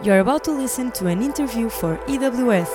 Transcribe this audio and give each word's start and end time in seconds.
You're 0.00 0.20
about 0.20 0.44
to 0.44 0.52
listen 0.52 0.92
to 0.92 1.08
an 1.08 1.22
interview 1.22 1.68
for 1.68 1.96
EWS. 2.06 2.70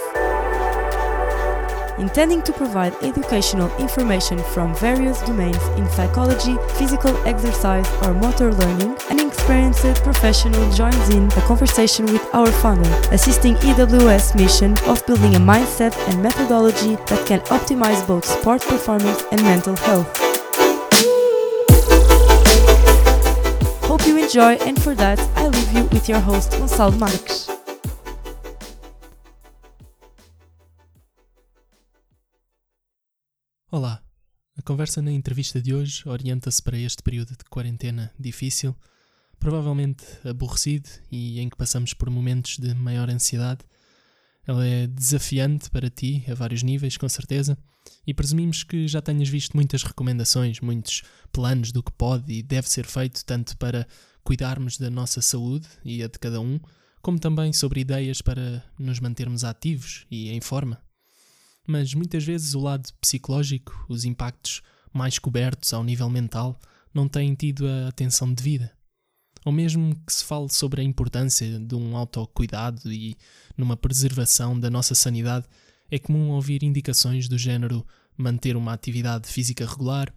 Intending 1.97 2.41
to 2.41 2.51
provide 2.51 2.93
educational 3.01 3.73
information 3.77 4.39
from 4.39 4.75
various 4.75 5.21
domains 5.21 5.63
in 5.77 5.89
psychology, 5.91 6.57
physical 6.73 7.15
exercise, 7.25 7.87
or 8.03 8.13
motor 8.13 8.51
learning, 8.51 8.97
an 9.09 9.25
experienced 9.25 10.03
professional 10.03 10.69
joins 10.73 11.09
in 11.09 11.27
a 11.27 11.41
conversation 11.47 12.05
with 12.07 12.27
our 12.35 12.51
founder, 12.51 12.91
assisting 13.13 13.55
EWS 13.55 14.35
mission 14.35 14.77
of 14.85 15.05
building 15.05 15.35
a 15.35 15.39
mindset 15.39 15.95
and 16.09 16.21
methodology 16.21 16.95
that 17.07 17.25
can 17.25 17.39
optimize 17.41 18.05
both 18.05 18.25
sport 18.25 18.61
performance 18.63 19.23
and 19.31 19.41
mental 19.43 19.77
health. 19.77 20.32
Hope 24.03 24.09
you 24.09 24.25
enjoy, 24.25 24.57
and 24.67 24.77
for 24.81 24.93
that, 24.97 25.17
I 25.37 25.47
leave 25.47 25.71
you 25.71 25.83
with 25.93 26.09
your 26.09 26.19
host, 26.19 26.51
Gonçalo 26.57 26.91
Marques. 26.99 27.47
Olá, 33.71 34.03
a 34.57 34.61
conversa 34.61 35.01
na 35.01 35.09
entrevista 35.09 35.61
de 35.61 35.73
hoje 35.73 36.03
orienta-se 36.05 36.61
para 36.61 36.77
este 36.77 37.01
período 37.01 37.29
de 37.29 37.45
quarentena 37.49 38.13
difícil, 38.19 38.75
provavelmente 39.39 40.03
aborrecido 40.27 40.89
e 41.09 41.39
em 41.39 41.47
que 41.47 41.55
passamos 41.55 41.93
por 41.93 42.09
momentos 42.09 42.57
de 42.57 42.75
maior 42.75 43.09
ansiedade. 43.09 43.63
Ela 44.45 44.65
é 44.65 44.87
desafiante 44.87 45.69
para 45.69 45.89
ti 45.89 46.23
a 46.29 46.33
vários 46.33 46.63
níveis, 46.63 46.97
com 46.97 47.07
certeza, 47.07 47.57
e 48.05 48.13
presumimos 48.13 48.63
que 48.63 48.87
já 48.87 49.01
tenhas 49.01 49.29
visto 49.29 49.55
muitas 49.55 49.83
recomendações, 49.83 50.59
muitos 50.59 51.03
planos 51.31 51.71
do 51.71 51.81
que 51.81 51.91
pode 51.91 52.31
e 52.31 52.43
deve 52.43 52.69
ser 52.69 52.85
feito, 52.85 53.23
tanto 53.25 53.57
para 53.57 53.87
cuidarmos 54.23 54.77
da 54.77 54.89
nossa 54.89 55.21
saúde 55.21 55.67
e 55.83 56.03
a 56.03 56.07
de 56.07 56.19
cada 56.19 56.41
um, 56.41 56.59
como 57.01 57.19
também 57.19 57.51
sobre 57.51 57.81
ideias 57.81 58.21
para 58.21 58.63
nos 58.77 58.99
mantermos 58.99 59.43
ativos 59.43 60.05
e 60.09 60.29
em 60.29 60.41
forma. 60.41 60.81
Mas 61.67 61.93
muitas 61.93 62.23
vezes 62.23 62.53
o 62.53 62.59
lado 62.59 62.89
psicológico, 62.99 63.85
os 63.87 64.03
impactos 64.03 64.61
mais 64.93 65.17
cobertos 65.17 65.73
ao 65.73 65.83
nível 65.83 66.09
mental, 66.09 66.59
não 66.93 67.07
têm 67.07 67.33
tido 67.33 67.67
a 67.67 67.87
atenção 67.87 68.33
devida. 68.33 68.71
Ou 69.45 69.51
mesmo 69.51 69.95
que 70.05 70.13
se 70.13 70.23
fale 70.23 70.49
sobre 70.49 70.81
a 70.81 70.83
importância 70.83 71.59
de 71.59 71.75
um 71.75 71.97
autocuidado 71.97 72.91
e 72.91 73.15
numa 73.57 73.75
preservação 73.75 74.57
da 74.59 74.69
nossa 74.69 74.95
sanidade, 74.95 75.45
é 75.91 75.99
comum 75.99 76.31
ouvir 76.31 76.63
indicações 76.63 77.27
do 77.27 77.37
género 77.37 77.85
manter 78.17 78.55
uma 78.55 78.73
atividade 78.73 79.27
física 79.27 79.65
regular, 79.65 80.13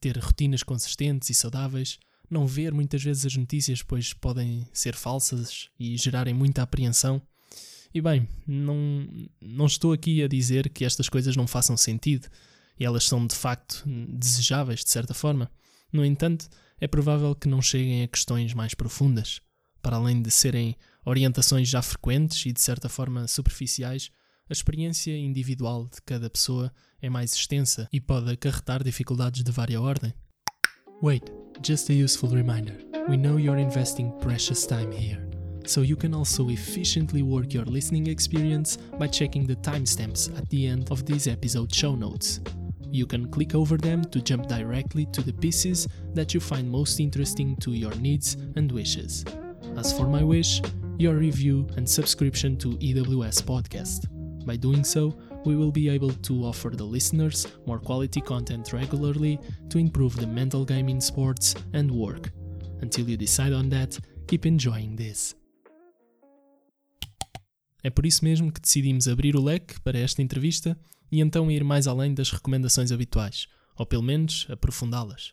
ter 0.00 0.18
rotinas 0.18 0.62
consistentes 0.62 1.30
e 1.30 1.34
saudáveis, 1.34 1.98
não 2.28 2.46
ver 2.46 2.72
muitas 2.72 3.02
vezes 3.02 3.26
as 3.26 3.36
notícias, 3.36 3.82
pois 3.82 4.12
podem 4.12 4.66
ser 4.72 4.94
falsas 4.94 5.68
e 5.78 5.96
gerarem 5.96 6.34
muita 6.34 6.62
apreensão. 6.62 7.22
E 7.94 8.00
bem, 8.00 8.28
não, 8.46 9.06
não 9.40 9.66
estou 9.66 9.92
aqui 9.92 10.22
a 10.22 10.28
dizer 10.28 10.68
que 10.68 10.84
estas 10.84 11.08
coisas 11.08 11.36
não 11.36 11.46
façam 11.46 11.76
sentido 11.76 12.28
e 12.78 12.84
elas 12.84 13.04
são 13.04 13.24
de 13.24 13.36
facto 13.36 13.84
desejáveis 13.86 14.84
de 14.84 14.90
certa 14.90 15.14
forma. 15.14 15.50
No 15.92 16.04
entanto, 16.04 16.48
é 16.80 16.86
provável 16.86 17.34
que 17.34 17.48
não 17.48 17.62
cheguem 17.62 18.02
a 18.02 18.08
questões 18.08 18.54
mais 18.54 18.74
profundas. 18.74 19.40
Para 19.82 19.96
além 19.96 20.22
de 20.22 20.30
serem 20.30 20.76
orientações 21.04 21.68
já 21.68 21.82
frequentes 21.82 22.46
e 22.46 22.52
de 22.52 22.60
certa 22.60 22.88
forma 22.88 23.28
superficiais, 23.28 24.10
a 24.48 24.52
experiência 24.52 25.16
individual 25.16 25.84
de 25.84 26.00
cada 26.04 26.28
pessoa 26.28 26.72
é 27.00 27.08
mais 27.08 27.32
extensa 27.34 27.88
e 27.92 28.00
pode 28.00 28.30
acarretar 28.30 28.82
dificuldades 28.82 29.42
de 29.42 29.52
vária 29.52 29.80
ordem. 29.80 30.12
Wait, 31.02 31.24
just 31.62 31.90
a 31.90 31.92
useful 31.92 32.30
reminder. 32.30 32.76
We 33.08 33.16
know 33.16 33.38
you're 33.38 33.60
investing 33.60 34.10
precious 34.20 34.66
time 34.66 34.90
here. 34.90 35.22
So 35.66 35.82
you 35.82 35.96
can 35.96 36.14
also 36.14 36.50
efficiently 36.50 37.22
work 37.22 37.54
your 37.54 37.66
listening 37.66 38.08
experience 38.08 38.78
by 38.98 39.08
checking 39.08 39.46
the 39.46 39.56
timestamps 39.56 40.30
at 40.36 40.48
the 40.48 40.66
end 40.66 40.90
of 40.90 41.04
this 41.04 41.26
episode 41.26 41.74
show 41.74 41.94
notes. 41.94 42.40
You 42.94 43.06
can 43.06 43.28
click 43.28 43.56
over 43.56 43.76
them 43.76 44.04
to 44.12 44.20
jump 44.20 44.46
directly 44.46 45.06
to 45.06 45.20
the 45.20 45.32
pieces 45.32 45.88
that 46.14 46.32
you 46.32 46.38
find 46.38 46.70
most 46.70 47.00
interesting 47.00 47.56
to 47.56 47.72
your 47.72 47.92
needs 47.96 48.36
and 48.54 48.70
wishes. 48.70 49.24
As 49.76 49.92
for 49.92 50.06
my 50.06 50.22
wish, 50.22 50.62
your 50.96 51.16
review 51.16 51.66
and 51.76 51.90
subscription 51.90 52.56
to 52.58 52.78
EWS 52.78 53.42
Podcast. 53.42 54.06
By 54.46 54.54
doing 54.54 54.84
so, 54.84 55.12
we 55.44 55.56
will 55.56 55.72
be 55.72 55.88
able 55.88 56.12
to 56.12 56.44
offer 56.44 56.70
the 56.70 56.84
listeners 56.84 57.48
more 57.66 57.80
quality 57.80 58.20
content 58.20 58.72
regularly 58.72 59.40
to 59.70 59.78
improve 59.78 60.14
the 60.14 60.28
mental 60.28 60.64
game 60.64 60.88
in 60.88 61.00
sports 61.00 61.56
and 61.72 61.90
work. 61.90 62.30
Until 62.80 63.10
you 63.10 63.16
decide 63.16 63.52
on 63.52 63.70
that, 63.70 63.98
keep 64.28 64.46
enjoying 64.46 64.94
this. 64.94 65.34
É 67.82 67.90
por 67.90 68.06
isso 68.06 68.24
mesmo 68.24 68.52
que 68.52 68.60
decidimos 68.60 69.08
abrir 69.08 69.34
o 69.34 69.42
leque 69.42 69.80
para 69.80 69.98
esta 69.98 70.22
entrevista 70.22 70.78
e 71.14 71.20
então 71.20 71.48
ir 71.48 71.62
mais 71.62 71.86
além 71.86 72.12
das 72.12 72.32
recomendações 72.32 72.90
habituais, 72.90 73.46
ou 73.76 73.86
pelo 73.86 74.02
menos 74.02 74.48
aprofundá-las. 74.50 75.32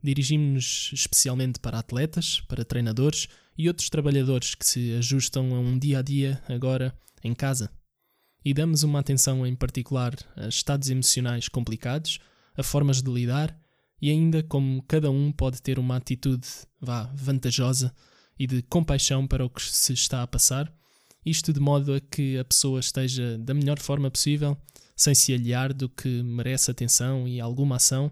Dirigimos-nos 0.00 0.90
especialmente 0.92 1.58
para 1.58 1.80
atletas, 1.80 2.40
para 2.42 2.64
treinadores 2.64 3.26
e 3.56 3.66
outros 3.66 3.90
trabalhadores 3.90 4.54
que 4.54 4.64
se 4.64 4.92
ajustam 4.92 5.56
a 5.56 5.58
um 5.58 5.76
dia 5.76 5.98
a 5.98 6.02
dia 6.02 6.40
agora 6.48 6.96
em 7.24 7.34
casa. 7.34 7.68
E 8.44 8.54
damos 8.54 8.84
uma 8.84 9.00
atenção 9.00 9.44
em 9.44 9.56
particular 9.56 10.14
a 10.36 10.46
estados 10.46 10.88
emocionais 10.88 11.48
complicados, 11.48 12.20
a 12.56 12.62
formas 12.62 13.02
de 13.02 13.10
lidar 13.10 13.60
e 14.00 14.10
ainda 14.10 14.40
como 14.44 14.80
cada 14.84 15.10
um 15.10 15.32
pode 15.32 15.60
ter 15.60 15.80
uma 15.80 15.96
atitude 15.96 16.46
vá, 16.80 17.10
vantajosa 17.12 17.92
e 18.38 18.46
de 18.46 18.62
compaixão 18.62 19.26
para 19.26 19.44
o 19.44 19.50
que 19.50 19.62
se 19.62 19.92
está 19.92 20.22
a 20.22 20.28
passar 20.28 20.72
isto 21.28 21.52
de 21.52 21.60
modo 21.60 21.94
a 21.94 22.00
que 22.00 22.38
a 22.38 22.44
pessoa 22.44 22.80
esteja 22.80 23.36
da 23.38 23.54
melhor 23.54 23.78
forma 23.78 24.10
possível, 24.10 24.56
sem 24.96 25.14
se 25.14 25.32
aliar 25.32 25.72
do 25.72 25.88
que 25.88 26.22
merece 26.22 26.70
atenção 26.70 27.26
e 27.28 27.40
alguma 27.40 27.76
ação. 27.76 28.10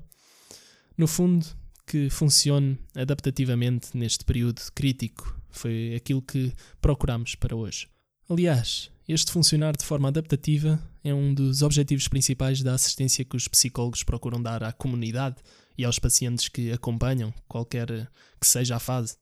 No 0.97 1.07
fundo, 1.07 1.47
que 1.87 2.11
funcione 2.11 2.79
adaptativamente 2.95 3.97
neste 3.97 4.25
período 4.25 4.61
crítico. 4.75 5.41
Foi 5.51 5.95
aquilo 5.95 6.21
que 6.21 6.53
procuramos 6.81 7.35
para 7.35 7.55
hoje. 7.55 7.89
Aliás, 8.29 8.91
este 9.09 9.31
funcionar 9.31 9.77
de 9.77 9.85
forma 9.85 10.09
adaptativa 10.09 10.83
é 11.05 11.15
um 11.15 11.33
dos 11.33 11.63
objetivos 11.63 12.09
principais 12.09 12.63
da 12.63 12.75
assistência 12.75 13.25
que 13.25 13.37
os 13.37 13.47
psicólogos 13.47 14.03
procuram 14.03 14.43
dar 14.43 14.65
à 14.65 14.73
comunidade 14.73 15.37
e 15.79 15.85
aos 15.85 15.99
pacientes 15.99 16.49
que 16.49 16.73
acompanham, 16.73 17.33
qualquer 17.47 18.11
que 18.41 18.47
seja 18.47 18.77
a 18.77 18.81
fase. 18.81 19.17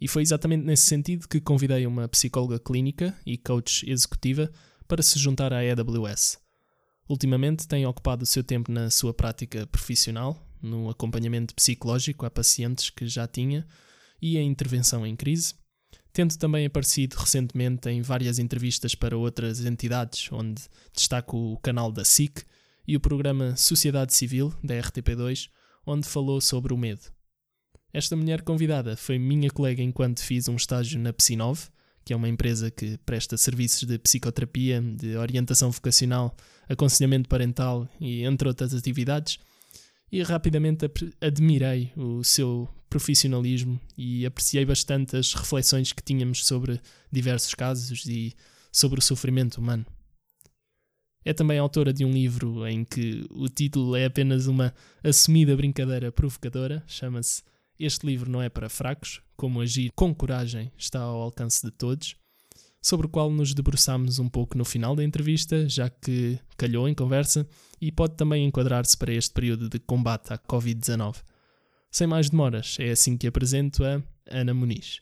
E 0.00 0.08
foi 0.08 0.22
exatamente 0.22 0.64
nesse 0.64 0.84
sentido 0.84 1.28
que 1.28 1.40
convidei 1.40 1.86
uma 1.86 2.08
psicóloga 2.08 2.58
clínica 2.58 3.16
e 3.24 3.38
coach 3.38 3.88
executiva 3.88 4.50
para 4.86 5.02
se 5.02 5.18
juntar 5.18 5.52
à 5.52 5.58
AWS. 5.58 6.38
Ultimamente 7.08 7.68
tem 7.68 7.86
ocupado 7.86 8.22
o 8.22 8.26
seu 8.26 8.42
tempo 8.42 8.72
na 8.72 8.90
sua 8.90 9.12
prática 9.12 9.66
profissional, 9.66 10.40
no 10.62 10.88
acompanhamento 10.88 11.54
psicológico 11.54 12.24
a 12.24 12.30
pacientes 12.30 12.88
que 12.88 13.06
já 13.06 13.26
tinha 13.26 13.66
e 14.20 14.38
a 14.38 14.42
intervenção 14.42 15.06
em 15.06 15.14
crise, 15.14 15.54
tendo 16.12 16.36
também 16.38 16.64
aparecido 16.64 17.16
recentemente 17.16 17.90
em 17.90 18.00
várias 18.00 18.38
entrevistas 18.38 18.94
para 18.94 19.16
outras 19.16 19.64
entidades, 19.64 20.30
onde 20.32 20.62
destaco 20.94 21.36
o 21.36 21.58
canal 21.58 21.92
da 21.92 22.04
SIC 22.04 22.42
e 22.86 22.96
o 22.96 23.00
programa 23.00 23.56
Sociedade 23.56 24.14
Civil, 24.14 24.54
da 24.62 24.74
RTP2, 24.74 25.50
onde 25.86 26.08
falou 26.08 26.40
sobre 26.40 26.72
o 26.72 26.78
medo. 26.78 27.13
Esta 27.94 28.16
mulher 28.16 28.42
convidada 28.42 28.96
foi 28.96 29.20
minha 29.20 29.48
colega 29.48 29.80
enquanto 29.80 30.20
fiz 30.20 30.48
um 30.48 30.56
estágio 30.56 30.98
na 30.98 31.12
Psinov, 31.12 31.68
que 32.04 32.12
é 32.12 32.16
uma 32.16 32.28
empresa 32.28 32.68
que 32.68 32.98
presta 33.06 33.36
serviços 33.36 33.84
de 33.84 33.96
psicoterapia, 34.00 34.82
de 34.82 35.16
orientação 35.16 35.70
vocacional, 35.70 36.36
aconselhamento 36.68 37.28
parental 37.28 37.88
e 38.00 38.24
entre 38.24 38.48
outras 38.48 38.74
atividades, 38.74 39.38
e 40.10 40.24
rapidamente 40.24 40.90
admirei 41.20 41.92
o 41.96 42.24
seu 42.24 42.68
profissionalismo 42.90 43.80
e 43.96 44.26
apreciei 44.26 44.64
bastante 44.64 45.16
as 45.16 45.32
reflexões 45.32 45.92
que 45.92 46.02
tínhamos 46.02 46.44
sobre 46.44 46.80
diversos 47.12 47.54
casos 47.54 48.04
e 48.06 48.34
sobre 48.72 48.98
o 48.98 49.02
sofrimento 49.02 49.58
humano. 49.58 49.86
É 51.24 51.32
também 51.32 51.60
autora 51.60 51.92
de 51.92 52.04
um 52.04 52.10
livro 52.10 52.66
em 52.66 52.84
que 52.84 53.24
o 53.30 53.48
título 53.48 53.94
é 53.94 54.04
apenas 54.04 54.48
uma 54.48 54.74
assumida 55.02 55.56
brincadeira 55.56 56.10
provocadora, 56.10 56.82
chama-se 56.88 57.53
este 57.78 58.06
livro 58.06 58.30
não 58.30 58.40
é 58.40 58.48
para 58.48 58.68
fracos, 58.68 59.20
como 59.36 59.60
agir 59.60 59.90
com 59.94 60.14
coragem 60.14 60.70
está 60.76 61.00
ao 61.00 61.20
alcance 61.20 61.64
de 61.64 61.70
todos, 61.70 62.16
sobre 62.80 63.06
o 63.06 63.10
qual 63.10 63.30
nos 63.30 63.54
debruçamos 63.54 64.18
um 64.18 64.28
pouco 64.28 64.56
no 64.58 64.64
final 64.64 64.94
da 64.94 65.02
entrevista, 65.02 65.68
já 65.68 65.88
que 65.88 66.38
calhou 66.56 66.88
em 66.88 66.94
conversa 66.94 67.46
e 67.80 67.90
pode 67.90 68.14
também 68.14 68.44
enquadrar-se 68.44 68.96
para 68.96 69.12
este 69.12 69.32
período 69.32 69.68
de 69.68 69.78
combate 69.78 70.32
à 70.32 70.38
Covid-19. 70.38 71.22
Sem 71.90 72.06
mais 72.06 72.28
demoras, 72.28 72.76
é 72.78 72.90
assim 72.90 73.16
que 73.16 73.26
apresento 73.26 73.84
a 73.84 74.02
Ana 74.28 74.52
Muniz. 74.52 75.00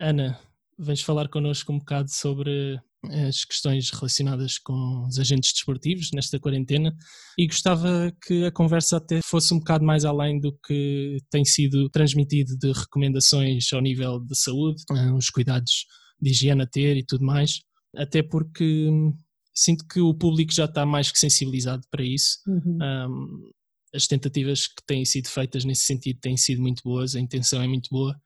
Ana, 0.00 0.38
vens 0.78 1.02
falar 1.02 1.28
connosco 1.28 1.72
um 1.72 1.78
bocado 1.78 2.10
sobre 2.10 2.80
as 3.10 3.44
questões 3.44 3.90
relacionadas 3.90 4.58
com 4.58 5.06
os 5.06 5.18
agentes 5.18 5.52
desportivos 5.52 6.10
nesta 6.12 6.38
quarentena 6.38 6.94
e 7.38 7.46
gostava 7.46 8.12
que 8.26 8.44
a 8.44 8.52
conversa 8.52 8.96
até 8.96 9.20
fosse 9.24 9.52
um 9.52 9.58
bocado 9.58 9.84
mais 9.84 10.04
além 10.04 10.40
do 10.40 10.56
que 10.66 11.18
tem 11.30 11.44
sido 11.44 11.88
transmitido 11.90 12.56
de 12.56 12.72
recomendações 12.72 13.72
ao 13.72 13.80
nível 13.80 14.20
de 14.20 14.36
saúde, 14.36 14.82
eh, 14.90 15.12
os 15.12 15.30
cuidados 15.30 15.86
de 16.20 16.30
higiene 16.30 16.62
a 16.62 16.66
ter 16.66 16.96
e 16.96 17.04
tudo 17.04 17.24
mais, 17.24 17.60
até 17.96 18.22
porque 18.22 18.88
hum, 18.88 19.12
sinto 19.54 19.86
que 19.86 20.00
o 20.00 20.14
público 20.14 20.52
já 20.52 20.64
está 20.64 20.84
mais 20.84 21.10
que 21.10 21.18
sensibilizado 21.18 21.82
para 21.90 22.04
isso. 22.04 22.38
Uhum. 22.46 22.78
Um, 22.82 23.50
as 23.94 24.08
tentativas 24.08 24.66
que 24.66 24.84
têm 24.86 25.04
sido 25.04 25.28
feitas 25.28 25.64
nesse 25.64 25.82
sentido 25.82 26.18
têm 26.20 26.36
sido 26.36 26.60
muito 26.60 26.82
boas, 26.82 27.14
a 27.14 27.20
intenção 27.20 27.62
é 27.62 27.68
muito 27.68 27.88
boa. 27.90 28.16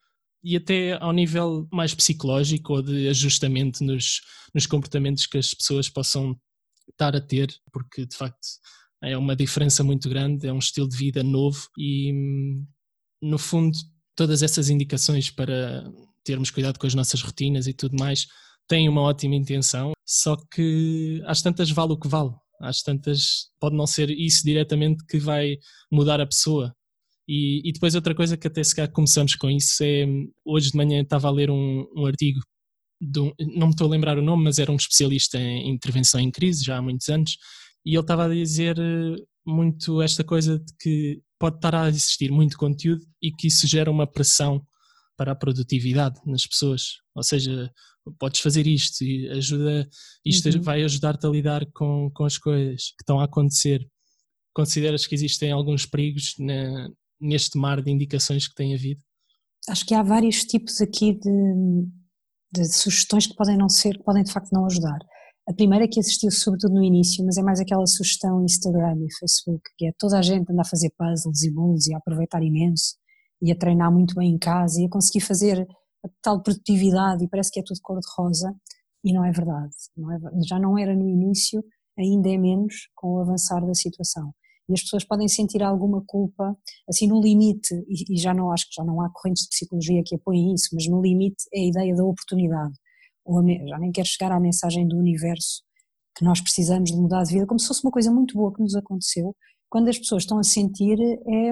E 0.43 0.57
até 0.57 0.93
ao 1.03 1.13
nível 1.13 1.67
mais 1.73 1.95
psicológico 1.95 2.75
ou 2.75 2.83
de 2.83 3.09
ajustamento 3.09 3.83
nos, 3.83 4.21
nos 4.55 4.67
comportamentos 4.67 5.27
que 5.27 5.39
as 5.39 5.53
pessoas 5.53 5.89
possam 5.89 6.39
estar 6.91 7.15
a 7.15 7.21
ter, 7.21 7.53
porque 7.73 8.07
de 8.07 8.17
facto 8.17 8.47
é 9.03 9.17
uma 9.17 9.37
diferença 9.37 9.85
muito 9.85 10.09
grande, 10.09 10.47
é 10.47 10.53
um 10.53 10.59
estilo 10.59 10.89
de 10.89 10.97
vida 10.97 11.23
novo 11.23 11.69
e, 11.79 12.13
no 13.23 13.39
fundo, 13.39 13.77
todas 14.17 14.43
essas 14.43 14.69
indicações 14.71 15.31
para 15.31 15.85
termos 16.25 16.51
cuidado 16.51 16.79
com 16.79 16.87
as 16.87 16.95
nossas 16.95 17.23
rotinas 17.23 17.67
e 17.67 17.73
tudo 17.73 17.97
mais 17.99 18.27
têm 18.69 18.89
uma 18.89 19.01
ótima 19.01 19.35
intenção, 19.35 19.93
só 20.07 20.37
que 20.37 21.23
às 21.27 21.41
tantas 21.41 21.71
vale 21.71 21.93
o 21.93 21.99
que 21.99 22.09
vale. 22.09 22.35
Às 22.61 22.83
tantas 22.83 23.51
pode 23.59 23.77
não 23.77 23.87
ser 23.87 24.11
isso 24.11 24.45
diretamente 24.45 25.05
que 25.07 25.19
vai 25.19 25.57
mudar 25.91 26.21
a 26.21 26.27
pessoa. 26.27 26.75
E, 27.29 27.61
e 27.69 27.73
depois 27.73 27.95
outra 27.95 28.15
coisa 28.15 28.39
que 28.39 28.47
até 28.47 28.65
se 28.65 28.75
calhar 28.75 28.91
começamos 28.91 29.35
com 29.37 29.51
isso 29.51 29.85
é, 29.85 30.07
hoje 30.47 30.71
de 30.71 30.77
manhã 30.77 31.03
estava 31.03 31.29
a 31.29 31.31
ler 31.31 31.51
um, 31.51 31.87
um 31.95 32.07
artigo, 32.07 32.41
um, 33.03 33.33
não 33.55 33.67
me 33.67 33.73
estou 33.75 33.87
a 33.87 33.91
lembrar 33.91 34.19
o 34.19 34.23
nome, 34.23 34.45
mas 34.45 34.59
era 34.59 34.73
um 34.73 34.77
especialista 34.77 35.39
em 35.39 35.69
intervenção 35.69 36.19
em 36.19 36.31
crise, 36.31 36.65
já 36.65 36.79
há 36.79 36.83
muitos 36.83 37.09
anos, 37.11 37.37
e 37.85 37.91
ele 37.91 38.01
estava 38.01 38.25
a 38.25 38.29
dizer 38.29 38.79
eh, 38.79 39.17
muito 39.47 40.01
esta 40.01 40.25
coisa 40.25 40.59
de 40.59 40.73
que 40.81 41.21
pode 41.39 41.57
estar 41.57 41.75
a 41.75 41.89
existir 41.89 42.31
muito 42.31 42.57
conteúdo 42.57 43.05
e 43.23 43.31
que 43.31 43.47
isso 43.47 43.67
gera 43.67 43.91
uma 43.91 44.07
pressão 44.07 44.65
para 45.17 45.33
a 45.33 45.37
produtividade 45.37 46.19
nas 46.25 46.47
pessoas. 46.47 46.99
Ou 47.15 47.23
seja, 47.23 47.71
podes 48.19 48.41
fazer 48.41 48.67
isto 48.67 49.05
e 49.05 49.29
ajuda, 49.31 49.89
isto 50.25 50.49
uhum. 50.49 50.63
vai 50.63 50.83
ajudar-te 50.83 51.27
a 51.27 51.31
lidar 51.31 51.67
com, 51.75 52.11
com 52.15 52.25
as 52.25 52.39
coisas 52.39 52.91
que 52.91 53.03
estão 53.03 53.21
a 53.21 53.25
acontecer. 53.25 53.87
Consideras 54.55 55.07
que 55.07 55.15
existem 55.15 55.53
alguns 55.53 55.87
perigos 55.87 56.35
na, 56.39 56.89
neste 57.21 57.59
mar 57.59 57.83
de 57.83 57.91
indicações 57.91 58.49
que 58.49 58.55
tem 58.55 58.75
havido? 58.75 59.01
Acho 59.69 59.85
que 59.85 59.95
há 59.95 60.03
vários 60.03 60.45
tipos 60.45 60.81
aqui 60.81 61.19
de, 61.19 61.87
de 62.53 62.65
sugestões 62.73 63.27
que 63.27 63.35
podem 63.35 63.57
não 63.57 63.69
ser, 63.69 63.99
que 63.99 64.05
podem 64.05 64.23
de 64.23 64.33
facto 64.33 64.51
não 64.53 64.65
ajudar. 64.67 64.99
A 65.49 65.53
primeira 65.55 65.89
que 65.89 65.99
existiu 65.99 66.31
sobretudo 66.31 66.75
no 66.75 66.85
início, 66.85 67.25
mas 67.25 67.39
é 67.39 67.43
mais 67.43 67.59
aquela 67.59 67.87
sugestão 67.87 68.45
Instagram 68.45 68.97
e 68.99 69.19
Facebook, 69.19 69.63
que 69.79 69.87
é 69.87 69.93
toda 69.99 70.19
a 70.19 70.23
gente 70.23 70.51
anda 70.51 70.61
a 70.61 70.69
fazer 70.69 70.91
puzzles 70.97 71.43
e 71.43 71.51
bolos 71.51 71.87
e 71.87 71.95
a 71.95 71.99
aproveitar 71.99 72.43
imenso 72.43 72.97
e 73.41 73.51
a 73.51 73.57
treinar 73.57 73.91
muito 73.91 74.15
bem 74.15 74.33
em 74.33 74.39
casa 74.39 74.81
e 74.81 74.85
a 74.85 74.91
conseguir 74.91 75.21
fazer 75.21 75.67
a 76.05 76.09
tal 76.23 76.43
produtividade 76.43 77.25
e 77.25 77.29
parece 77.29 77.51
que 77.51 77.61
é 77.61 77.63
tudo 77.65 77.81
cor-de-rosa 77.83 78.55
e 79.03 79.13
não 79.13 79.25
é 79.25 79.31
verdade. 79.31 79.75
Não 79.97 80.13
é, 80.13 80.19
já 80.47 80.59
não 80.59 80.79
era 80.79 80.95
no 80.95 81.09
início, 81.09 81.65
ainda 81.99 82.29
é 82.29 82.37
menos 82.37 82.89
com 82.95 83.15
o 83.15 83.21
avançar 83.21 83.65
da 83.65 83.75
situação. 83.75 84.33
E 84.69 84.75
as 84.75 84.83
pessoas 84.83 85.05
podem 85.05 85.29
sentir 85.29 85.63
alguma 85.63 86.03
culpa, 86.07 86.57
assim 86.89 87.07
no 87.07 87.21
limite, 87.21 87.75
e, 87.89 88.15
e 88.15 88.19
já 88.19 88.35
não 88.35 88.53
acho 88.53 88.67
que 88.69 88.75
já 88.77 88.85
não 88.85 89.01
há 89.01 89.11
correntes 89.11 89.45
de 89.45 89.49
psicologia 89.49 90.03
que 90.05 90.15
apoiem 90.15 90.55
isso, 90.55 90.69
mas 90.73 90.87
no 90.87 91.01
limite 91.01 91.45
é 91.55 91.61
a 91.61 91.67
ideia 91.67 91.95
da 91.95 92.05
oportunidade. 92.05 92.75
Ou 93.25 93.39
a, 93.39 93.43
já 93.43 93.79
nem 93.79 93.91
quero 93.91 94.07
chegar 94.07 94.33
à 94.33 94.39
mensagem 94.39 94.87
do 94.87 94.97
universo 94.99 95.63
que 96.19 96.25
nós 96.25 96.41
precisamos 96.41 96.91
de 96.91 96.97
mudar 96.97 97.23
de 97.23 97.33
vida, 97.33 97.47
como 97.47 97.61
se 97.61 97.69
fosse 97.69 97.85
uma 97.85 97.93
coisa 97.93 98.11
muito 98.11 98.35
boa 98.35 98.53
que 98.53 98.61
nos 98.61 98.75
aconteceu. 98.75 99.35
Quando 99.71 99.89
as 99.89 99.99
pessoas 99.99 100.25
estão 100.25 100.39
a 100.39 100.43
sentir, 100.43 100.99
é, 101.01 101.51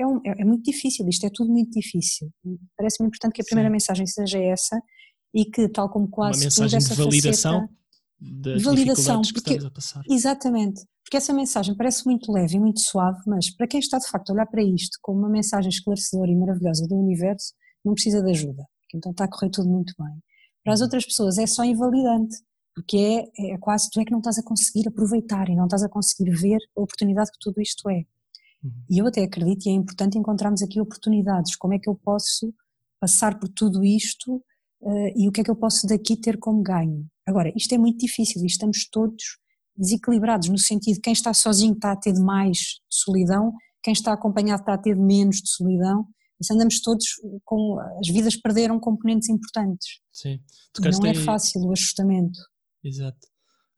é, 0.00 0.06
um, 0.06 0.16
é, 0.24 0.40
é, 0.40 0.44
muito 0.44 0.64
difícil, 0.64 1.06
isto 1.08 1.26
é 1.26 1.30
tudo 1.30 1.52
muito 1.52 1.70
difícil. 1.72 2.30
Parece-me 2.76 3.06
importante 3.06 3.34
que 3.34 3.42
a 3.42 3.44
primeira 3.44 3.68
Sim. 3.68 3.72
mensagem 3.72 4.06
seja 4.06 4.38
essa 4.38 4.80
e 5.34 5.44
que, 5.44 5.68
tal 5.68 5.90
como 5.90 6.08
quase 6.08 6.38
uma 6.38 6.44
mensagem 6.44 6.78
de 6.78 6.94
validação 6.94 7.60
faceta, 7.60 7.77
das 8.20 8.62
validação, 8.62 9.22
que 9.22 9.32
porque, 9.32 9.50
estamos 9.50 9.64
a 9.66 9.70
passar. 9.70 10.02
Exatamente, 10.08 10.84
porque 11.04 11.16
essa 11.16 11.32
mensagem 11.32 11.74
parece 11.76 12.04
muito 12.04 12.32
leve 12.32 12.56
e 12.56 12.60
muito 12.60 12.80
suave, 12.80 13.20
mas 13.26 13.50
para 13.54 13.66
quem 13.66 13.80
está 13.80 13.98
de 13.98 14.08
facto 14.08 14.30
a 14.30 14.32
olhar 14.34 14.46
para 14.46 14.62
isto 14.62 14.98
como 15.00 15.20
uma 15.20 15.28
mensagem 15.28 15.68
esclarecedora 15.68 16.30
e 16.30 16.36
maravilhosa 16.36 16.86
do 16.86 16.96
universo, 16.96 17.54
não 17.84 17.94
precisa 17.94 18.22
de 18.22 18.30
ajuda, 18.30 18.64
então 18.94 19.12
está 19.12 19.24
a 19.24 19.28
correr 19.28 19.50
tudo 19.50 19.68
muito 19.68 19.94
bem. 19.98 20.22
Para 20.64 20.74
as 20.74 20.80
uhum. 20.80 20.86
outras 20.86 21.06
pessoas 21.06 21.38
é 21.38 21.46
só 21.46 21.64
invalidante, 21.64 22.36
porque 22.74 22.96
é, 22.96 23.54
é 23.54 23.58
quase 23.58 23.88
tu 23.90 24.00
é 24.00 24.04
que 24.04 24.12
não 24.12 24.18
estás 24.18 24.38
a 24.38 24.42
conseguir 24.42 24.86
aproveitar 24.88 25.48
e 25.48 25.56
não 25.56 25.64
estás 25.64 25.82
a 25.82 25.88
conseguir 25.88 26.30
ver 26.30 26.58
a 26.76 26.82
oportunidade 26.82 27.30
que 27.32 27.38
tudo 27.40 27.60
isto 27.60 27.88
é. 27.88 28.04
Uhum. 28.62 28.72
E 28.90 28.98
eu 28.98 29.06
até 29.06 29.22
acredito, 29.22 29.66
e 29.66 29.70
é 29.70 29.72
importante 29.72 30.18
encontrarmos 30.18 30.62
aqui 30.62 30.80
oportunidades. 30.80 31.56
Como 31.56 31.74
é 31.74 31.78
que 31.78 31.88
eu 31.88 31.94
posso 31.94 32.52
passar 33.00 33.38
por 33.38 33.48
tudo 33.48 33.84
isto 33.84 34.36
uh, 34.82 35.12
e 35.16 35.28
o 35.28 35.32
que 35.32 35.40
é 35.40 35.44
que 35.44 35.50
eu 35.50 35.56
posso 35.56 35.86
daqui 35.86 36.16
ter 36.16 36.38
como 36.38 36.62
ganho? 36.62 37.06
Agora, 37.28 37.52
isto 37.54 37.74
é 37.74 37.78
muito 37.78 37.98
difícil 37.98 38.42
e 38.42 38.46
estamos 38.46 38.88
todos 38.90 39.22
desequilibrados, 39.76 40.48
no 40.48 40.56
sentido 40.56 40.94
de 40.94 41.00
quem 41.02 41.12
está 41.12 41.34
sozinho 41.34 41.74
está 41.74 41.92
a 41.92 41.96
ter 41.96 42.14
mais 42.14 42.80
solidão, 42.90 43.52
quem 43.82 43.92
está 43.92 44.14
acompanhado 44.14 44.62
está 44.62 44.72
a 44.72 44.78
ter 44.78 44.96
menos 44.96 45.36
de 45.36 45.50
solidão. 45.50 46.06
Mas 46.40 46.50
andamos 46.50 46.80
todos 46.80 47.04
com. 47.44 47.78
As 48.00 48.08
vidas 48.08 48.36
perderam 48.36 48.78
componentes 48.78 49.28
importantes. 49.28 50.00
Sim. 50.12 50.38
Não 50.80 51.10
é 51.10 51.14
fácil 51.14 51.60
o 51.62 51.72
ajustamento. 51.72 52.38
Exato. 52.82 53.18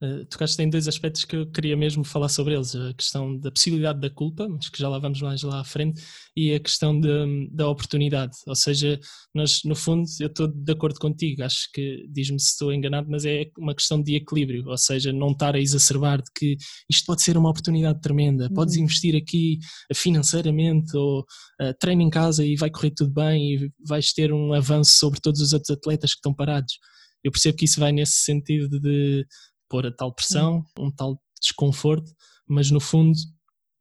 Uh, 0.02 0.24
tocaste 0.24 0.62
em 0.62 0.70
dois 0.70 0.88
aspectos 0.88 1.26
que 1.26 1.36
eu 1.36 1.46
queria 1.50 1.76
mesmo 1.76 2.02
falar 2.04 2.30
sobre 2.30 2.54
eles: 2.54 2.74
a 2.74 2.94
questão 2.94 3.36
da 3.38 3.50
possibilidade 3.50 4.00
da 4.00 4.08
culpa, 4.08 4.48
mas 4.48 4.70
que 4.70 4.78
já 4.78 4.88
lá 4.88 4.98
vamos 4.98 5.20
mais 5.20 5.42
lá 5.42 5.60
à 5.60 5.64
frente, 5.64 6.02
e 6.34 6.54
a 6.54 6.60
questão 6.60 6.98
de, 6.98 7.50
da 7.52 7.68
oportunidade. 7.68 8.32
Ou 8.46 8.54
seja, 8.54 8.98
nós, 9.34 9.60
no 9.64 9.74
fundo, 9.74 10.08
eu 10.18 10.28
estou 10.28 10.48
de 10.48 10.72
acordo 10.72 10.98
contigo, 10.98 11.42
acho 11.42 11.70
que, 11.74 12.06
diz-me 12.10 12.40
se 12.40 12.52
estou 12.52 12.72
enganado, 12.72 13.08
mas 13.10 13.26
é 13.26 13.50
uma 13.58 13.74
questão 13.74 14.02
de 14.02 14.14
equilíbrio, 14.14 14.66
ou 14.66 14.78
seja, 14.78 15.12
não 15.12 15.32
estar 15.32 15.54
a 15.54 15.60
exacerbar 15.60 16.22
de 16.22 16.30
que 16.34 16.56
isto 16.88 17.04
pode 17.04 17.22
ser 17.22 17.36
uma 17.36 17.50
oportunidade 17.50 18.00
tremenda, 18.00 18.44
uhum. 18.44 18.54
podes 18.54 18.76
investir 18.76 19.14
aqui 19.14 19.58
financeiramente 19.94 20.96
ou 20.96 21.20
uh, 21.20 21.74
treina 21.78 22.02
em 22.02 22.10
casa 22.10 22.42
e 22.42 22.56
vai 22.56 22.70
correr 22.70 22.92
tudo 22.92 23.12
bem 23.12 23.54
e 23.54 23.72
vais 23.86 24.12
ter 24.14 24.32
um 24.32 24.54
avanço 24.54 24.92
sobre 24.96 25.20
todos 25.20 25.42
os 25.42 25.52
outros 25.52 25.70
atletas 25.70 26.12
que 26.12 26.18
estão 26.18 26.32
parados. 26.32 26.78
Eu 27.22 27.30
percebo 27.30 27.58
que 27.58 27.66
isso 27.66 27.78
vai 27.78 27.92
nesse 27.92 28.22
sentido 28.22 28.80
de 28.80 29.26
pôr 29.70 29.86
a 29.86 29.92
tal 29.92 30.12
pressão, 30.12 30.64
um 30.78 30.90
tal 30.90 31.18
desconforto, 31.40 32.12
mas 32.46 32.70
no 32.70 32.80
fundo 32.80 33.16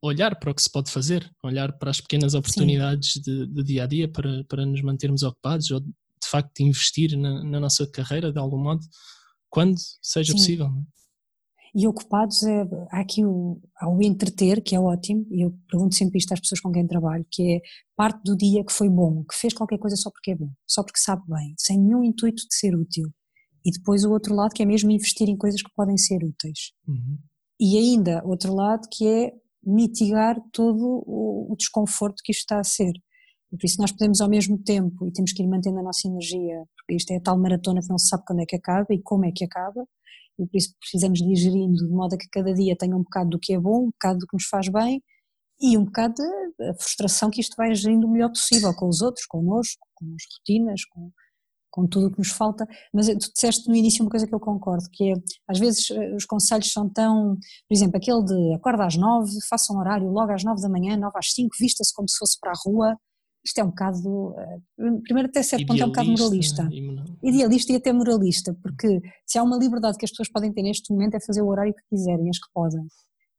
olhar 0.02 0.38
para 0.38 0.50
o 0.50 0.54
que 0.54 0.62
se 0.62 0.70
pode 0.70 0.90
fazer, 0.90 1.30
olhar 1.42 1.72
para 1.78 1.90
as 1.90 2.00
pequenas 2.00 2.32
oportunidades 2.32 3.20
de, 3.20 3.46
de, 3.46 3.62
dia 3.62 3.84
a 3.84 3.86
dia 3.86 4.08
para, 4.08 4.44
para 4.44 4.64
nos 4.64 4.80
mantermos 4.80 5.22
ocupados 5.22 5.70
ou 5.70 5.80
de 5.80 6.28
facto 6.28 6.60
investir 6.60 7.18
na, 7.18 7.44
na 7.44 7.60
nossa 7.60 7.86
carreira 7.86 8.32
de 8.32 8.38
algum 8.38 8.58
modo, 8.58 8.80
quando 9.50 9.76
seja 10.00 10.32
Sim. 10.32 10.38
possível. 10.38 10.66
É? 10.66 11.00
E 11.74 11.86
ocupados, 11.86 12.42
é, 12.42 12.62
há 12.90 13.00
aqui 13.00 13.24
o, 13.24 13.60
há 13.76 13.88
o 13.88 14.02
entreter, 14.02 14.60
que 14.60 14.74
é 14.74 14.80
ótimo, 14.80 15.26
e 15.30 15.44
eu 15.44 15.54
pergunto 15.70 15.94
sempre 15.94 16.18
isto 16.18 16.32
às 16.32 16.40
pessoas 16.40 16.60
com 16.60 16.72
quem 16.72 16.86
trabalho, 16.86 17.24
que 17.30 17.56
é 17.56 17.60
parte 17.94 18.22
do 18.24 18.36
dia 18.36 18.64
que 18.64 18.72
foi 18.72 18.88
bom, 18.88 19.24
que 19.24 19.36
fez 19.36 19.54
qualquer 19.54 19.78
coisa 19.78 19.96
só 19.96 20.10
porque 20.10 20.32
é 20.32 20.36
bom, 20.36 20.50
só 20.66 20.82
porque 20.82 20.98
sabe 20.98 21.22
bem, 21.28 21.54
sem 21.56 21.78
nenhum 21.78 22.02
intuito 22.02 22.42
de 22.48 22.54
ser 22.54 22.74
útil. 22.74 23.12
E 23.64 23.70
depois 23.70 24.04
o 24.04 24.12
outro 24.12 24.34
lado 24.34 24.52
que 24.52 24.62
é 24.62 24.66
mesmo 24.66 24.90
investir 24.90 25.28
em 25.28 25.36
coisas 25.36 25.62
que 25.62 25.70
podem 25.74 25.96
ser 25.96 26.22
úteis. 26.24 26.72
Uhum. 26.86 27.18
E 27.58 27.76
ainda 27.76 28.22
outro 28.24 28.54
lado 28.54 28.88
que 28.90 29.06
é 29.06 29.32
mitigar 29.62 30.40
todo 30.52 31.02
o, 31.06 31.52
o 31.52 31.56
desconforto 31.56 32.22
que 32.24 32.32
isto 32.32 32.40
está 32.40 32.58
a 32.58 32.64
ser. 32.64 32.92
E 33.52 33.56
por 33.56 33.66
isso 33.66 33.80
nós 33.80 33.92
podemos 33.92 34.20
ao 34.20 34.28
mesmo 34.28 34.56
tempo, 34.58 35.06
e 35.06 35.12
temos 35.12 35.32
que 35.32 35.42
ir 35.42 35.48
mantendo 35.48 35.78
a 35.80 35.82
nossa 35.82 36.06
energia, 36.06 36.64
porque 36.76 36.94
isto 36.94 37.10
é 37.10 37.16
a 37.16 37.20
tal 37.20 37.38
maratona 37.38 37.80
que 37.80 37.88
não 37.88 37.98
se 37.98 38.08
sabe 38.08 38.22
quando 38.26 38.40
é 38.40 38.46
que 38.46 38.56
acaba 38.56 38.86
e 38.90 39.02
como 39.02 39.26
é 39.26 39.32
que 39.34 39.44
acaba, 39.44 39.84
e 40.38 40.46
por 40.46 40.56
isso 40.56 40.74
precisamos 40.80 41.18
de 41.18 41.30
ir 41.30 41.36
gerindo 41.36 41.86
de 41.86 41.92
modo 41.92 42.14
a 42.14 42.18
que 42.18 42.28
cada 42.30 42.54
dia 42.54 42.76
tenha 42.76 42.96
um 42.96 43.02
bocado 43.02 43.30
do 43.30 43.38
que 43.38 43.52
é 43.52 43.58
bom, 43.58 43.86
um 43.86 43.90
bocado 43.90 44.20
do 44.20 44.26
que 44.26 44.36
nos 44.36 44.46
faz 44.46 44.68
bem, 44.68 45.02
e 45.60 45.76
um 45.76 45.84
bocado 45.84 46.14
da 46.58 46.74
frustração 46.74 47.28
que 47.28 47.40
isto 47.40 47.54
vai 47.56 47.74
gerindo 47.74 48.06
o 48.06 48.10
melhor 48.10 48.30
possível 48.30 48.72
com 48.74 48.88
os 48.88 49.02
outros, 49.02 49.26
connosco, 49.26 49.86
com 49.94 50.06
as 50.14 50.22
rotinas, 50.38 50.84
com, 50.86 51.10
com 51.70 51.86
tudo 51.86 52.06
o 52.06 52.10
que 52.10 52.18
nos 52.18 52.30
falta, 52.30 52.66
mas 52.92 53.06
tu 53.06 53.32
disseste 53.32 53.68
no 53.68 53.74
início 53.74 54.02
uma 54.02 54.10
coisa 54.10 54.26
que 54.26 54.34
eu 54.34 54.40
concordo, 54.40 54.84
que 54.92 55.12
é, 55.12 55.14
às 55.48 55.58
vezes 55.58 55.90
eh, 55.90 56.14
os 56.14 56.24
conselhos 56.24 56.72
são 56.72 56.88
tão, 56.88 57.36
por 57.68 57.74
exemplo, 57.74 57.96
aquele 57.96 58.24
de 58.24 58.54
acorda 58.54 58.84
às 58.84 58.96
nove, 58.96 59.30
faça 59.48 59.72
um 59.72 59.78
horário 59.78 60.10
logo 60.10 60.32
às 60.32 60.44
nove 60.44 60.60
da 60.60 60.68
manhã, 60.68 60.96
nove 60.96 61.16
às 61.16 61.32
cinco, 61.32 61.56
vista-se 61.58 61.94
como 61.94 62.08
se 62.08 62.18
fosse 62.18 62.38
para 62.40 62.52
a 62.52 62.60
rua, 62.64 62.96
isto 63.44 63.58
é 63.58 63.64
um 63.64 63.68
bocado, 63.68 64.34
eh, 64.38 64.90
primeiro 65.02 65.28
até 65.28 65.42
certo 65.42 65.66
ponto 65.66 65.82
é 65.82 65.84
um 65.84 65.88
bocado 65.88 66.10
moralista, 66.10 66.68
idealista 67.22 67.72
e 67.72 67.76
até 67.76 67.92
moralista, 67.92 68.54
porque 68.62 69.00
se 69.26 69.38
há 69.38 69.42
uma 69.42 69.56
liberdade 69.56 69.96
que 69.96 70.04
as 70.04 70.10
pessoas 70.10 70.28
podem 70.28 70.52
ter 70.52 70.62
neste 70.62 70.92
momento 70.92 71.14
é 71.14 71.20
fazer 71.20 71.42
o 71.42 71.48
horário 71.48 71.72
que 71.72 71.82
quiserem, 71.88 72.28
as 72.28 72.38
que 72.38 72.52
podem, 72.52 72.86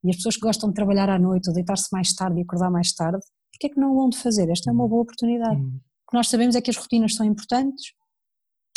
e 0.03 0.09
as 0.09 0.15
pessoas 0.15 0.35
que 0.35 0.41
gostam 0.41 0.69
de 0.69 0.75
trabalhar 0.75 1.09
à 1.09 1.19
noite 1.19 1.49
ou 1.49 1.53
deitar-se 1.53 1.89
mais 1.91 2.13
tarde 2.13 2.39
e 2.39 2.43
acordar 2.43 2.71
mais 2.71 2.93
tarde, 2.93 3.19
porque 3.51 3.67
é 3.67 3.69
que 3.69 3.79
não 3.79 3.93
vão 3.93 4.09
de 4.09 4.17
fazer? 4.17 4.49
Esta 4.49 4.71
é 4.71 4.73
uma 4.73 4.85
hum. 4.85 4.89
boa 4.89 5.01
oportunidade. 5.03 5.61
Hum. 5.61 5.79
O 6.07 6.11
que 6.11 6.17
nós 6.17 6.27
sabemos 6.27 6.55
é 6.55 6.61
que 6.61 6.71
as 6.71 6.77
rotinas 6.77 7.13
são 7.13 7.25
importantes, 7.25 7.93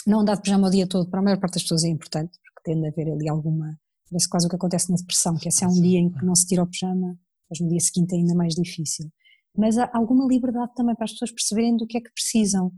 não 0.07 0.21
andar 0.21 0.37
de 0.37 0.43
pijama 0.43 0.69
o 0.69 0.71
dia 0.71 0.87
todo, 0.87 1.09
para 1.09 1.21
a 1.21 1.23
maior 1.23 1.39
parte 1.41 1.55
das 1.55 1.63
pessoas 1.63 1.85
é 1.85 1.89
importante, 1.89 2.39
porque 2.43 2.71
tende 2.73 2.87
a 2.87 2.91
haver 2.91 3.11
ali 3.11 3.29
alguma. 3.29 3.79
Parece 4.11 4.29
quase 4.29 4.47
o 4.47 4.51
que 4.51 4.57
acontece 4.57 4.91
na 4.91 4.97
depressão, 4.97 5.37
que 5.37 5.49
é 5.49 5.51
se 5.51 5.65
há 5.65 5.69
um 5.69 5.81
dia 5.81 5.99
em 5.99 6.11
que 6.11 6.25
não 6.25 6.35
se 6.35 6.47
tira 6.47 6.63
o 6.63 6.67
pijama, 6.67 7.19
mas 7.49 7.61
no 7.61 7.69
dia 7.69 7.81
seguinte 7.81 8.15
é 8.15 8.17
ainda 8.19 8.35
mais 8.35 8.55
difícil. 8.55 9.11
Mas 9.57 9.79
há 9.79 9.91
alguma 9.95 10.27
liberdade 10.27 10.73
também 10.75 10.95
para 10.95 11.05
as 11.05 11.13
pessoas 11.13 11.31
perceberem 11.33 11.77
do 11.77 11.87
que 11.87 11.99
é 11.99 12.01
que 12.01 12.13
precisam. 12.13 12.73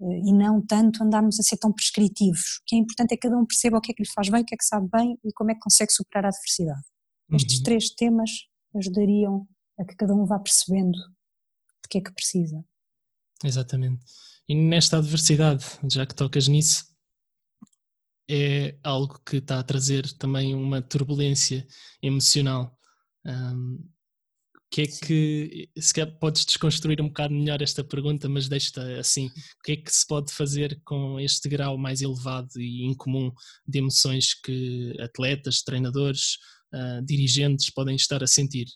eh, 0.00 0.20
e 0.24 0.32
não 0.32 0.60
tanto 0.60 1.02
andarmos 1.04 1.38
a 1.38 1.42
ser 1.42 1.56
tão 1.56 1.72
prescritivos. 1.72 2.58
O 2.60 2.64
que 2.66 2.76
é 2.76 2.78
importante 2.78 3.12
é 3.12 3.16
que 3.16 3.28
cada 3.28 3.38
um 3.38 3.46
perceba 3.46 3.78
o 3.78 3.80
que 3.80 3.92
é 3.92 3.94
que 3.94 4.02
lhe 4.02 4.08
faz 4.08 4.28
bem, 4.28 4.42
o 4.42 4.44
que 4.44 4.54
é 4.54 4.58
que 4.58 4.64
sabe 4.64 4.88
bem 4.90 5.18
e 5.24 5.32
como 5.32 5.50
é 5.52 5.54
que 5.54 5.60
consegue 5.60 5.92
superar 5.92 6.24
a 6.26 6.28
adversidade. 6.28 6.82
Uhum. 7.30 7.36
Estes 7.36 7.62
três 7.62 7.90
temas 7.90 8.30
ajudariam 8.76 9.46
a 9.78 9.84
que 9.84 9.94
cada 9.96 10.14
um 10.14 10.24
vá 10.26 10.38
percebendo 10.38 10.98
de 10.98 11.88
que 11.88 11.98
é 11.98 12.00
que 12.00 12.12
precisa. 12.12 12.64
Exatamente. 13.44 14.04
E 14.48 14.54
nesta 14.54 14.98
adversidade, 14.98 15.64
já 15.90 16.04
que 16.04 16.14
tocas 16.14 16.48
nisso, 16.48 16.84
é 18.28 18.78
algo 18.82 19.20
que 19.24 19.36
está 19.36 19.58
a 19.58 19.62
trazer 19.62 20.10
também 20.18 20.54
uma 20.54 20.82
turbulência 20.82 21.66
emocional. 22.02 22.76
Um, 23.24 23.94
que 24.74 24.82
é 24.82 24.86
que, 24.86 25.70
se 25.78 25.94
quer 25.94 26.18
podes 26.18 26.44
desconstruir 26.44 27.00
um 27.00 27.06
bocado 27.06 27.32
melhor 27.32 27.62
esta 27.62 27.84
pergunta, 27.84 28.28
mas 28.28 28.48
deixa-te 28.48 28.80
assim, 28.98 29.26
o 29.26 29.62
que 29.62 29.72
é 29.72 29.76
que 29.76 29.88
se 29.88 30.04
pode 30.04 30.32
fazer 30.32 30.80
com 30.84 31.20
este 31.20 31.48
grau 31.48 31.78
mais 31.78 32.02
elevado 32.02 32.60
e 32.60 32.84
incomum 32.84 33.30
de 33.64 33.78
emoções 33.78 34.34
que 34.34 34.92
atletas, 35.00 35.62
treinadores, 35.62 36.38
uh, 36.74 37.00
dirigentes 37.04 37.70
podem 37.70 37.94
estar 37.94 38.24
a 38.24 38.26
sentir? 38.26 38.66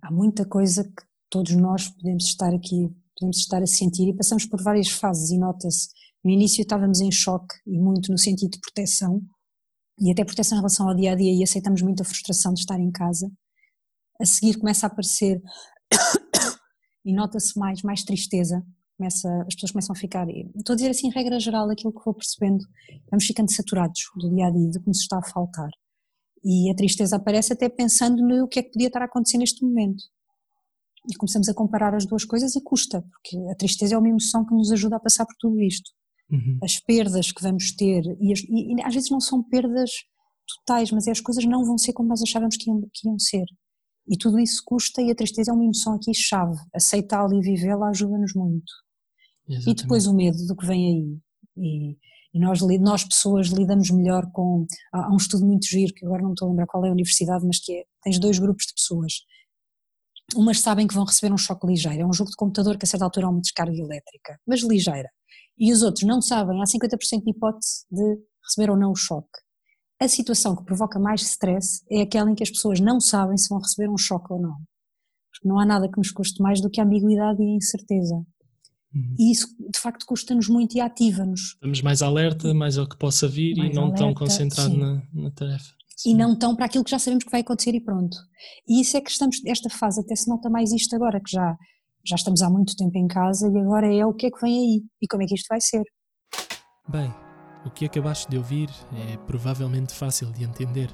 Há 0.00 0.10
muita 0.10 0.46
coisa 0.46 0.84
que 0.84 1.04
todos 1.28 1.54
nós 1.54 1.90
podemos 1.90 2.24
estar 2.24 2.54
aqui, 2.54 2.88
podemos 3.20 3.36
estar 3.36 3.62
a 3.62 3.66
sentir 3.66 4.08
e 4.08 4.16
passamos 4.16 4.46
por 4.46 4.62
várias 4.62 4.88
fases 4.88 5.30
e 5.30 5.38
nota-se, 5.38 5.90
no 6.24 6.30
início 6.30 6.62
estávamos 6.62 7.00
em 7.00 7.12
choque 7.12 7.54
e 7.66 7.78
muito 7.78 8.10
no 8.10 8.18
sentido 8.18 8.50
de 8.50 8.60
proteção 8.60 9.20
e 10.00 10.10
até 10.10 10.24
proteção 10.24 10.56
em 10.56 10.60
relação 10.60 10.88
ao 10.88 10.96
dia 10.96 11.12
a 11.12 11.14
dia 11.14 11.32
e 11.32 11.42
aceitamos 11.42 11.82
muito 11.82 12.00
a 12.00 12.04
frustração 12.04 12.54
de 12.54 12.60
estar 12.60 12.80
em 12.80 12.90
casa. 12.90 13.30
A 14.18 14.24
seguir 14.24 14.58
começa 14.58 14.86
a 14.86 14.88
aparecer 14.88 15.40
e 17.04 17.12
nota-se 17.12 17.58
mais, 17.58 17.82
mais 17.82 18.02
tristeza, 18.02 18.64
começa, 18.96 19.28
as 19.46 19.54
pessoas 19.54 19.72
começam 19.72 19.94
a 19.94 19.98
ficar, 19.98 20.26
estou 20.56 20.72
a 20.72 20.76
dizer 20.76 20.90
assim, 20.90 21.10
regra 21.10 21.38
geral, 21.38 21.68
aquilo 21.70 21.92
que 21.92 22.04
vou 22.04 22.14
percebendo, 22.14 22.64
vamos 23.10 23.26
ficando 23.26 23.52
saturados 23.52 24.00
do 24.16 24.30
dia 24.34 24.46
a 24.46 24.50
dia, 24.50 24.70
do 24.70 24.80
que 24.80 24.88
nos 24.88 25.00
está 25.00 25.18
a 25.18 25.22
faltar. 25.30 25.70
E 26.42 26.70
a 26.70 26.74
tristeza 26.74 27.16
aparece 27.16 27.52
até 27.52 27.68
pensando 27.68 28.22
no 28.26 28.48
que 28.48 28.60
é 28.60 28.62
que 28.62 28.70
podia 28.70 28.86
estar 28.86 29.02
a 29.02 29.04
acontecer 29.04 29.36
neste 29.36 29.62
momento. 29.62 30.02
E 31.08 31.16
começamos 31.16 31.48
a 31.48 31.54
comparar 31.54 31.94
as 31.94 32.04
duas 32.04 32.24
coisas 32.24 32.54
e 32.54 32.62
custa, 32.62 33.02
porque 33.02 33.36
a 33.50 33.54
tristeza 33.54 33.94
é 33.94 33.98
uma 33.98 34.08
emoção 34.08 34.44
que 34.44 34.54
nos 34.54 34.70
ajuda 34.70 34.96
a 34.96 35.00
passar 35.00 35.24
por 35.24 35.34
tudo 35.38 35.60
isto. 35.60 35.90
Uhum. 36.30 36.58
As 36.62 36.78
perdas 36.78 37.32
que 37.32 37.42
vamos 37.42 37.72
ter, 37.72 38.04
e, 38.20 38.32
as, 38.32 38.40
e, 38.40 38.74
e, 38.74 38.82
às 38.82 38.94
vezes 38.94 39.10
não 39.10 39.20
são 39.20 39.42
perdas 39.42 39.90
totais, 40.46 40.90
mas 40.90 41.06
é 41.06 41.10
as 41.10 41.20
coisas 41.20 41.44
não 41.44 41.64
vão 41.64 41.78
ser 41.78 41.92
como 41.92 42.08
nós 42.08 42.22
achávamos 42.22 42.56
que 42.56 42.68
iam, 42.68 42.80
que 42.92 43.08
iam 43.08 43.18
ser. 43.18 43.46
E 44.08 44.16
tudo 44.16 44.38
isso 44.38 44.62
custa 44.64 45.00
e 45.00 45.10
a 45.10 45.14
tristeza 45.14 45.50
é 45.50 45.54
uma 45.54 45.64
emoção 45.64 45.94
aqui 45.94 46.12
chave. 46.12 46.58
Aceitá-la 46.74 47.34
e 47.34 47.40
vivê-la 47.40 47.88
ajuda-nos 47.88 48.34
muito. 48.34 48.72
Exatamente. 49.48 49.70
E 49.70 49.82
depois 49.82 50.06
o 50.06 50.14
medo 50.14 50.46
do 50.46 50.56
que 50.56 50.66
vem 50.66 50.86
aí. 50.86 51.18
E, 51.56 51.96
e 52.32 52.40
nós, 52.40 52.60
nós 52.80 53.04
pessoas 53.04 53.48
lidamos 53.48 53.90
melhor 53.90 54.30
com. 54.32 54.66
Há 54.92 55.12
um 55.12 55.16
estudo 55.16 55.46
muito 55.46 55.66
giro, 55.66 55.92
que 55.94 56.04
agora 56.04 56.22
não 56.22 56.32
estou 56.32 56.46
a 56.46 56.50
lembrar 56.50 56.66
qual 56.66 56.84
é 56.84 56.88
a 56.88 56.92
universidade, 56.92 57.44
mas 57.46 57.58
que 57.58 57.72
é: 57.72 57.84
tens 58.02 58.18
dois 58.18 58.38
grupos 58.38 58.66
de 58.66 58.74
pessoas. 58.74 59.12
Umas 60.34 60.60
sabem 60.60 60.86
que 60.86 60.94
vão 60.94 61.04
receber 61.04 61.32
um 61.32 61.38
choque 61.38 61.66
ligeiro, 61.66 62.02
é 62.02 62.06
um 62.06 62.12
jogo 62.12 62.30
de 62.30 62.36
computador 62.36 62.76
que 62.78 62.84
a 62.84 62.88
certa 62.88 63.04
altura 63.04 63.26
há 63.26 63.30
uma 63.30 63.40
descarga 63.40 63.76
elétrica, 63.76 64.38
mas 64.46 64.62
ligeira. 64.62 65.10
E 65.58 65.72
os 65.72 65.82
outros 65.82 66.04
não 66.04 66.22
sabem, 66.22 66.60
há 66.60 66.64
50% 66.64 67.22
de 67.22 67.30
hipótese 67.30 67.84
de 67.90 68.18
receber 68.42 68.70
ou 68.70 68.76
não 68.76 68.92
o 68.92 68.96
choque. 68.96 69.28
A 70.00 70.08
situação 70.08 70.56
que 70.56 70.64
provoca 70.64 70.98
mais 70.98 71.20
stress 71.20 71.84
é 71.90 72.00
aquela 72.00 72.30
em 72.30 72.34
que 72.34 72.42
as 72.42 72.50
pessoas 72.50 72.80
não 72.80 72.98
sabem 72.98 73.36
se 73.36 73.50
vão 73.50 73.58
receber 73.58 73.90
um 73.90 73.98
choque 73.98 74.32
ou 74.32 74.40
não. 74.40 74.56
Porque 75.30 75.46
não 75.46 75.60
há 75.60 75.66
nada 75.66 75.90
que 75.90 75.98
nos 75.98 76.10
custe 76.10 76.40
mais 76.40 76.60
do 76.60 76.70
que 76.70 76.80
a 76.80 76.84
ambiguidade 76.84 77.42
e 77.42 77.46
a 77.46 77.56
incerteza. 77.56 78.14
Uhum. 78.94 79.14
E 79.18 79.30
isso, 79.30 79.46
de 79.58 79.78
facto, 79.78 80.04
custa-nos 80.06 80.48
muito 80.48 80.76
e 80.76 80.80
ativa-nos. 80.80 81.40
Estamos 81.52 81.82
mais 81.82 82.02
alerta, 82.02 82.52
mais 82.54 82.78
ao 82.78 82.88
que 82.88 82.96
possa 82.96 83.28
vir 83.28 83.56
mais 83.56 83.70
e 83.70 83.74
não 83.74 83.84
alerta, 83.84 83.98
tão 83.98 84.14
concentrado 84.14 84.76
na, 84.76 85.02
na, 85.12 85.30
tarefa. 85.30 85.74
E 86.06 86.14
não 86.14 86.38
tão 86.38 86.56
para 86.56 86.66
aquilo 86.66 86.84
que 86.84 86.90
já 86.90 86.98
sabemos 86.98 87.24
que 87.24 87.30
vai 87.30 87.42
acontecer 87.42 87.74
e 87.74 87.80
pronto. 87.80 88.16
E 88.66 88.80
isso 88.80 88.96
é 88.96 89.00
que 89.00 89.10
estamos, 89.10 89.44
esta 89.46 89.68
fase 89.68 90.00
até 90.00 90.14
se 90.14 90.28
nota 90.28 90.48
mais 90.48 90.72
isto 90.72 90.94
agora, 90.96 91.20
que 91.20 91.30
já, 91.30 91.56
já 92.06 92.16
estamos 92.16 92.42
há 92.42 92.48
muito 92.48 92.74
tempo 92.74 92.96
em 92.96 93.06
casa 93.06 93.50
e 93.52 93.58
agora 93.58 93.92
é 93.92 94.04
o 94.06 94.14
que 94.14 94.26
é 94.26 94.30
que 94.30 94.40
vem 94.40 94.58
aí 94.58 94.82
e 95.02 95.06
como 95.06 95.22
é 95.22 95.26
que 95.26 95.34
isto 95.34 95.46
vai 95.48 95.60
ser. 95.60 95.82
Bem, 96.88 97.12
o 97.64 97.70
que 97.70 97.84
acabaste 97.84 98.28
de 98.30 98.38
ouvir 98.38 98.70
é 99.12 99.16
provavelmente 99.18 99.92
fácil 99.92 100.32
de 100.32 100.44
entender. 100.44 100.90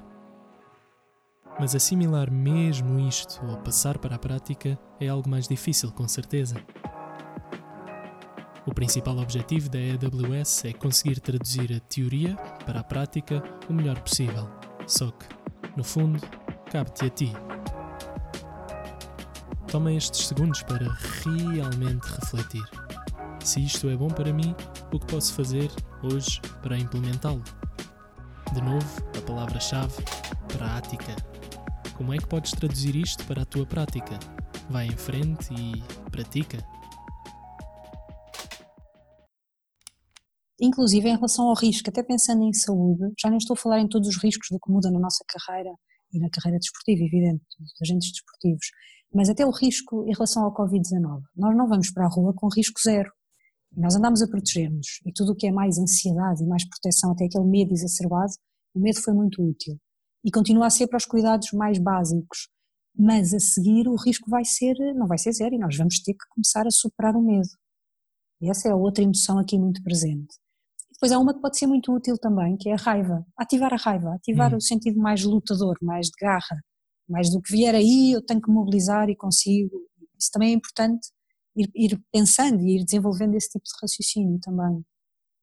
Mas 1.58 1.74
assimilar 1.74 2.30
mesmo 2.30 2.98
isto 3.00 3.40
ou 3.46 3.56
passar 3.58 3.98
para 3.98 4.16
a 4.16 4.18
prática 4.18 4.78
é 5.00 5.08
algo 5.08 5.28
mais 5.28 5.48
difícil, 5.48 5.90
com 5.92 6.06
certeza. 6.06 6.56
O 8.66 8.74
principal 8.74 9.16
objetivo 9.18 9.70
da 9.70 9.78
AWS 9.78 10.64
é 10.64 10.72
conseguir 10.72 11.20
traduzir 11.20 11.72
a 11.72 11.80
teoria 11.80 12.34
para 12.66 12.80
a 12.80 12.84
prática 12.84 13.42
o 13.70 13.72
melhor 13.72 14.00
possível. 14.00 14.50
Só 14.86 15.10
que, 15.10 15.26
no 15.76 15.82
fundo, 15.82 16.20
cabe-te 16.70 17.06
a 17.06 17.10
ti. 17.10 17.32
Toma 19.70 19.92
estes 19.92 20.28
segundos 20.28 20.62
para 20.62 20.86
realmente 21.24 22.06
refletir. 22.20 22.64
Se 23.42 23.64
isto 23.64 23.88
é 23.88 23.96
bom 23.96 24.08
para 24.08 24.32
mim, 24.32 24.54
o 24.92 24.98
que 24.98 25.06
posso 25.06 25.34
fazer 25.34 25.70
hoje 26.02 26.40
para 26.62 26.78
implementá-lo? 26.78 27.42
De 28.52 28.60
novo, 28.62 29.02
a 29.18 29.20
palavra-chave: 29.22 29.94
prática. 30.56 31.16
Como 31.96 32.12
é 32.12 32.18
que 32.18 32.26
podes 32.26 32.52
traduzir 32.52 32.94
isto 32.94 33.24
para 33.24 33.42
a 33.42 33.44
tua 33.44 33.66
prática? 33.66 34.18
Vai 34.70 34.86
em 34.86 34.96
frente 34.96 35.52
e 35.52 35.82
pratica. 36.10 36.58
Inclusive 40.66 41.08
em 41.08 41.14
relação 41.14 41.48
ao 41.48 41.54
risco, 41.54 41.88
até 41.88 42.02
pensando 42.02 42.42
em 42.42 42.52
saúde, 42.52 43.12
já 43.18 43.28
nem 43.28 43.38
estou 43.38 43.54
a 43.54 43.56
falar 43.56 43.80
em 43.80 43.88
todos 43.88 44.08
os 44.08 44.22
riscos 44.22 44.48
do 44.50 44.58
que 44.58 44.70
muda 44.70 44.90
na 44.90 44.98
nossa 44.98 45.24
carreira 45.26 45.70
e 46.12 46.18
na 46.18 46.28
carreira 46.30 46.58
desportiva, 46.58 47.02
evidente, 47.02 47.44
dos 47.58 47.72
agentes 47.82 48.10
desportivos, 48.12 48.66
mas 49.12 49.28
até 49.28 49.46
o 49.46 49.50
risco 49.50 50.04
em 50.06 50.12
relação 50.12 50.44
ao 50.44 50.54
Covid-19. 50.54 51.22
Nós 51.36 51.56
não 51.56 51.68
vamos 51.68 51.90
para 51.90 52.06
a 52.06 52.08
rua 52.08 52.34
com 52.34 52.48
risco 52.48 52.80
zero. 52.80 53.10
Nós 53.76 53.94
andamos 53.94 54.22
a 54.22 54.28
proteger-nos 54.28 55.00
e 55.04 55.12
tudo 55.12 55.32
o 55.32 55.36
que 55.36 55.46
é 55.46 55.52
mais 55.52 55.78
ansiedade 55.78 56.42
e 56.42 56.46
mais 56.46 56.68
proteção, 56.68 57.12
até 57.12 57.26
aquele 57.26 57.44
medo 57.44 57.72
exacerbado, 57.72 58.32
o 58.74 58.80
medo 58.80 59.00
foi 59.00 59.14
muito 59.14 59.42
útil. 59.42 59.78
E 60.24 60.30
continua 60.30 60.66
a 60.66 60.70
ser 60.70 60.86
para 60.86 60.96
os 60.96 61.04
cuidados 61.04 61.52
mais 61.52 61.78
básicos. 61.78 62.48
Mas 62.98 63.34
a 63.34 63.38
seguir 63.38 63.88
o 63.88 63.94
risco 63.94 64.30
vai 64.30 64.44
ser, 64.44 64.74
não 64.94 65.06
vai 65.06 65.18
ser 65.18 65.32
zero 65.32 65.54
e 65.54 65.58
nós 65.58 65.76
vamos 65.76 66.00
ter 66.00 66.14
que 66.14 66.26
começar 66.30 66.66
a 66.66 66.70
superar 66.70 67.14
o 67.14 67.22
medo. 67.22 67.48
E 68.40 68.50
essa 68.50 68.68
é 68.68 68.72
a 68.72 68.76
outra 68.76 69.04
emoção 69.04 69.38
aqui 69.38 69.58
muito 69.58 69.82
presente. 69.82 70.34
Depois 70.96 71.12
há 71.12 71.18
uma 71.18 71.34
que 71.34 71.40
pode 71.40 71.58
ser 71.58 71.66
muito 71.66 71.92
útil 71.92 72.16
também, 72.16 72.56
que 72.56 72.70
é 72.70 72.72
a 72.72 72.76
raiva. 72.76 73.24
Ativar 73.36 73.72
a 73.72 73.76
raiva, 73.76 74.14
ativar 74.14 74.52
hum. 74.52 74.56
o 74.56 74.60
sentido 74.60 74.98
mais 74.98 75.22
lutador, 75.24 75.76
mais 75.82 76.06
de 76.06 76.12
garra, 76.18 76.62
mais 77.08 77.30
do 77.30 77.40
que 77.40 77.52
vier 77.52 77.74
aí 77.74 78.12
eu 78.12 78.24
tenho 78.24 78.40
que 78.40 78.50
mobilizar 78.50 79.08
e 79.10 79.16
consigo. 79.16 79.76
Isso 80.18 80.30
também 80.32 80.50
é 80.50 80.54
importante 80.54 81.08
ir, 81.54 81.70
ir 81.74 82.02
pensando 82.10 82.62
e 82.62 82.76
ir 82.76 82.84
desenvolvendo 82.84 83.34
esse 83.34 83.50
tipo 83.50 83.64
de 83.64 83.72
raciocínio 83.80 84.38
também. 84.40 84.84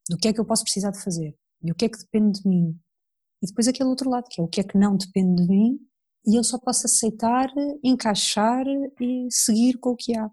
Do 0.09 0.17
que 0.17 0.27
é 0.27 0.33
que 0.33 0.39
eu 0.39 0.45
posso 0.45 0.63
precisar 0.63 0.91
de 0.91 1.01
fazer 1.03 1.35
e 1.63 1.71
o 1.71 1.75
que 1.75 1.85
é 1.85 1.89
que 1.89 1.97
depende 1.97 2.41
de 2.41 2.49
mim. 2.49 2.77
E 3.41 3.47
depois 3.47 3.67
aquele 3.67 3.89
outro 3.89 4.09
lado, 4.09 4.25
que 4.29 4.41
é 4.41 4.43
o 4.43 4.47
que 4.47 4.59
é 4.59 4.63
que 4.63 4.77
não 4.77 4.97
depende 4.97 5.43
de 5.43 5.47
mim 5.47 5.79
e 6.25 6.37
eu 6.37 6.43
só 6.43 6.57
posso 6.57 6.85
aceitar, 6.85 7.49
encaixar 7.83 8.65
e 8.99 9.27
seguir 9.29 9.77
com 9.79 9.91
o 9.91 9.95
que 9.95 10.17
há. 10.17 10.29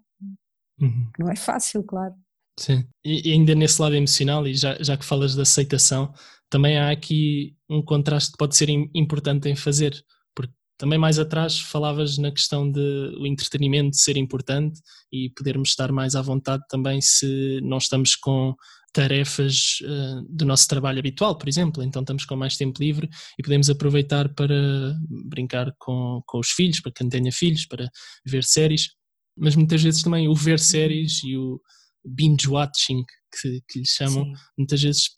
Uhum. 0.79 1.11
Não 1.19 1.29
é 1.29 1.35
fácil, 1.35 1.83
claro. 1.83 2.15
Sim, 2.61 2.85
e, 3.03 3.31
ainda 3.31 3.55
nesse 3.55 3.81
lado 3.81 3.95
emocional, 3.95 4.47
e 4.47 4.53
já, 4.53 4.77
já 4.79 4.95
que 4.95 5.03
falas 5.03 5.33
de 5.33 5.41
aceitação, 5.41 6.13
também 6.47 6.77
há 6.77 6.91
aqui 6.91 7.55
um 7.67 7.81
contraste 7.81 8.31
que 8.31 8.37
pode 8.37 8.55
ser 8.55 8.69
importante 8.93 9.49
em 9.49 9.55
fazer, 9.55 9.99
porque 10.35 10.53
também 10.77 10.99
mais 10.99 11.17
atrás 11.17 11.59
falavas 11.59 12.19
na 12.19 12.29
questão 12.31 12.71
de 12.71 13.15
o 13.17 13.25
entretenimento 13.25 13.95
ser 13.97 14.15
importante 14.15 14.79
e 15.11 15.31
podermos 15.35 15.69
estar 15.69 15.91
mais 15.91 16.13
à 16.13 16.21
vontade 16.21 16.61
também 16.69 17.01
se 17.01 17.59
não 17.63 17.79
estamos 17.79 18.15
com 18.15 18.53
tarefas 18.93 19.79
uh, 19.81 20.23
do 20.29 20.45
nosso 20.45 20.67
trabalho 20.67 20.99
habitual, 20.99 21.37
por 21.37 21.49
exemplo, 21.49 21.81
então 21.81 22.01
estamos 22.01 22.25
com 22.25 22.35
mais 22.35 22.57
tempo 22.57 22.79
livre 22.79 23.09
e 23.39 23.41
podemos 23.41 23.71
aproveitar 23.71 24.31
para 24.35 24.93
brincar 25.09 25.73
com, 25.79 26.21
com 26.27 26.39
os 26.39 26.49
filhos, 26.49 26.79
para 26.79 26.91
quem 26.91 27.09
tenha 27.09 27.31
filhos, 27.31 27.65
para 27.65 27.89
ver 28.23 28.43
séries, 28.43 28.89
mas 29.35 29.55
muitas 29.55 29.81
vezes 29.81 30.03
também 30.03 30.27
o 30.27 30.35
ver 30.35 30.59
séries 30.59 31.23
e 31.23 31.37
o 31.37 31.59
binge 32.05 32.47
watching 32.47 33.03
que, 33.39 33.61
que 33.67 33.79
lhe 33.79 33.85
chamam, 33.85 34.25
Sim. 34.25 34.33
muitas 34.57 34.81
vezes 34.81 35.09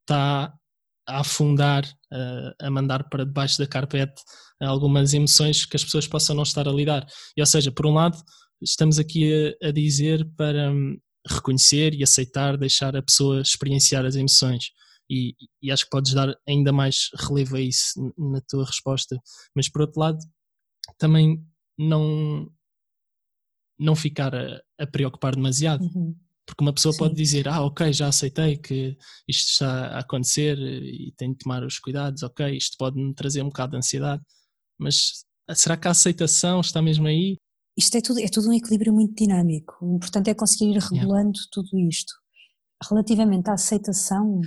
está 0.00 0.52
a 1.06 1.20
afundar, 1.20 1.84
a, 2.12 2.66
a 2.66 2.70
mandar 2.70 3.08
para 3.08 3.24
debaixo 3.24 3.58
da 3.58 3.66
carpete 3.66 4.22
algumas 4.60 5.12
emoções 5.12 5.64
que 5.64 5.76
as 5.76 5.84
pessoas 5.84 6.06
possam 6.06 6.36
não 6.36 6.42
estar 6.44 6.68
a 6.68 6.72
lidar. 6.72 7.06
E, 7.36 7.40
ou 7.40 7.46
seja, 7.46 7.72
por 7.72 7.86
um 7.86 7.94
lado, 7.94 8.16
estamos 8.60 8.98
aqui 8.98 9.56
a, 9.62 9.68
a 9.68 9.72
dizer 9.72 10.24
para 10.36 10.70
um, 10.70 10.96
reconhecer 11.28 11.94
e 11.94 12.02
aceitar, 12.02 12.56
deixar 12.56 12.96
a 12.96 13.02
pessoa 13.02 13.40
experienciar 13.40 14.04
as 14.04 14.16
emoções. 14.16 14.70
E, 15.10 15.34
e, 15.60 15.70
acho 15.70 15.84
que 15.84 15.90
podes 15.90 16.14
dar 16.14 16.34
ainda 16.48 16.72
mais 16.72 17.10
relevo 17.28 17.56
a 17.56 17.60
isso 17.60 18.00
na 18.16 18.40
tua 18.48 18.64
resposta. 18.64 19.16
Mas 19.54 19.68
por 19.68 19.82
outro 19.82 20.00
lado, 20.00 20.18
também 20.98 21.44
não 21.78 22.48
não 23.78 23.96
ficar 23.96 24.34
a, 24.34 24.60
a 24.78 24.86
preocupar 24.86 25.34
demasiado. 25.34 25.82
Uhum. 25.82 26.14
Porque 26.46 26.62
uma 26.62 26.72
pessoa 26.72 26.92
Sim. 26.92 26.98
pode 26.98 27.14
dizer, 27.14 27.48
ah, 27.48 27.62
ok, 27.62 27.92
já 27.92 28.08
aceitei 28.08 28.56
que 28.56 28.96
isto 29.28 29.50
está 29.50 29.86
a 29.86 29.98
acontecer 30.00 30.58
e 30.58 31.12
tenho 31.16 31.32
de 31.32 31.38
tomar 31.38 31.62
os 31.64 31.78
cuidados, 31.78 32.22
ok, 32.22 32.56
isto 32.56 32.76
pode 32.76 33.00
me 33.00 33.14
trazer 33.14 33.42
um 33.42 33.48
bocado 33.48 33.72
de 33.72 33.78
ansiedade, 33.78 34.22
mas 34.78 35.24
será 35.54 35.76
que 35.76 35.86
a 35.86 35.92
aceitação 35.92 36.60
está 36.60 36.82
mesmo 36.82 37.06
aí? 37.06 37.38
Isto 37.76 37.96
é 37.96 38.00
tudo, 38.00 38.20
é 38.20 38.28
tudo 38.28 38.48
um 38.48 38.52
equilíbrio 38.52 38.92
muito 38.92 39.14
dinâmico. 39.14 39.74
O 39.80 39.96
importante 39.96 40.28
é 40.28 40.34
conseguir 40.34 40.72
ir 40.72 40.78
regulando 40.78 41.38
yeah. 41.38 41.50
tudo 41.52 41.78
isto. 41.88 42.12
Relativamente 42.90 43.48
à 43.48 43.54
aceitação, 43.54 44.40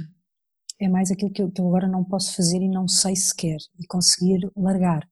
é 0.79 0.87
mais 0.89 1.09
aquilo 1.09 1.31
que 1.31 1.41
eu, 1.41 1.49
que 1.49 1.61
eu 1.61 1.67
agora 1.67 1.87
não 1.87 2.03
posso 2.03 2.35
fazer 2.35 2.57
e 2.57 2.69
não 2.69 2.87
sei 2.87 3.15
sequer, 3.15 3.57
e 3.79 3.87
conseguir 3.87 4.39
largar. 4.55 5.07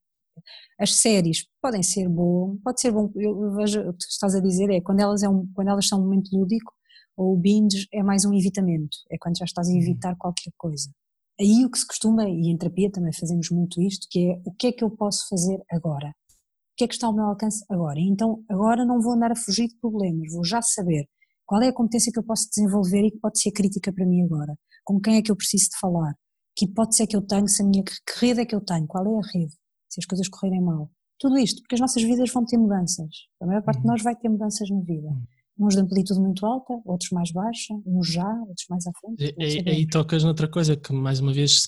As 0.80 0.96
séries 0.96 1.46
podem 1.62 1.84
ser 1.84 2.10
bom, 2.10 2.58
pode 2.64 2.82
ser 2.82 2.92
bom, 2.92 3.12
eu 3.16 3.54
vejo 3.56 3.82
o 3.82 3.94
que 3.94 4.00
tu 4.00 4.10
estás 4.10 4.36
a 4.36 4.40
dizer 4.40 4.70
é 4.70 4.82
quando 4.82 5.00
elas, 5.00 5.24
é 5.24 5.30
um, 5.30 5.48
quando 5.54 5.70
elas 5.70 5.88
são 5.88 6.00
um 6.00 6.04
momento 6.04 6.30
lúdico, 6.36 6.74
ou 7.16 7.34
o 7.34 7.38
binge 7.38 7.88
é 7.94 8.02
mais 8.02 8.26
um 8.26 8.34
evitamento, 8.34 8.98
é 9.12 9.18
quando 9.18 9.38
já 9.38 9.46
estás 9.46 9.68
a 9.68 9.72
uhum. 9.72 9.78
evitar 9.78 10.16
qualquer 10.18 10.52
coisa. 10.58 10.90
Aí 11.40 11.66
o 11.66 11.70
que 11.70 11.80
se 11.80 11.88
costuma, 11.88 12.28
e 12.28 12.50
em 12.52 12.58
terapia 12.58 12.92
também 12.92 13.14
fazemos 13.14 13.50
muito 13.50 13.82
isto, 13.82 14.08
que 14.10 14.32
é 14.32 14.42
o 14.46 14.54
que 14.54 14.68
é 14.68 14.72
que 14.72 14.84
eu 14.84 14.90
posso 14.90 15.28
fazer 15.30 15.60
agora? 15.72 16.10
O 16.10 16.76
que 16.78 16.84
é 16.86 16.88
que 16.88 16.94
está 16.94 17.08
ao 17.08 17.14
meu 17.14 17.26
alcance 17.26 17.64
agora? 17.70 18.00
Então 18.00 18.44
agora 18.50 18.86
não 18.86 19.02
vou 19.02 19.14
andar 19.14 19.32
a 19.32 19.36
fugir 19.36 19.68
de 19.68 19.78
problemas, 19.80 20.32
vou 20.34 20.44
já 20.44 20.62
saber 20.62 21.08
qual 21.46 21.62
é 21.62 21.68
a 21.68 21.74
competência 21.74 22.12
que 22.12 22.20
eu 22.20 22.24
posso 22.24 22.48
desenvolver 22.50 23.06
e 23.06 23.12
que 23.12 23.20
pode 23.20 23.40
ser 23.40 23.52
crítica 23.52 23.92
para 23.94 24.06
mim 24.06 24.24
agora. 24.24 24.58
Com 24.84 25.00
quem 25.00 25.18
é 25.18 25.22
que 25.22 25.32
eu 25.32 25.36
preciso 25.36 25.70
de 25.70 25.80
falar? 25.80 26.14
Que 26.56 26.66
hipótese 26.66 27.04
é 27.04 27.08
que 27.08 27.16
eu 27.16 27.22
tenho? 27.22 27.48
Se 27.48 27.62
a 27.62 27.66
minha, 27.66 27.84
que 27.84 27.94
rede 28.20 28.42
é 28.42 28.46
que 28.46 28.56
eu 28.56 28.62
tenho? 28.62 28.88
Qual 28.88 29.06
é 29.06 29.20
a 29.20 29.32
rede? 29.34 29.54
Se 29.94 30.00
as 30.00 30.06
coisas 30.06 30.28
correrem 30.28 30.62
mal. 30.62 30.90
Tudo 31.20 31.38
isto, 31.38 31.62
porque 31.62 31.76
as 31.76 31.82
nossas 31.82 32.02
vidas 32.04 32.32
vão 32.32 32.46
ter 32.46 32.58
mudanças. 32.58 33.10
A 33.42 33.46
maior 33.46 33.62
parte 33.62 33.82
de 33.82 33.88
nós 33.88 34.02
vai 34.02 34.16
ter 34.16 34.30
mudanças 34.30 34.70
na 34.70 34.82
vida. 34.82 35.08
Uhum 35.08 35.24
uns 35.58 35.76
de 35.76 35.82
amplitude 35.82 36.20
muito 36.20 36.46
alta, 36.46 36.74
outros 36.86 37.12
mais 37.12 37.32
baixa, 37.32 37.74
uns 37.86 38.12
já, 38.12 38.28
outros 38.48 38.66
mais 38.70 38.88
à 38.88 38.92
frente. 39.00 39.36
E, 39.38 39.70
aí 39.70 39.88
tocas 39.88 40.24
noutra 40.24 40.48
coisa 40.48 40.76
que, 40.76 40.92
mais 40.92 41.20
uma 41.20 41.34
vez, 41.34 41.68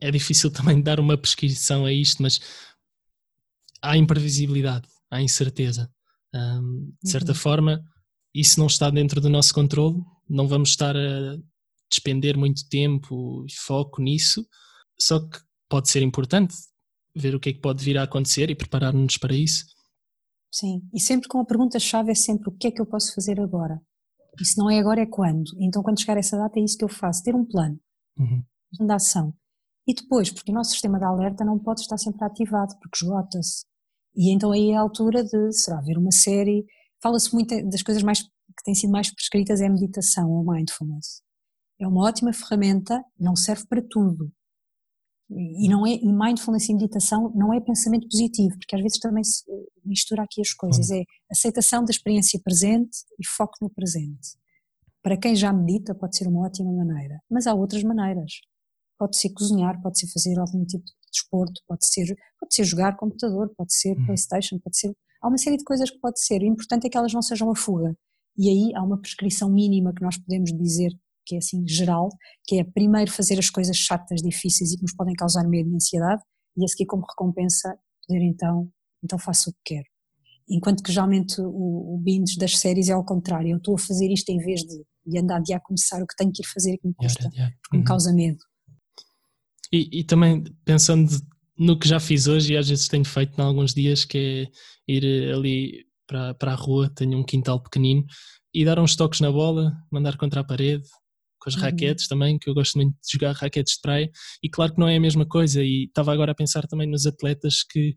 é 0.00 0.10
difícil 0.10 0.50
também 0.52 0.80
dar 0.80 0.98
uma 0.98 1.16
prescrição 1.18 1.84
a 1.84 1.92
isto, 1.92 2.22
mas 2.22 2.40
há 3.82 3.96
imprevisibilidade, 3.96 4.88
há 5.10 5.20
incerteza. 5.20 5.90
De 7.02 7.10
certa 7.10 7.32
uhum. 7.32 7.38
forma, 7.38 7.84
isso 8.34 8.58
não 8.58 8.66
está 8.66 8.88
dentro 8.88 9.20
do 9.20 9.28
nosso 9.28 9.52
controle, 9.52 10.00
não 10.28 10.46
vamos 10.46 10.70
estar 10.70 10.96
a 10.96 11.36
despender 11.90 12.36
muito 12.36 12.68
tempo 12.68 13.44
e 13.48 13.52
foco 13.52 14.00
nisso, 14.00 14.46
só 14.98 15.18
que 15.18 15.40
pode 15.68 15.90
ser 15.90 16.02
importante 16.02 16.54
ver 17.14 17.34
o 17.34 17.40
que 17.40 17.50
é 17.50 17.52
que 17.52 17.60
pode 17.60 17.84
vir 17.84 17.98
a 17.98 18.04
acontecer 18.04 18.50
e 18.50 18.54
preparar-nos 18.54 19.16
para 19.16 19.34
isso. 19.34 19.64
Sim, 20.52 20.82
e 20.92 21.00
sempre 21.00 21.28
com 21.28 21.38
a 21.38 21.44
pergunta-chave 21.44 22.10
é 22.10 22.14
sempre 22.14 22.48
o 22.48 22.52
que 22.52 22.66
é 22.66 22.70
que 22.70 22.80
eu 22.80 22.86
posso 22.86 23.14
fazer 23.14 23.40
agora? 23.40 23.80
E 24.40 24.44
se 24.44 24.58
não 24.58 24.70
é 24.70 24.78
agora, 24.78 25.00
é 25.00 25.06
quando? 25.06 25.50
Então, 25.58 25.82
quando 25.82 26.00
chegar 26.00 26.16
essa 26.16 26.36
data, 26.36 26.58
é 26.58 26.64
isso 26.64 26.76
que 26.76 26.84
eu 26.84 26.88
faço: 26.88 27.22
ter 27.22 27.34
um 27.34 27.44
plano 27.44 27.78
uhum. 28.18 28.42
de 28.72 28.92
ação. 28.92 29.34
E 29.86 29.94
depois, 29.94 30.30
porque 30.30 30.50
o 30.50 30.54
nosso 30.54 30.70
sistema 30.70 30.98
de 30.98 31.04
alerta 31.04 31.44
não 31.44 31.58
pode 31.58 31.80
estar 31.80 31.98
sempre 31.98 32.24
ativado, 32.24 32.74
porque 32.80 32.96
esgota-se. 33.04 33.64
E 34.14 34.32
então 34.32 34.52
aí 34.52 34.70
é 34.70 34.76
a 34.76 34.80
altura 34.80 35.24
de, 35.24 35.52
será, 35.52 35.80
ver 35.80 35.98
uma 35.98 36.12
série. 36.12 36.64
Fala-se 37.02 37.32
muito 37.32 37.54
das 37.68 37.82
coisas 37.82 38.02
mais 38.02 38.22
que 38.22 38.64
têm 38.64 38.74
sido 38.74 38.90
mais 38.90 39.12
prescritas 39.12 39.60
é 39.60 39.66
a 39.66 39.70
meditação 39.70 40.30
ou 40.30 40.44
mindfulness. 40.44 41.22
É 41.80 41.86
uma 41.86 42.06
ótima 42.06 42.32
ferramenta, 42.32 43.02
não 43.18 43.34
serve 43.34 43.66
para 43.66 43.82
tudo. 43.82 44.30
E 45.30 45.68
não 45.68 45.86
é 45.86 45.90
e 45.90 46.12
mindfulness 46.12 46.68
e 46.68 46.74
meditação 46.74 47.32
não 47.34 47.54
é 47.54 47.60
pensamento 47.60 48.08
positivo, 48.08 48.58
porque 48.58 48.74
às 48.74 48.82
vezes 48.82 48.98
também 48.98 49.22
se 49.22 49.44
eh, 49.48 49.64
mistura 49.84 50.24
aqui 50.24 50.40
as 50.40 50.52
coisas, 50.52 50.90
é 50.90 51.04
aceitação 51.30 51.84
da 51.84 51.92
experiência 51.92 52.40
presente 52.42 52.98
e 53.18 53.26
foco 53.26 53.54
no 53.60 53.70
presente. 53.70 54.36
Para 55.02 55.16
quem 55.16 55.36
já 55.36 55.52
medita 55.52 55.94
pode 55.94 56.16
ser 56.16 56.26
uma 56.26 56.46
ótima 56.46 56.72
maneira, 56.72 57.20
mas 57.30 57.46
há 57.46 57.54
outras 57.54 57.84
maneiras. 57.84 58.40
Pode 58.98 59.16
ser 59.16 59.30
cozinhar, 59.30 59.80
pode 59.80 60.00
ser 60.00 60.08
fazer 60.08 60.38
algum 60.38 60.64
tipo 60.64 60.84
de 60.84 60.92
desporto, 61.12 61.60
pode 61.66 61.86
ser, 61.86 62.14
pode 62.38 62.54
ser 62.54 62.64
jogar 62.64 62.96
computador, 62.96 63.52
pode 63.56 63.72
ser 63.72 63.96
uhum. 63.96 64.06
Playstation, 64.06 64.58
pode 64.58 64.76
ser, 64.76 64.92
há 65.22 65.28
uma 65.28 65.38
série 65.38 65.56
de 65.56 65.64
coisas 65.64 65.90
que 65.90 65.98
pode 65.98 66.20
ser, 66.20 66.42
o 66.42 66.46
importante 66.46 66.86
é 66.86 66.90
que 66.90 66.98
elas 66.98 67.12
não 67.12 67.22
sejam 67.22 67.50
a 67.50 67.56
fuga. 67.56 67.96
E 68.36 68.48
aí 68.48 68.74
há 68.74 68.82
uma 68.82 68.98
prescrição 68.98 69.48
mínima 69.48 69.94
que 69.94 70.02
nós 70.02 70.18
podemos 70.18 70.52
dizer 70.52 70.92
que 71.30 71.36
é 71.36 71.38
assim 71.38 71.66
geral, 71.66 72.08
que 72.44 72.58
é 72.58 72.64
primeiro 72.64 73.10
fazer 73.10 73.38
as 73.38 73.48
coisas 73.48 73.76
chatas, 73.76 74.20
difíceis 74.20 74.72
e 74.72 74.76
que 74.76 74.82
nos 74.82 74.94
podem 74.94 75.14
causar 75.14 75.46
medo 75.46 75.70
e 75.70 75.74
ansiedade, 75.76 76.20
e 76.56 76.64
a 76.64 76.68
seguir 76.68 76.86
como 76.86 77.06
recompensa 77.08 77.78
poder 78.06 78.22
então, 78.22 78.68
então 79.04 79.16
faço 79.16 79.50
o 79.50 79.52
que 79.52 79.76
quero. 79.76 79.86
Enquanto 80.48 80.82
que 80.82 80.90
geralmente 80.90 81.40
o, 81.40 81.94
o 81.94 82.00
binge 82.02 82.36
das 82.36 82.58
séries 82.58 82.88
é 82.88 82.92
ao 82.92 83.04
contrário, 83.04 83.50
eu 83.50 83.58
estou 83.58 83.76
a 83.76 83.78
fazer 83.78 84.10
isto 84.10 84.28
em 84.30 84.38
vez 84.38 84.62
de, 84.62 84.82
de 85.06 85.18
andar 85.18 85.40
de 85.40 85.54
a 85.54 85.60
começar 85.60 86.02
o 86.02 86.06
que 86.06 86.16
tenho 86.16 86.32
que 86.32 86.42
ir 86.42 86.46
fazer 86.46 86.74
e 86.74 86.78
que 86.78 86.88
me 86.88 86.94
custa, 86.94 87.22
yeah, 87.22 87.36
yeah. 87.36 87.56
porque 87.62 87.76
uhum. 87.76 87.82
me 87.82 87.86
causa 87.86 88.12
medo. 88.12 88.38
E, 89.72 90.00
e, 90.00 90.04
também 90.04 90.42
pensando 90.64 91.08
no 91.56 91.78
que 91.78 91.86
já 91.86 92.00
fiz 92.00 92.26
hoje 92.26 92.54
e 92.54 92.56
às 92.56 92.68
vezes 92.68 92.88
tenho 92.88 93.04
feito 93.04 93.40
em 93.40 93.44
alguns 93.44 93.72
dias, 93.72 94.04
que 94.04 94.50
é 94.88 94.92
ir 94.92 95.32
ali 95.32 95.86
para, 96.08 96.34
para 96.34 96.52
a 96.52 96.56
rua, 96.56 96.90
tenho 96.92 97.16
um 97.16 97.24
quintal 97.24 97.62
pequenino, 97.62 98.04
e 98.52 98.64
dar 98.64 98.80
uns 98.80 98.96
toques 98.96 99.20
na 99.20 99.30
bola, 99.30 99.72
mandar 99.92 100.16
contra 100.16 100.40
a 100.40 100.44
parede, 100.44 100.88
com 101.40 101.48
as 101.48 101.56
uhum. 101.56 101.62
raquetes 101.62 102.06
também, 102.06 102.38
que 102.38 102.48
eu 102.48 102.54
gosto 102.54 102.76
muito 102.76 102.92
de 102.92 103.12
jogar 103.12 103.32
raquetes 103.32 103.74
de 103.74 103.80
praia, 103.80 104.10
e 104.42 104.48
claro 104.48 104.74
que 104.74 104.78
não 104.78 104.88
é 104.88 104.96
a 104.96 105.00
mesma 105.00 105.26
coisa, 105.26 105.62
e 105.62 105.86
estava 105.86 106.12
agora 106.12 106.32
a 106.32 106.34
pensar 106.34 106.66
também 106.66 106.88
nos 106.88 107.06
atletas 107.06 107.62
que 107.62 107.94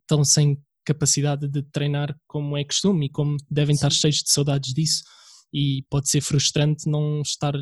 estão 0.00 0.24
sem 0.24 0.58
capacidade 0.84 1.48
de 1.48 1.62
treinar 1.62 2.14
como 2.26 2.56
é 2.56 2.64
costume 2.64 3.06
e 3.06 3.10
como 3.10 3.36
devem 3.50 3.74
Sim. 3.74 3.78
estar 3.78 3.92
cheios 3.92 4.16
de 4.16 4.30
saudades 4.30 4.72
disso, 4.72 5.04
e 5.52 5.84
pode 5.88 6.08
ser 6.08 6.20
frustrante 6.20 6.88
não 6.88 7.22
estar 7.22 7.54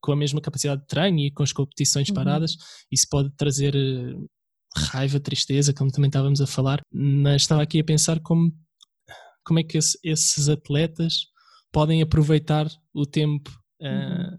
com 0.00 0.12
a 0.12 0.16
mesma 0.16 0.40
capacidade 0.40 0.82
de 0.82 0.86
treino 0.86 1.18
e 1.18 1.30
com 1.30 1.42
as 1.42 1.52
competições 1.52 2.08
uhum. 2.08 2.14
paradas, 2.14 2.56
isso 2.92 3.06
pode 3.10 3.30
trazer 3.36 3.74
eh, 3.74 4.14
raiva, 4.76 5.18
tristeza, 5.18 5.72
como 5.72 5.90
também 5.90 6.08
estávamos 6.08 6.40
a 6.40 6.46
falar, 6.46 6.80
mas 6.92 7.42
estava 7.42 7.62
aqui 7.62 7.80
a 7.80 7.84
pensar 7.84 8.20
como, 8.20 8.52
como 9.44 9.58
é 9.58 9.64
que 9.64 9.78
esse, 9.78 9.98
esses 10.04 10.48
atletas 10.48 11.26
podem 11.72 12.02
aproveitar 12.02 12.68
o 12.94 13.04
tempo 13.04 13.50
uh, 13.80 14.38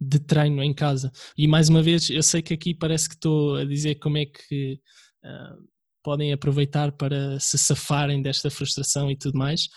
de 0.00 0.18
treino 0.18 0.62
em 0.62 0.74
casa. 0.74 1.10
E 1.36 1.46
mais 1.46 1.68
uma 1.68 1.82
vez, 1.82 2.10
eu 2.10 2.22
sei 2.22 2.42
que 2.42 2.54
aqui 2.54 2.74
parece 2.74 3.08
que 3.08 3.14
estou 3.14 3.56
a 3.56 3.64
dizer 3.64 3.96
como 3.96 4.18
é 4.18 4.26
que 4.26 4.80
uh, 5.24 5.68
podem 6.02 6.32
aproveitar 6.32 6.92
para 6.92 7.40
se 7.40 7.58
safarem 7.58 8.20
desta 8.22 8.50
frustração 8.50 9.10
e 9.10 9.16
tudo 9.16 9.38
mais, 9.38 9.68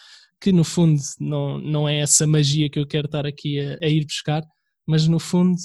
que 0.42 0.52
no 0.52 0.64
fundo 0.64 1.02
não, 1.20 1.58
não 1.58 1.90
é 1.90 2.00
essa 2.00 2.28
magia 2.28 2.70
que 2.70 2.78
eu 2.80 2.86
quero 2.86 3.06
estar 3.06 3.26
aqui 3.26 3.60
a, 3.60 3.78
a 3.82 3.88
ir 3.88 4.06
buscar, 4.06 4.44
mas 4.86 5.08
no 5.08 5.20
fundo 5.20 5.56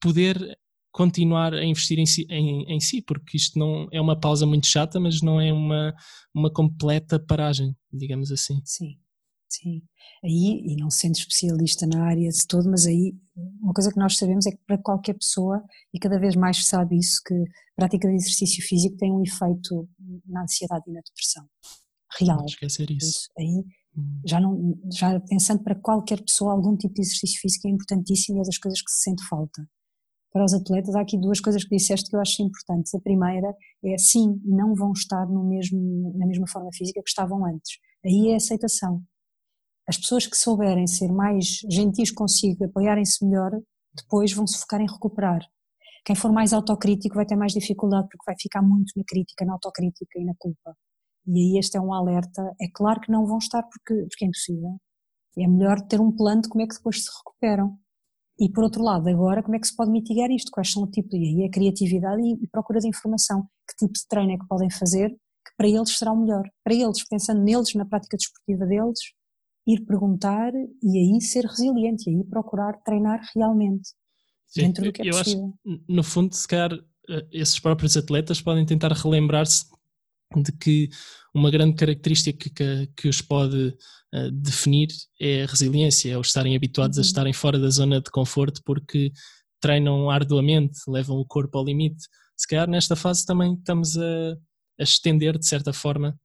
poder 0.00 0.58
continuar 0.92 1.52
a 1.52 1.64
investir 1.64 1.98
em 1.98 2.06
si, 2.06 2.26
em, 2.30 2.64
em, 2.72 2.80
si, 2.80 3.02
porque 3.02 3.36
isto 3.36 3.58
não 3.58 3.86
é 3.92 4.00
uma 4.00 4.18
pausa 4.18 4.46
muito 4.46 4.66
chata, 4.66 4.98
mas 4.98 5.20
não 5.20 5.40
é 5.40 5.52
uma, 5.52 5.94
uma 6.34 6.50
completa 6.50 7.18
paragem, 7.18 7.76
digamos 7.92 8.32
assim. 8.32 8.62
Sim. 8.64 8.96
Sim, 9.56 9.82
aí, 10.22 10.62
e 10.66 10.76
não 10.76 10.90
sendo 10.90 11.14
especialista 11.14 11.86
na 11.86 12.04
área 12.04 12.28
de 12.28 12.46
todo, 12.46 12.68
mas 12.68 12.86
aí 12.86 13.14
uma 13.62 13.72
coisa 13.72 13.90
que 13.90 13.98
nós 13.98 14.18
sabemos 14.18 14.46
é 14.46 14.50
que 14.50 14.60
para 14.66 14.76
qualquer 14.76 15.14
pessoa, 15.14 15.62
e 15.94 15.98
cada 15.98 16.18
vez 16.18 16.36
mais 16.36 16.58
se 16.58 16.64
sabe 16.64 16.98
isso, 16.98 17.22
que 17.24 17.34
a 17.34 17.74
prática 17.74 18.06
de 18.08 18.14
exercício 18.14 18.62
físico 18.62 18.96
tem 18.98 19.10
um 19.10 19.22
efeito 19.22 19.88
na 20.26 20.42
ansiedade 20.42 20.84
e 20.86 20.92
na 20.92 21.00
depressão. 21.00 21.44
Real. 22.18 22.38
Não 22.38 22.44
esquecer 22.44 22.90
isso. 22.90 23.30
Aí, 23.38 23.64
hum. 23.96 24.20
já, 24.26 24.40
não, 24.40 24.78
já 24.92 25.18
pensando 25.20 25.62
para 25.62 25.74
qualquer 25.74 26.22
pessoa, 26.22 26.52
algum 26.52 26.76
tipo 26.76 26.92
de 26.94 27.00
exercício 27.00 27.40
físico 27.40 27.66
é 27.66 27.70
importantíssimo 27.70 28.38
e 28.38 28.40
é 28.40 28.44
das 28.44 28.58
coisas 28.58 28.82
que 28.82 28.90
se 28.90 29.04
sente 29.04 29.26
falta. 29.26 29.66
Para 30.32 30.44
os 30.44 30.52
atletas, 30.52 30.94
há 30.94 31.00
aqui 31.00 31.18
duas 31.18 31.40
coisas 31.40 31.64
que 31.64 31.74
disseste 31.74 32.10
que 32.10 32.16
eu 32.16 32.20
acho 32.20 32.42
importantes. 32.42 32.94
A 32.94 33.00
primeira 33.00 33.54
é, 33.82 33.96
sim, 33.96 34.38
não 34.44 34.74
vão 34.74 34.92
estar 34.92 35.26
no 35.26 35.42
mesmo, 35.44 36.14
na 36.14 36.26
mesma 36.26 36.46
forma 36.46 36.68
física 36.74 37.02
que 37.02 37.08
estavam 37.08 37.42
antes. 37.46 37.78
Aí 38.04 38.28
é 38.28 38.34
a 38.34 38.36
aceitação 38.36 39.02
as 39.88 39.96
pessoas 39.96 40.26
que 40.26 40.36
souberem 40.36 40.86
ser 40.86 41.12
mais 41.12 41.60
gentis 41.70 42.10
consigo, 42.10 42.64
apoiarem-se 42.64 43.24
melhor, 43.24 43.52
depois 43.94 44.32
vão 44.32 44.46
se 44.46 44.58
focar 44.58 44.80
em 44.80 44.90
recuperar. 44.90 45.40
Quem 46.04 46.14
for 46.14 46.32
mais 46.32 46.52
autocrítico 46.52 47.16
vai 47.16 47.26
ter 47.26 47.36
mais 47.36 47.52
dificuldade 47.52 48.08
porque 48.08 48.24
vai 48.26 48.36
ficar 48.40 48.62
muito 48.62 48.92
na 48.96 49.02
crítica, 49.06 49.44
na 49.44 49.54
autocrítica 49.54 50.18
e 50.18 50.24
na 50.24 50.34
culpa. 50.38 50.76
E 51.26 51.38
aí 51.38 51.58
este 51.58 51.76
é 51.76 51.80
um 51.80 51.92
alerta. 51.92 52.42
É 52.60 52.68
claro 52.72 53.00
que 53.00 53.10
não 53.10 53.26
vão 53.26 53.38
estar 53.38 53.62
porque, 53.62 54.06
porque 54.08 54.24
é 54.24 54.28
impossível. 54.28 54.76
É 55.38 55.46
melhor 55.46 55.80
ter 55.80 56.00
um 56.00 56.12
plano 56.12 56.42
de 56.42 56.48
como 56.48 56.62
é 56.62 56.66
que 56.68 56.76
depois 56.76 57.04
se 57.04 57.10
recuperam. 57.18 57.76
E 58.38 58.50
por 58.50 58.64
outro 58.64 58.82
lado, 58.82 59.08
agora 59.08 59.42
como 59.42 59.56
é 59.56 59.58
que 59.58 59.66
se 59.66 59.74
pode 59.74 59.90
mitigar 59.90 60.30
isto? 60.30 60.50
Quais 60.52 60.70
são 60.70 60.82
o 60.84 60.90
tipo, 60.90 61.16
e 61.16 61.42
aí 61.42 61.46
a 61.46 61.50
criatividade 61.50 62.22
e, 62.22 62.34
e 62.44 62.48
procura 62.48 62.78
de 62.80 62.88
informação. 62.88 63.42
Que 63.68 63.86
tipo 63.86 63.92
de 63.92 64.06
treino 64.08 64.32
é 64.32 64.38
que 64.38 64.46
podem 64.46 64.70
fazer 64.70 65.10
que 65.10 65.56
para 65.56 65.68
eles 65.68 65.96
será 65.96 66.12
o 66.12 66.16
melhor? 66.16 66.44
Para 66.62 66.74
eles, 66.74 67.04
pensando 67.08 67.42
neles, 67.42 67.74
na 67.74 67.84
prática 67.84 68.16
desportiva 68.16 68.66
deles, 68.66 68.98
ir 69.66 69.84
perguntar 69.84 70.52
e 70.82 70.98
aí 70.98 71.20
ser 71.20 71.44
resiliente, 71.44 72.08
e 72.08 72.16
aí 72.16 72.24
procurar 72.24 72.74
treinar 72.84 73.20
realmente 73.34 73.88
Sim, 74.46 74.62
dentro 74.62 74.84
do 74.84 74.92
que 74.92 75.02
é 75.02 75.10
eu 75.10 75.18
possível. 75.18 75.54
Acho, 75.66 75.82
no 75.88 76.02
fundo, 76.02 76.34
se 76.34 76.46
calhar, 76.46 76.72
eh, 77.08 77.26
esses 77.32 77.58
próprios 77.58 77.96
atletas 77.96 78.40
podem 78.40 78.64
tentar 78.64 78.92
relembrar-se 78.92 79.66
de 80.34 80.52
que 80.52 80.88
uma 81.34 81.50
grande 81.50 81.74
característica 81.74 82.50
que, 82.50 82.86
que 82.96 83.08
os 83.08 83.20
pode 83.20 83.76
uh, 84.14 84.30
definir 84.32 84.88
é 85.20 85.44
a 85.44 85.46
resiliência, 85.46 86.12
é 86.12 86.18
o 86.18 86.20
estarem 86.20 86.56
habituados 86.56 86.96
uhum. 86.96 87.02
a 87.02 87.06
estarem 87.06 87.32
fora 87.32 87.58
da 87.58 87.70
zona 87.70 88.00
de 88.00 88.10
conforto 88.10 88.60
porque 88.64 89.12
treinam 89.60 90.10
arduamente, 90.10 90.78
levam 90.88 91.16
o 91.16 91.26
corpo 91.26 91.58
ao 91.58 91.64
limite. 91.64 92.06
Se 92.36 92.46
calhar 92.46 92.68
nesta 92.68 92.96
fase 92.96 93.24
também 93.24 93.54
estamos 93.54 93.96
a, 93.96 94.32
a 94.80 94.82
estender, 94.82 95.38
de 95.38 95.46
certa 95.46 95.72
forma, 95.72 96.18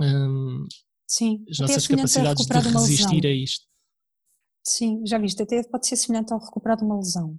um, 0.00 0.64
Sim, 1.06 1.44
as 1.48 1.58
nossas 1.58 1.86
capacidades 1.86 2.46
de 2.46 2.58
resistir 2.58 3.26
a 3.26 3.30
isto. 3.30 3.64
Sim, 4.64 5.02
já 5.06 5.18
viste, 5.18 5.40
até 5.42 5.62
pode 5.62 5.86
ser 5.86 5.96
semelhante 5.96 6.32
ao 6.32 6.40
recuperar 6.40 6.76
de 6.76 6.84
uma 6.84 6.96
lesão. 6.96 7.38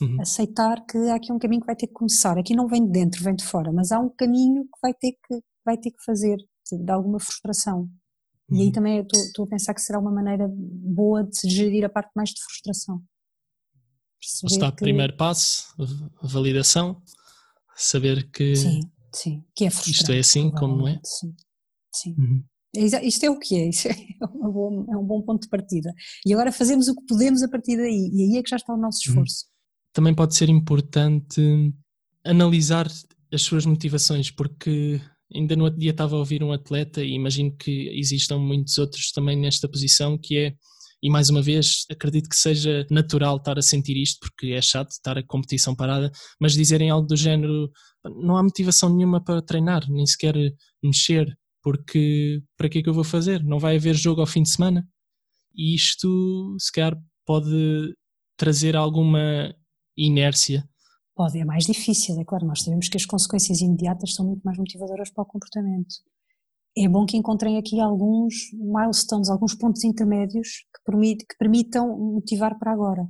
Uhum. 0.00 0.20
Aceitar 0.20 0.84
que 0.86 0.96
há 0.96 1.16
aqui 1.16 1.30
um 1.30 1.38
caminho 1.38 1.60
que 1.60 1.66
vai 1.66 1.76
ter 1.76 1.86
que 1.86 1.92
começar. 1.92 2.38
Aqui 2.38 2.56
não 2.56 2.66
vem 2.66 2.84
de 2.84 2.90
dentro, 2.90 3.22
vem 3.22 3.34
de 3.34 3.44
fora, 3.44 3.70
mas 3.70 3.92
há 3.92 4.00
um 4.00 4.08
caminho 4.08 4.64
que 4.64 4.80
vai 4.80 4.94
ter 4.94 5.12
que, 5.12 5.42
vai 5.64 5.76
ter 5.76 5.90
que 5.90 6.02
fazer, 6.02 6.38
de, 6.72 6.90
alguma 6.90 7.20
frustração. 7.20 7.80
Uhum. 8.48 8.56
E 8.56 8.60
aí 8.60 8.66
uhum. 8.66 8.72
também 8.72 9.06
estou 9.12 9.44
a 9.44 9.48
pensar 9.48 9.74
que 9.74 9.82
será 9.82 9.98
uma 9.98 10.10
maneira 10.10 10.48
boa 10.50 11.22
de 11.22 11.48
gerir 11.48 11.84
a 11.84 11.90
parte 11.90 12.10
mais 12.16 12.30
de 12.30 12.42
frustração. 12.42 13.02
Está 14.44 14.68
o 14.68 14.72
que... 14.72 14.84
primeiro 14.84 15.16
passo, 15.16 15.74
validação, 16.22 17.02
saber 17.76 18.30
que, 18.30 18.54
sim, 18.54 18.80
sim, 19.12 19.44
que 19.54 19.64
é 19.64 19.68
isto 19.68 20.12
é 20.12 20.20
assim 20.20 20.50
como 20.50 20.86
é. 20.86 21.00
Sim, 21.04 21.34
sim. 21.92 22.14
Uhum. 22.16 22.44
É 22.74 23.06
isto 23.06 23.24
é 23.24 23.30
o 23.30 23.38
que 23.38 23.54
é, 23.54 23.68
isso 23.68 23.88
é, 23.88 23.94
bom, 24.32 24.86
é 24.90 24.96
um 24.96 25.04
bom 25.04 25.20
ponto 25.22 25.42
de 25.42 25.48
partida. 25.48 25.92
E 26.26 26.32
agora 26.32 26.50
fazemos 26.50 26.88
o 26.88 26.94
que 26.94 27.06
podemos 27.06 27.42
a 27.42 27.48
partir 27.48 27.76
daí, 27.76 28.10
e 28.12 28.22
aí 28.22 28.38
é 28.38 28.42
que 28.42 28.50
já 28.50 28.56
está 28.56 28.72
o 28.72 28.78
nosso 28.78 29.00
uhum. 29.06 29.12
esforço. 29.12 29.46
Também 29.92 30.14
pode 30.14 30.34
ser 30.34 30.48
importante 30.48 31.72
analisar 32.24 32.88
as 33.32 33.42
suas 33.42 33.66
motivações, 33.66 34.30
porque 34.30 35.00
ainda 35.34 35.54
no 35.54 35.64
outro 35.64 35.78
dia 35.78 35.90
estava 35.90 36.16
a 36.16 36.18
ouvir 36.18 36.42
um 36.42 36.52
atleta 36.52 37.02
e 37.02 37.12
imagino 37.12 37.54
que 37.56 37.88
existam 37.98 38.38
muitos 38.38 38.78
outros 38.78 39.12
também 39.12 39.36
nesta 39.36 39.68
posição, 39.68 40.16
que 40.16 40.38
é 40.38 40.54
e 41.02 41.10
mais 41.10 41.28
uma 41.28 41.42
vez, 41.42 41.84
acredito 41.90 42.28
que 42.28 42.36
seja 42.36 42.86
natural 42.88 43.36
estar 43.36 43.58
a 43.58 43.62
sentir 43.62 44.00
isto, 44.00 44.20
porque 44.20 44.52
é 44.52 44.62
chato 44.62 44.92
estar 44.92 45.18
a 45.18 45.26
competição 45.26 45.74
parada, 45.74 46.12
mas 46.40 46.52
dizerem 46.52 46.90
algo 46.90 47.08
do 47.08 47.16
género: 47.16 47.68
não 48.22 48.36
há 48.36 48.42
motivação 48.42 48.94
nenhuma 48.94 49.20
para 49.22 49.42
treinar, 49.42 49.84
nem 49.90 50.06
sequer 50.06 50.36
mexer, 50.80 51.26
porque 51.62 52.42
para 52.56 52.68
que 52.68 52.78
é 52.78 52.82
que 52.82 52.88
eu 52.88 52.94
vou 52.94 53.04
fazer? 53.04 53.42
Não 53.42 53.58
vai 53.58 53.76
haver 53.76 53.94
jogo 53.94 54.20
ao 54.20 54.26
fim 54.26 54.42
de 54.42 54.50
semana? 54.50 54.86
E 55.54 55.74
isto, 55.74 56.56
se 56.58 56.72
calhar, 56.72 56.96
pode 57.24 57.94
trazer 58.36 58.74
alguma 58.76 59.54
inércia. 59.96 60.68
Pode, 61.14 61.38
é 61.38 61.44
mais 61.44 61.64
difícil, 61.64 62.18
é 62.18 62.24
claro, 62.24 62.46
nós 62.46 62.62
sabemos 62.62 62.88
que 62.88 62.96
as 62.96 63.04
consequências 63.04 63.60
imediatas 63.60 64.14
são 64.14 64.26
muito 64.26 64.42
mais 64.42 64.56
motivadoras 64.56 65.10
para 65.10 65.22
o 65.22 65.26
comportamento 65.26 65.94
é 66.76 66.88
bom 66.88 67.04
que 67.04 67.16
encontrem 67.16 67.58
aqui 67.58 67.80
alguns 67.80 68.34
milestones, 68.54 69.28
alguns 69.28 69.54
pontos 69.54 69.84
intermédios 69.84 70.64
que, 70.74 70.82
permit, 70.84 71.26
que 71.26 71.36
permitam 71.38 71.98
motivar 71.98 72.58
para 72.58 72.72
agora. 72.72 73.06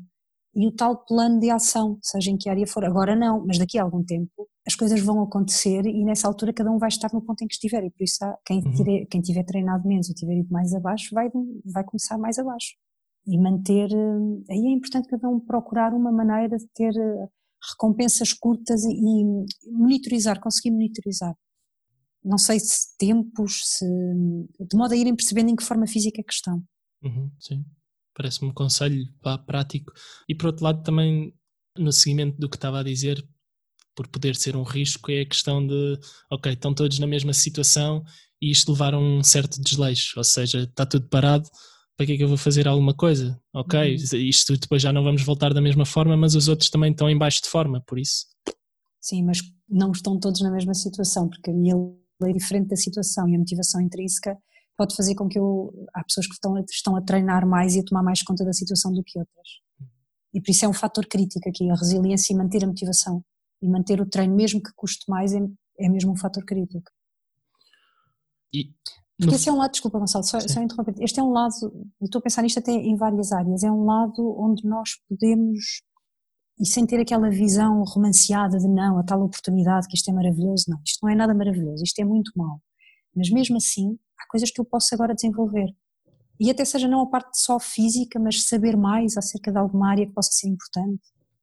E 0.55 0.67
o 0.67 0.73
tal 0.73 1.05
plano 1.05 1.39
de 1.41 1.49
ação, 1.51 1.99
seja 2.03 2.31
em 2.31 2.37
que 2.37 2.49
área 2.49 2.67
for, 2.67 2.85
agora 2.85 3.17
não, 3.17 3.45
mas 3.47 3.59
daqui 3.59 3.79
a 3.79 3.83
algum 3.83 4.05
tempo 4.05 4.49
as 4.67 4.75
coisas 4.75 5.01
vão 5.01 5.23
acontecer 5.23 5.85
e 5.87 6.05
nessa 6.05 6.29
altura 6.29 6.53
cada 6.53 6.71
um 6.71 6.79
vai 6.79 6.89
estar 6.89 7.13
no 7.13 7.21
ponto 7.21 7.43
em 7.43 7.49
que 7.49 7.55
estiver 7.55 7.85
e 7.85 7.91
por 7.91 8.03
isso 8.03 8.19
quem, 8.45 8.63
uhum. 8.65 8.73
tiver, 8.73 9.07
quem 9.07 9.21
tiver 9.21 9.45
treinado 9.45 9.87
menos 9.87 10.09
ou 10.09 10.15
tiver 10.15 10.39
ido 10.39 10.53
mais 10.53 10.73
abaixo 10.73 11.15
vai, 11.15 11.29
vai 11.65 11.85
começar 11.85 12.17
mais 12.17 12.39
abaixo 12.39 12.75
e 13.27 13.39
manter, 13.39 13.91
eh, 13.93 14.53
aí 14.53 14.67
é 14.67 14.71
importante 14.71 15.09
cada 15.09 15.29
um 15.29 15.39
procurar 15.39 15.95
uma 15.95 16.11
maneira 16.11 16.57
de 16.57 16.67
ter 16.75 16.93
eh, 16.97 17.29
recompensas 17.73 18.33
curtas 18.33 18.85
e, 18.85 19.25
monitorizar, 19.71 20.41
conseguir 20.41 20.73
monitorizar 20.73 21.35
não 22.25 22.39
sei 22.39 22.61
se 22.61 22.97
tempos, 22.97 23.61
se, 23.65 23.85
de 23.85 24.77
modo 24.77 24.93
a 24.93 24.97
irem 24.97 25.15
percebendo 25.15 25.51
em 25.51 25.57
que 25.57 25.65
forma 25.65 25.87
física 25.87 26.21
é 26.21 26.25
que 26.25 26.33
estão. 26.33 26.63
Uhum, 27.03 27.31
sim, 27.39 27.65
parece-me 28.15 28.51
um 28.51 28.55
conselho 28.55 29.05
prático. 29.45 29.93
E 30.29 30.35
por 30.35 30.47
outro 30.47 30.65
lado, 30.65 30.83
também 30.83 31.35
no 31.77 31.93
seguimento 31.93 32.39
do 32.39 32.49
que 32.49 32.57
estava 32.57 32.81
a 32.81 32.85
dizer, 32.85 33.27
por 33.95 34.09
poder 34.09 34.37
ser 34.37 34.57
um 34.57 34.63
risco, 34.63 35.11
é 35.11 35.21
a 35.21 35.27
questão 35.27 35.67
de, 35.67 35.99
ok, 36.31 36.53
estão 36.53 36.75
todos 36.75 36.99
na 36.99 37.07
mesma 37.07 37.33
situação 37.33 38.03
e 38.41 38.51
isto 38.51 38.73
levar 38.73 38.95
a 38.95 38.99
um 38.99 39.23
certo 39.23 39.61
desleixo, 39.61 40.15
ou 40.17 40.25
seja, 40.25 40.65
está 40.65 40.85
tudo 40.85 41.09
parado, 41.09 41.49
para 41.97 42.07
que 42.07 42.13
é 42.13 42.17
que 42.17 42.25
eu 42.25 42.29
vou 42.29 42.37
fazer 42.37 42.67
alguma 42.67 42.95
coisa? 42.95 43.41
Ok, 43.55 43.79
uhum. 43.79 44.19
isto 44.19 44.57
depois 44.57 44.83
já 44.83 44.93
não 44.93 45.05
vamos 45.05 45.23
voltar 45.23 45.53
da 45.55 45.61
mesma 45.61 45.85
forma, 45.85 46.17
mas 46.17 46.35
os 46.35 46.49
outros 46.49 46.71
também 46.71 46.91
estão 46.91 47.09
em 47.09 47.17
baixo 47.17 47.43
de 47.43 47.49
forma, 47.49 47.81
por 47.87 47.99
isso. 47.99 48.27
Sim, 49.01 49.25
mas 49.25 49.41
não 49.69 49.93
estão 49.93 50.19
todos 50.19 50.41
na 50.41 50.51
mesma 50.51 50.75
situação, 50.75 51.29
porque 51.29 51.51
a 51.51 51.55
minha 51.55 51.77
lei 52.21 52.33
diferente 52.33 52.69
da 52.69 52.77
situação 52.77 53.29
e 53.29 53.35
a 53.35 53.39
motivação 53.39 53.81
intrínseca 53.81 54.37
pode 54.77 54.97
fazer 54.97 55.15
com 55.15 55.29
que 55.29 55.39
eu, 55.39 55.73
há 55.95 56.03
pessoas 56.05 56.27
que 56.27 56.35
estão, 56.35 56.59
estão 56.59 56.97
a 56.97 57.03
treinar 57.03 57.47
mais 57.47 57.75
e 57.75 57.81
a 57.81 57.85
tomar 57.85 58.03
mais 58.03 58.23
conta 58.23 58.45
da 58.45 58.53
situação 58.53 58.93
do 58.93 59.03
que 59.05 59.19
outras. 59.19 59.49
E 60.35 60.41
por 60.41 60.51
isso 60.51 60.65
é 60.65 60.69
um 60.69 60.73
fator 60.73 61.07
crítico 61.07 61.49
aqui, 61.49 61.71
a 61.71 61.75
resiliência 61.75 62.33
e 62.33 62.37
manter 62.37 62.65
a 62.65 62.67
motivação. 62.67 63.23
E 63.63 63.69
manter 63.69 64.01
o 64.01 64.07
treino, 64.07 64.35
mesmo 64.35 64.63
que 64.63 64.73
custe 64.75 65.09
mais, 65.09 65.33
é, 65.33 65.41
é 65.79 65.89
mesmo 65.89 66.13
um 66.13 66.17
fator 66.17 66.45
crítico. 66.45 66.91
E 68.53 68.73
porque 69.19 69.37
esse 69.37 69.49
é 69.49 69.53
um 69.53 69.57
lado, 69.57 69.71
desculpa 69.71 70.01
Gonçalo, 70.01 70.25
só, 70.25 70.41
só 70.41 70.61
interromper, 70.61 70.95
este 70.99 71.21
é 71.21 71.23
um 71.23 71.31
lado, 71.31 71.55
e 72.01 72.05
estou 72.05 72.19
a 72.19 72.23
pensar 72.23 72.43
nisto 72.43 72.59
até 72.59 72.73
em 72.73 72.97
várias 72.97 73.31
áreas, 73.31 73.63
é 73.63 73.71
um 73.71 73.85
lado 73.85 74.37
onde 74.37 74.67
nós 74.67 74.97
podemos 75.09 75.83
e 76.59 76.67
sem 76.67 76.87
ter 76.87 77.01
aquela 77.01 77.31
visão 77.31 77.83
romanceada 77.83 78.59
de 78.59 78.69
não, 78.69 78.99
a 78.99 79.03
tal 79.03 79.23
oportunidade 79.23 79.87
que 79.89 79.97
isto 79.97 80.11
é 80.11 80.13
maravilhoso, 80.13 80.67
não, 80.69 80.81
isto 80.85 80.99
não 81.03 81.11
é 81.11 81.15
nada 81.15 81.35
maravilhoso, 81.35 81.83
isto 81.83 81.99
é 82.01 82.05
muito 82.05 82.31
mau. 82.37 82.61
Mas 83.15 83.31
mesmo 83.31 83.57
assim, 83.57 83.99
há 84.19 84.27
coisas 84.29 84.51
que 84.51 84.61
eu 84.61 84.65
posso 84.65 84.95
agora 84.95 85.15
desenvolver. 85.15 85.75
E 86.39 86.51
até 86.51 86.65
seja 86.65 86.89
não 86.89 87.01
a 87.01 87.07
parte 87.07 87.41
só 87.41 87.59
física, 87.59 88.19
mas 88.19 88.45
saber 88.45 88.77
mais 88.77 89.17
acerca 89.17 89.51
de 89.51 89.59
alguma 89.59 89.91
área 89.91 90.07
que 90.07 90.13
possa 90.13 90.31
ser 90.33 90.49
importante. 90.49 91.03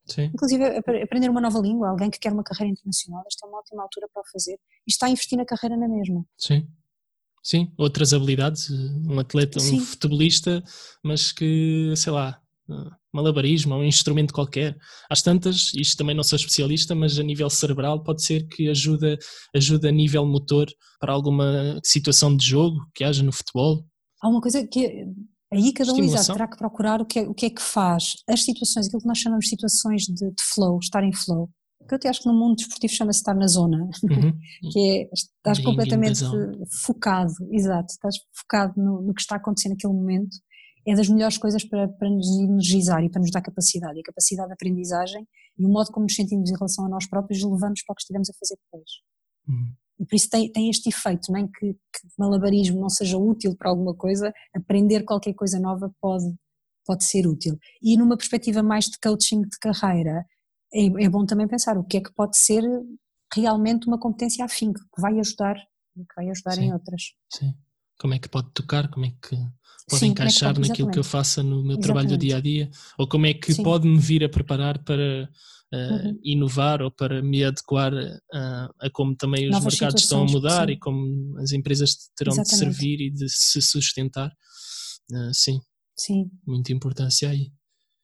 Sim. 0.10 0.32
Inclusive 0.34 0.64
aprender 1.04 1.30
uma 1.30 1.42
nova 1.42 1.60
língua, 1.60 1.90
alguém 1.90 2.10
que 2.10 2.20
quer 2.20 2.34
uma 2.34 2.44
carreira 2.44 2.72
internacional, 2.72 3.24
esta 3.28 3.46
é 3.46 3.50
uma 3.50 3.60
ótima 3.60 3.84
altura 3.84 4.08
para 4.12 4.22
o 4.22 4.32
fazer 4.32 4.54
e 4.54 4.90
está 4.92 5.06
a 5.08 5.10
investir 5.10 5.38
na 5.38 5.46
carreira 5.46 5.78
na 5.78 5.88
mesma. 5.88 6.26
Sim. 6.38 6.68
Sim, 7.42 7.72
outras 7.78 8.14
habilidades, 8.14 8.70
um 8.70 9.18
atleta, 9.18 9.60
Sim. 9.60 9.78
um 9.78 9.80
futebolista, 9.80 10.62
mas 11.04 11.32
que, 11.32 11.94
sei 11.96 12.12
lá, 12.12 12.40
malabarismo 13.14 13.74
ou 13.74 13.82
um 13.82 13.86
instrumento 13.86 14.34
qualquer. 14.34 14.78
Às 15.10 15.22
tantas, 15.22 15.74
isto 15.74 15.98
também 15.98 16.16
não 16.16 16.24
sou 16.24 16.36
especialista, 16.36 16.94
mas 16.94 17.18
a 17.18 17.24
nível 17.24 17.50
cerebral 17.50 18.04
pode 18.04 18.24
ser 18.24 18.46
que 18.48 18.70
ajuda, 18.70 19.18
ajuda 19.56 19.90
a 19.90 19.92
nível 19.92 20.26
motor 20.26 20.68
para 21.00 21.14
alguma 21.14 21.80
situação 21.84 22.36
de 22.36 22.46
jogo 22.46 22.78
que 22.94 23.04
haja 23.04 23.24
no 23.24 23.32
futebol. 23.32 23.86
Há 24.22 24.28
uma 24.28 24.42
coisa 24.42 24.68
que 24.68 25.06
aí 25.52 25.74
cada 25.74 25.94
um 25.94 26.04
exato, 26.04 26.34
terá 26.34 26.48
que 26.48 26.58
procurar 26.58 27.02
o 27.02 27.06
que, 27.06 27.20
é, 27.20 27.22
o 27.24 27.34
que 27.34 27.48
é 27.48 27.50
que 27.50 27.62
faz. 27.62 28.16
As 28.28 28.44
situações, 28.44 28.88
aquilo 28.88 29.02
que 29.02 29.08
nós 29.08 29.18
chamamos 29.18 29.46
de 29.46 29.50
situações 29.50 30.04
de, 30.04 30.14
de 30.32 30.44
flow, 30.54 30.80
estar 30.80 31.04
em 31.04 31.14
flow, 31.14 31.50
que 31.88 31.94
eu 31.94 31.98
até 31.98 32.08
acho 32.10 32.22
que 32.22 32.28
no 32.28 32.38
mundo 32.38 32.56
desportivo 32.58 32.94
chama-se 32.94 33.20
estar 33.20 33.34
na 33.34 33.48
zona, 33.48 33.90
uhum. 34.04 34.34
que 34.72 34.80
é 34.80 35.10
estás 35.12 35.60
completamente 35.60 36.22
focado, 36.86 37.34
exato, 37.52 37.92
estás 37.92 38.16
focado 38.34 38.74
no, 38.78 39.02
no 39.02 39.14
que 39.14 39.22
está 39.22 39.38
acontecendo 39.38 39.72
naquele 39.72 39.94
momento 39.94 40.38
é 40.88 40.96
das 40.96 41.10
melhores 41.10 41.38
coisas 41.38 41.64
para, 41.64 41.88
para 41.88 42.10
nos 42.10 42.28
energizar 42.40 43.04
e 43.04 43.10
para 43.10 43.22
nos 43.22 43.32
dar 43.32 43.42
capacidade. 43.42 43.98
E 43.98 44.02
a 44.02 44.04
capacidade 44.04 44.48
de 44.48 44.54
aprendizagem 44.54 45.28
e 45.58 45.66
o 45.66 45.70
modo 45.70 45.92
como 45.92 46.06
nos 46.06 46.16
sentimos 46.16 46.50
em 46.50 46.56
relação 46.56 46.86
a 46.86 46.90
nós 46.90 47.08
próprios 47.08 47.44
levamos 47.44 47.84
para 47.84 47.94
o 47.94 47.96
que 47.96 48.02
estivemos 48.02 48.30
a 48.30 48.34
fazer 48.34 48.56
depois. 48.56 48.90
Uhum. 49.48 49.74
E 50.00 50.06
por 50.06 50.16
isso 50.16 50.30
tem, 50.30 50.52
tem 50.52 50.70
este 50.70 50.90
efeito, 50.90 51.32
nem 51.32 51.48
que, 51.48 51.74
que 51.74 52.08
malabarismo 52.18 52.80
não 52.80 52.90
seja 52.90 53.18
útil 53.18 53.56
para 53.56 53.70
alguma 53.70 53.94
coisa, 53.94 54.34
aprender 54.56 55.04
qualquer 55.04 55.34
coisa 55.34 55.60
nova 55.60 55.94
pode, 56.00 56.34
pode 56.86 57.04
ser 57.04 57.28
útil. 57.28 57.58
E 57.82 57.98
numa 57.98 58.18
perspectiva 58.18 58.64
mais 58.64 58.86
de 58.86 58.98
coaching 59.00 59.42
de 59.42 59.60
carreira, 59.60 60.26
é, 60.74 60.86
é 61.04 61.10
bom 61.10 61.26
também 61.26 61.48
pensar 61.48 61.78
o 61.78 61.84
que 61.84 61.98
é 61.98 62.02
que 62.02 62.14
pode 62.14 62.38
ser 62.38 62.64
realmente 63.34 63.88
uma 63.88 64.00
competência 64.00 64.46
afim, 64.46 64.72
que 64.72 65.02
vai 65.02 65.20
ajudar, 65.20 65.56
que 65.56 66.16
vai 66.16 66.30
ajudar 66.30 66.54
Sim. 66.54 66.64
em 66.64 66.74
outras. 66.74 67.02
Sim. 67.32 67.54
Como 68.00 68.14
é 68.14 68.20
que 68.20 68.30
pode 68.30 68.50
tocar, 68.54 68.88
como 68.90 69.06
é 69.06 69.10
que 69.10 69.36
pode 69.90 70.00
Sim, 70.00 70.08
encaixar 70.08 70.52
é 70.52 70.54
que 70.54 70.68
naquilo 70.68 70.92
que 70.92 71.00
eu 71.00 71.04
faça 71.04 71.44
no 71.44 71.50
meu 71.50 71.58
exatamente. 71.58 71.82
trabalho 71.84 72.10
do 72.10 72.18
dia 72.18 72.38
a 72.38 72.40
dia, 72.40 72.72
ou 72.98 73.08
como 73.08 73.26
é 73.26 73.34
que 73.34 73.54
Sim. 73.54 73.64
pode 73.64 73.88
me 73.88 74.00
vir 74.00 74.24
a 74.24 74.30
preparar 74.30 74.84
para 74.84 75.30
uh, 75.74 75.78
uhum. 75.78 76.20
inovar 76.24 76.82
ou 76.82 76.92
para 76.92 77.22
me 77.22 77.44
adequar 77.44 77.94
a, 78.34 78.70
a 78.80 78.90
como 78.92 79.16
também 79.16 79.48
os 79.48 79.52
Novas 79.52 79.74
mercados 79.74 80.04
estão 80.04 80.24
a 80.24 80.26
mudar 80.26 80.70
e 80.70 80.78
como 80.78 81.38
as 81.40 81.52
empresas 81.52 82.10
terão 82.16 82.34
exatamente. 82.34 82.52
de 82.52 82.58
servir 82.58 83.02
e 83.02 83.10
de 83.12 83.30
se 83.30 83.62
sustentar. 83.62 84.32
Uh, 85.12 85.34
sim. 85.34 85.60
Sim. 85.98 86.30
Muita 86.46 86.72
importância 86.72 87.30
aí. 87.30 87.52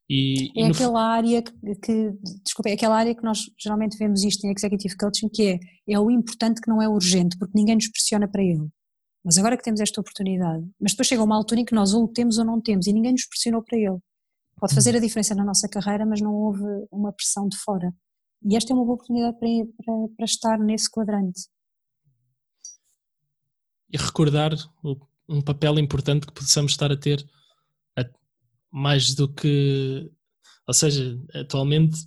E, 0.09 0.51
é 0.55 0.61
e 0.61 0.71
aquela 0.71 1.01
área 1.01 1.41
que, 1.41 1.51
que, 1.83 2.11
desculpa, 2.43 2.69
é 2.69 2.73
aquela 2.73 2.95
área 2.95 3.15
que 3.15 3.23
nós 3.23 3.39
geralmente 3.59 3.97
vemos 3.97 4.23
isto 4.23 4.45
em 4.45 4.51
Executive 4.51 4.95
Coaching, 4.97 5.29
que 5.29 5.43
é, 5.43 5.59
é 5.89 5.99
o 5.99 6.11
importante 6.11 6.61
que 6.61 6.69
não 6.69 6.81
é 6.81 6.87
urgente, 6.87 7.37
porque 7.37 7.57
ninguém 7.57 7.75
nos 7.75 7.87
pressiona 7.87 8.27
para 8.27 8.43
ele. 8.43 8.69
Mas 9.25 9.37
agora 9.39 9.57
que 9.57 9.63
temos 9.63 9.81
esta 9.81 9.99
oportunidade, 9.99 10.63
mas 10.79 10.91
depois 10.91 11.07
chega 11.07 11.23
uma 11.23 11.35
altura 11.35 11.61
em 11.61 11.65
que 11.65 11.73
nós 11.73 11.93
ou 11.93 12.03
o 12.03 12.07
temos 12.07 12.37
ou 12.37 12.45
não 12.45 12.61
temos 12.61 12.85
e 12.85 12.93
ninguém 12.93 13.11
nos 13.11 13.25
pressionou 13.25 13.63
para 13.63 13.77
ele. 13.77 13.97
Pode 14.57 14.75
fazer 14.75 14.95
a 14.95 14.99
diferença 14.99 15.33
na 15.33 15.43
nossa 15.43 15.67
carreira, 15.67 16.05
mas 16.05 16.21
não 16.21 16.33
houve 16.33 16.63
uma 16.91 17.11
pressão 17.11 17.47
de 17.49 17.57
fora. 17.57 17.91
E 18.43 18.55
esta 18.55 18.71
é 18.71 18.75
uma 18.75 18.85
boa 18.85 18.95
oportunidade 18.95 19.37
para, 19.39 19.49
para, 19.83 19.93
para 20.15 20.25
estar 20.25 20.59
nesse 20.59 20.89
quadrante. 20.89 21.41
e 23.91 23.97
recordar 23.97 24.51
um 25.27 25.41
papel 25.41 25.79
importante 25.79 26.27
que 26.27 26.33
possamos 26.33 26.73
estar 26.73 26.91
a 26.91 26.97
ter, 26.97 27.25
mais 28.71 29.15
do 29.15 29.31
que. 29.33 30.11
Ou 30.67 30.73
seja, 30.73 31.17
atualmente 31.33 31.97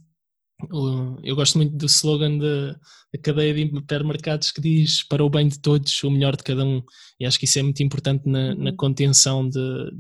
eu 1.23 1.37
gosto 1.37 1.57
muito 1.57 1.77
do 1.77 1.87
slogan 1.87 2.37
da, 2.39 2.73
da, 2.73 3.23
cadeia 3.23 3.55
de 3.55 3.61
hipermercados 3.63 4.51
que 4.51 4.61
diz 4.61 5.05
para 5.05 5.25
o 5.25 5.31
bem 5.31 5.47
de 5.47 5.59
todos, 5.61 6.03
o 6.03 6.11
melhor 6.11 6.37
de 6.37 6.43
cada 6.43 6.65
um. 6.65 6.83
E 7.21 7.25
acho 7.25 7.39
que 7.39 7.45
isso 7.45 7.59
é 7.59 7.63
muito 7.63 7.83
importante 7.83 8.29
na, 8.29 8.55
na 8.55 8.71
uhum. 8.71 8.77
contenção 8.77 9.49
de, 9.49 9.91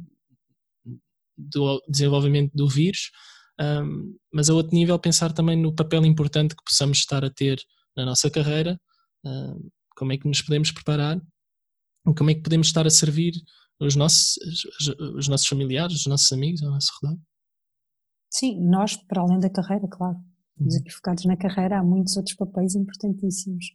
do 1.37 1.83
desenvolvimento 1.88 2.53
do 2.55 2.68
vírus, 2.68 3.12
um, 3.61 4.16
mas 4.33 4.51
a 4.51 4.55
outro 4.55 4.75
nível 4.75 4.99
pensar 4.99 5.33
também 5.33 5.57
no 5.57 5.75
papel 5.75 6.05
importante 6.05 6.57
que 6.57 6.64
possamos 6.64 6.99
estar 6.99 7.25
a 7.25 7.31
ter 7.31 7.61
na 7.97 8.05
nossa 8.05 8.29
carreira, 8.29 8.81
um, 9.25 9.71
como 9.97 10.12
é 10.12 10.18
que 10.18 10.27
nos 10.27 10.42
podemos 10.42 10.73
preparar, 10.73 11.21
como 12.16 12.31
é 12.31 12.35
que 12.35 12.42
podemos 12.42 12.66
estar 12.66 12.87
a 12.87 12.90
servir 12.90 13.33
os 13.81 13.94
nossos, 13.94 14.37
os 15.16 15.29
nossos 15.29 15.47
familiares, 15.47 15.97
os 15.97 16.07
nossos 16.07 16.33
amigos 16.33 16.62
ao 16.62 16.71
nosso 16.71 16.92
redor. 17.01 17.18
Sim, 18.31 18.61
nós, 18.61 18.97
para 18.97 19.23
além 19.23 19.38
da 19.38 19.49
carreira, 19.49 19.87
claro. 19.88 20.18
Estamos 20.59 20.75
uhum. 20.75 20.81
aqui 20.81 20.90
focados 20.90 21.25
na 21.25 21.37
carreira, 21.37 21.79
há 21.79 21.83
muitos 21.85 22.16
outros 22.16 22.35
papéis 22.35 22.75
importantíssimos 22.75 23.66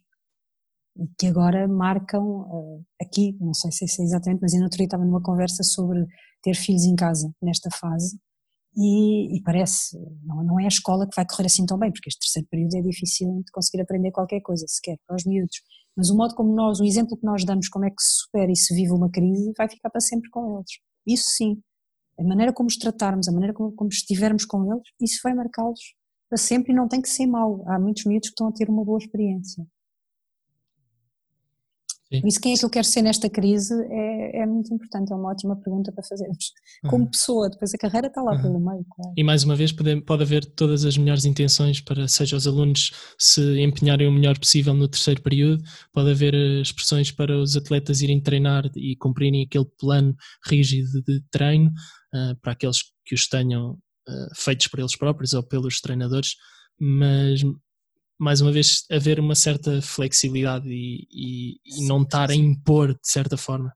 e 0.96 1.08
que 1.18 1.26
agora 1.26 1.66
marcam 1.66 2.42
uh, 2.42 2.86
aqui, 3.00 3.36
não 3.40 3.54
sei 3.54 3.72
se 3.72 3.84
é 4.00 4.04
exatamente, 4.04 4.40
mas 4.42 4.52
ainda 4.52 4.66
outro 4.66 4.82
estava 4.82 5.04
numa 5.04 5.22
conversa 5.22 5.62
sobre 5.62 6.06
ter 6.42 6.54
filhos 6.54 6.84
em 6.84 6.94
casa 6.94 7.34
nesta 7.42 7.70
fase 7.70 8.18
e, 8.76 9.36
e, 9.36 9.42
parece, 9.42 9.98
não, 10.24 10.44
não 10.44 10.60
é 10.60 10.64
a 10.64 10.68
escola 10.68 11.08
que 11.08 11.16
vai 11.16 11.24
correr 11.26 11.46
assim 11.46 11.64
tão 11.64 11.78
bem, 11.78 11.90
porque 11.90 12.08
este 12.08 12.20
terceiro 12.20 12.48
período 12.48 12.76
é 12.76 12.82
difícil 12.82 13.42
de 13.44 13.50
conseguir 13.52 13.82
aprender 13.82 14.10
qualquer 14.12 14.40
coisa, 14.40 14.66
sequer 14.68 14.98
para 15.06 15.16
os 15.16 15.24
miúdos, 15.24 15.62
mas 15.96 16.10
o 16.10 16.16
modo 16.16 16.34
como 16.34 16.54
nós, 16.54 16.80
o 16.80 16.84
exemplo 16.84 17.16
que 17.16 17.24
nós 17.24 17.44
damos 17.44 17.68
como 17.68 17.86
é 17.86 17.90
que 17.90 18.02
se 18.02 18.22
supera 18.22 18.50
e 18.52 18.56
se 18.56 18.74
vive 18.74 18.92
uma 18.92 19.10
crise 19.10 19.52
vai 19.56 19.68
ficar 19.68 19.90
para 19.90 20.00
sempre 20.00 20.28
com 20.28 20.56
eles, 20.56 20.70
isso 21.06 21.30
sim, 21.30 21.60
a 22.18 22.24
maneira 22.24 22.52
como 22.52 22.68
os 22.68 22.76
tratarmos, 22.76 23.28
a 23.28 23.32
maneira 23.32 23.54
como, 23.54 23.72
como 23.72 23.88
estivermos 23.88 24.44
com 24.44 24.72
eles, 24.72 24.88
isso 25.00 25.20
vai 25.22 25.34
marcá-los 25.34 25.80
para 26.34 26.38
sempre 26.38 26.72
e 26.72 26.76
não 26.76 26.88
tem 26.88 27.00
que 27.00 27.08
ser 27.08 27.26
mau, 27.26 27.64
há 27.68 27.78
muitos 27.78 28.04
miúdos 28.04 28.28
que 28.28 28.32
estão 28.32 28.48
a 28.48 28.52
ter 28.52 28.68
uma 28.68 28.84
boa 28.84 28.98
experiência. 28.98 29.64
Sim. 32.12 32.20
Por 32.20 32.28
isso, 32.28 32.40
quem 32.40 32.52
é 32.52 32.56
que 32.56 32.64
eu 32.64 32.70
quero 32.70 32.86
ser 32.86 33.02
nesta 33.02 33.30
crise 33.30 33.72
é, 33.88 34.42
é 34.42 34.46
muito 34.46 34.72
importante, 34.74 35.12
é 35.12 35.14
uma 35.14 35.30
ótima 35.30 35.56
pergunta 35.56 35.92
para 35.92 36.04
fazermos. 36.04 36.52
Como 36.88 37.04
uhum. 37.04 37.10
pessoa, 37.10 37.48
depois 37.48 37.72
a 37.72 37.78
carreira 37.78 38.08
está 38.08 38.20
lá 38.20 38.32
uhum. 38.32 38.42
pelo 38.42 38.58
meio. 38.58 38.84
Claro. 38.90 39.14
E 39.16 39.22
mais 39.22 39.44
uma 39.44 39.54
vez, 39.54 39.70
pode, 39.70 40.00
pode 40.02 40.22
haver 40.24 40.44
todas 40.44 40.84
as 40.84 40.98
melhores 40.98 41.24
intenções 41.24 41.80
para, 41.80 42.06
seja 42.08 42.36
os 42.36 42.46
alunos 42.46 42.90
se 43.16 43.60
empenharem 43.60 44.08
o 44.08 44.12
melhor 44.12 44.36
possível 44.36 44.74
no 44.74 44.88
terceiro 44.88 45.22
período, 45.22 45.62
pode 45.92 46.10
haver 46.10 46.34
eh, 46.34 46.60
expressões 46.60 47.12
para 47.12 47.38
os 47.38 47.56
atletas 47.56 48.02
irem 48.02 48.20
treinar 48.20 48.70
e 48.76 48.96
cumprirem 48.96 49.44
aquele 49.44 49.66
plano 49.78 50.14
rígido 50.46 51.00
de 51.02 51.22
treino, 51.30 51.70
uh, 52.12 52.36
para 52.42 52.52
aqueles 52.52 52.82
que 53.04 53.14
os 53.14 53.28
tenham 53.28 53.78
uh, 54.08 54.34
feitos 54.34 54.66
por 54.68 54.78
eles 54.78 54.96
próprios 54.96 55.32
ou 55.32 55.42
pelos 55.42 55.80
treinadores, 55.80 56.36
mas 56.78 57.42
mais 58.18 58.40
uma 58.40 58.52
vez, 58.52 58.84
haver 58.90 59.18
uma 59.18 59.34
certa 59.34 59.82
flexibilidade 59.82 60.68
e, 60.68 61.06
e, 61.10 61.56
e 61.64 61.86
não 61.86 62.02
estar 62.02 62.30
a 62.30 62.34
impor 62.34 62.94
de 62.94 63.08
certa 63.08 63.36
forma. 63.36 63.72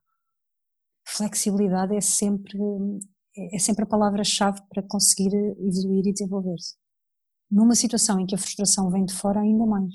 Flexibilidade 1.07 1.95
é 1.95 2.01
sempre, 2.01 2.57
é 3.53 3.59
sempre 3.59 3.83
a 3.83 3.87
palavra-chave 3.87 4.61
para 4.69 4.83
conseguir 4.83 5.35
evoluir 5.35 6.07
e 6.07 6.13
desenvolver-se. 6.13 6.75
Numa 7.51 7.75
situação 7.75 8.19
em 8.19 8.25
que 8.25 8.35
a 8.35 8.37
frustração 8.37 8.89
vem 8.91 9.05
de 9.05 9.13
fora, 9.13 9.41
ainda 9.41 9.65
mais. 9.65 9.91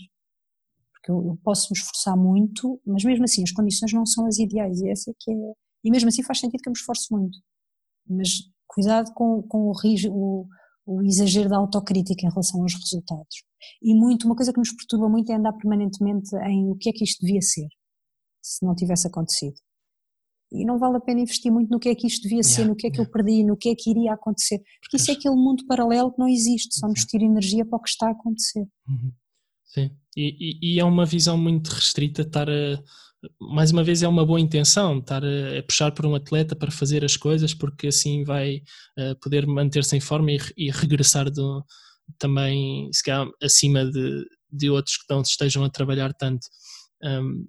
Porque 0.92 1.10
eu, 1.10 1.24
eu, 1.28 1.38
posso 1.42 1.68
me 1.72 1.78
esforçar 1.78 2.16
muito, 2.16 2.80
mas 2.84 3.04
mesmo 3.04 3.24
assim 3.24 3.42
as 3.42 3.52
condições 3.52 3.92
não 3.92 4.04
são 4.04 4.26
as 4.26 4.38
ideais 4.38 4.80
e 4.80 4.90
essa 4.90 5.10
é 5.10 5.14
que 5.18 5.30
é. 5.30 5.52
E 5.84 5.90
mesmo 5.90 6.08
assim 6.08 6.22
faz 6.22 6.40
sentido 6.40 6.60
que 6.60 6.68
eu 6.68 6.72
me 6.72 6.78
esforce 6.78 7.06
muito. 7.12 7.38
Mas 8.08 8.28
cuidado 8.66 9.12
com, 9.14 9.42
com 9.42 9.70
o, 9.70 9.72
o, 10.10 10.46
o 10.86 11.02
exagero 11.02 11.48
da 11.48 11.56
autocrítica 11.56 12.26
em 12.26 12.30
relação 12.30 12.62
aos 12.62 12.74
resultados. 12.74 13.44
E 13.82 13.94
muito, 13.94 14.26
uma 14.26 14.36
coisa 14.36 14.52
que 14.52 14.58
nos 14.58 14.72
perturba 14.72 15.08
muito 15.08 15.30
é 15.30 15.36
andar 15.36 15.52
permanentemente 15.54 16.34
em 16.36 16.70
o 16.70 16.76
que 16.76 16.90
é 16.90 16.92
que 16.92 17.04
isto 17.04 17.24
devia 17.24 17.40
ser, 17.40 17.68
se 18.42 18.64
não 18.64 18.74
tivesse 18.74 19.06
acontecido. 19.06 19.56
E 20.52 20.64
não 20.64 20.78
vale 20.78 20.98
a 20.98 21.00
pena 21.00 21.20
investir 21.20 21.50
muito 21.50 21.70
no 21.70 21.80
que 21.80 21.88
é 21.88 21.94
que 21.94 22.06
isto 22.06 22.22
devia 22.22 22.40
yeah, 22.40 22.54
ser, 22.54 22.64
no 22.66 22.76
que 22.76 22.86
é 22.86 22.90
que 22.90 22.98
yeah. 22.98 23.08
eu 23.08 23.12
perdi, 23.12 23.42
no 23.42 23.56
que 23.56 23.70
é 23.70 23.74
que 23.74 23.90
iria 23.90 24.12
acontecer, 24.12 24.62
porque 24.80 24.96
isso 24.96 25.10
é 25.10 25.14
aquele 25.14 25.34
mundo 25.34 25.66
paralelo 25.66 26.12
que 26.12 26.18
não 26.18 26.28
existe, 26.28 26.78
só 26.78 26.86
nos 26.86 27.04
tira 27.04 27.24
energia 27.24 27.64
para 27.64 27.76
o 27.76 27.82
que 27.82 27.88
está 27.88 28.08
a 28.08 28.12
acontecer. 28.12 28.64
Uhum. 28.88 29.12
Sim, 29.64 29.90
e, 30.16 30.36
e, 30.38 30.74
e, 30.74 30.80
é 30.80 30.84
uma 30.84 31.04
visão 31.04 31.36
muito 31.36 31.68
restrita 31.68 32.22
estar 32.22 32.48
a, 32.48 32.80
mais 33.40 33.70
uma 33.70 33.84
vez 33.84 34.02
é 34.02 34.08
uma 34.08 34.24
boa 34.24 34.40
intenção 34.40 34.98
estar 34.98 35.22
a, 35.24 35.62
puxar 35.66 35.92
por 35.92 36.06
um 36.06 36.14
atleta 36.14 36.54
para 36.56 36.70
fazer 36.70 37.04
as 37.04 37.16
coisas 37.16 37.54
porque 37.54 37.88
assim 37.88 38.24
vai 38.24 38.62
uh, 38.98 39.18
poder 39.20 39.46
manter-se 39.46 39.96
em 39.96 40.00
forma 40.00 40.32
e, 40.32 40.38
e 40.56 40.70
regressar 40.70 41.30
do, 41.30 41.64
também 42.18 42.90
se 42.92 43.02
calhar 43.02 43.28
acima 43.42 43.84
de, 43.84 44.24
de 44.50 44.70
outros 44.70 44.96
que 44.96 45.04
não 45.10 45.22
estejam 45.22 45.64
a 45.64 45.70
trabalhar 45.70 46.12
tanto. 46.14 46.46
Um, 47.02 47.46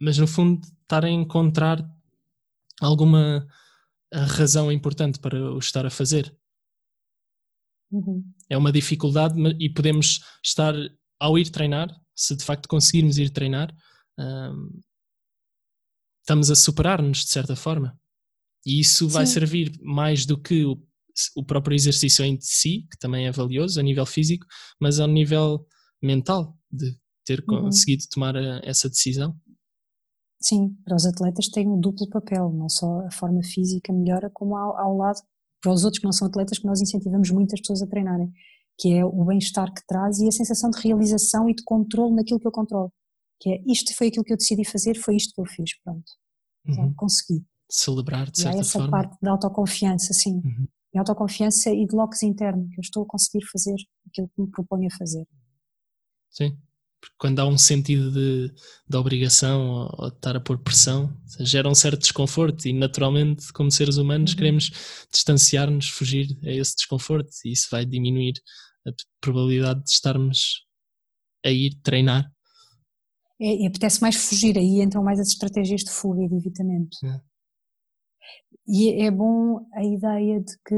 mas 0.00 0.18
no 0.18 0.26
fundo 0.26 0.66
estar 0.82 1.04
a 1.04 1.10
encontrar 1.10 1.84
alguma 2.80 3.46
razão 4.12 4.70
importante 4.70 5.18
para 5.18 5.52
o 5.52 5.58
estar 5.58 5.84
a 5.86 5.90
fazer. 5.90 6.34
Uhum. 7.90 8.24
É 8.48 8.56
uma 8.56 8.72
dificuldade 8.72 9.34
e 9.60 9.70
podemos 9.70 10.20
estar 10.44 10.74
ao 11.20 11.38
ir 11.38 11.50
treinar, 11.50 11.88
se 12.14 12.36
de 12.36 12.44
facto 12.44 12.68
conseguirmos 12.68 13.18
ir 13.18 13.30
treinar, 13.30 13.74
um, 14.18 14.80
estamos 16.20 16.50
a 16.50 16.54
superar-nos 16.54 17.24
de 17.24 17.30
certa 17.30 17.54
forma. 17.54 17.98
E 18.64 18.80
isso 18.80 19.08
vai 19.08 19.26
Sim. 19.26 19.34
servir 19.34 19.78
mais 19.80 20.26
do 20.26 20.40
que 20.40 20.64
o, 20.64 20.82
o, 21.36 21.44
próprio 21.44 21.74
exercício 21.74 22.24
em 22.24 22.36
si, 22.40 22.86
que 22.90 22.98
também 22.98 23.26
é 23.26 23.30
valioso 23.30 23.78
a 23.78 23.82
nível 23.82 24.04
físico, 24.04 24.44
mas 24.80 24.98
ao 24.98 25.06
nível 25.06 25.64
mental, 26.02 26.58
de 26.70 26.96
ter 27.24 27.44
uhum. 27.48 27.62
conseguido 27.62 28.04
tomar 28.10 28.36
a, 28.36 28.60
essa 28.64 28.88
decisão. 28.88 29.38
Sim, 30.40 30.76
para 30.84 30.96
os 30.96 31.06
atletas 31.06 31.48
tem 31.48 31.66
um 31.68 31.80
duplo 31.80 32.08
papel, 32.08 32.52
não 32.52 32.68
só 32.68 33.06
a 33.06 33.10
forma 33.10 33.42
física 33.42 33.92
melhora, 33.92 34.30
como 34.32 34.56
ao, 34.56 34.76
ao 34.76 34.96
lado, 34.96 35.20
para 35.62 35.72
os 35.72 35.84
outros 35.84 36.00
que 36.00 36.04
não 36.04 36.12
são 36.12 36.28
atletas, 36.28 36.58
que 36.58 36.66
nós 36.66 36.80
incentivamos 36.80 37.30
muitas 37.30 37.60
pessoas 37.60 37.82
a 37.82 37.86
treinarem 37.86 38.32
que 38.78 38.92
é 38.92 39.04
o 39.04 39.24
bem-estar 39.24 39.72
que 39.72 39.82
traz 39.86 40.18
e 40.18 40.28
a 40.28 40.32
sensação 40.32 40.70
de 40.70 40.78
realização 40.80 41.48
e 41.48 41.54
de 41.54 41.62
controle 41.64 42.14
naquilo 42.14 42.38
que 42.38 42.46
eu 42.46 42.52
controlo. 42.52 42.92
Que 43.40 43.50
é 43.50 43.62
isto 43.66 43.94
foi 43.94 44.08
aquilo 44.08 44.24
que 44.24 44.32
eu 44.32 44.36
decidi 44.36 44.64
fazer, 44.64 44.96
foi 44.96 45.16
isto 45.16 45.34
que 45.34 45.40
eu 45.40 45.46
fiz, 45.46 45.78
pronto. 45.82 46.10
Uhum. 46.68 46.92
consegui. 46.94 47.44
Celebrar 47.70 48.30
de 48.30 48.40
certa 48.40 48.56
e 48.56 48.58
há 48.58 48.60
essa 48.60 48.78
forma. 48.78 48.90
parte 48.90 49.16
da 49.20 49.30
autoconfiança, 49.30 50.12
sim. 50.12 50.40
Uhum. 50.44 50.66
De 50.92 50.98
autoconfiança 50.98 51.70
e 51.70 51.86
de 51.86 51.94
locus 51.94 52.22
interno, 52.22 52.68
que 52.70 52.78
eu 52.78 52.82
estou 52.82 53.02
a 53.02 53.06
conseguir 53.06 53.44
fazer 53.46 53.76
aquilo 54.06 54.28
que 54.28 54.40
me 54.40 54.50
proponho 54.50 54.88
a 54.88 54.96
fazer. 54.96 55.26
Sim. 56.30 56.56
Porque 57.06 57.16
quando 57.18 57.38
há 57.38 57.46
um 57.46 57.56
sentido 57.56 58.10
de, 58.10 58.52
de 58.88 58.96
obrigação 58.96 59.70
ou, 59.70 59.94
ou, 59.98 60.10
de 60.10 60.16
estar 60.16 60.36
a 60.36 60.40
pôr 60.40 60.58
pressão, 60.58 61.16
gera 61.40 61.68
um 61.68 61.74
certo 61.74 62.00
desconforto 62.00 62.66
e 62.66 62.72
naturalmente, 62.72 63.52
como 63.52 63.70
seres 63.70 63.96
humanos, 63.96 64.32
uhum. 64.32 64.36
queremos 64.36 64.70
distanciar-nos, 65.12 65.88
fugir 65.88 66.36
a 66.44 66.50
esse 66.50 66.74
desconforto 66.74 67.30
e 67.44 67.52
isso 67.52 67.68
vai 67.70 67.84
diminuir 67.84 68.34
a 68.86 68.90
probabilidade 69.20 69.82
de 69.82 69.90
estarmos 69.90 70.64
a 71.44 71.50
ir 71.50 71.78
treinar. 71.82 72.30
É, 73.40 73.62
e 73.62 73.66
apetece 73.66 74.00
mais 74.00 74.16
fugir, 74.16 74.58
aí 74.58 74.80
entram 74.80 75.04
mais 75.04 75.20
as 75.20 75.28
estratégias 75.28 75.82
de 75.82 75.90
fuga 75.90 76.22
e 76.24 76.28
de 76.28 76.36
evitamento. 76.36 76.96
É. 77.04 77.20
E 78.66 79.02
é 79.02 79.10
bom 79.10 79.60
a 79.74 79.84
ideia 79.84 80.40
de 80.40 80.52
que 80.66 80.74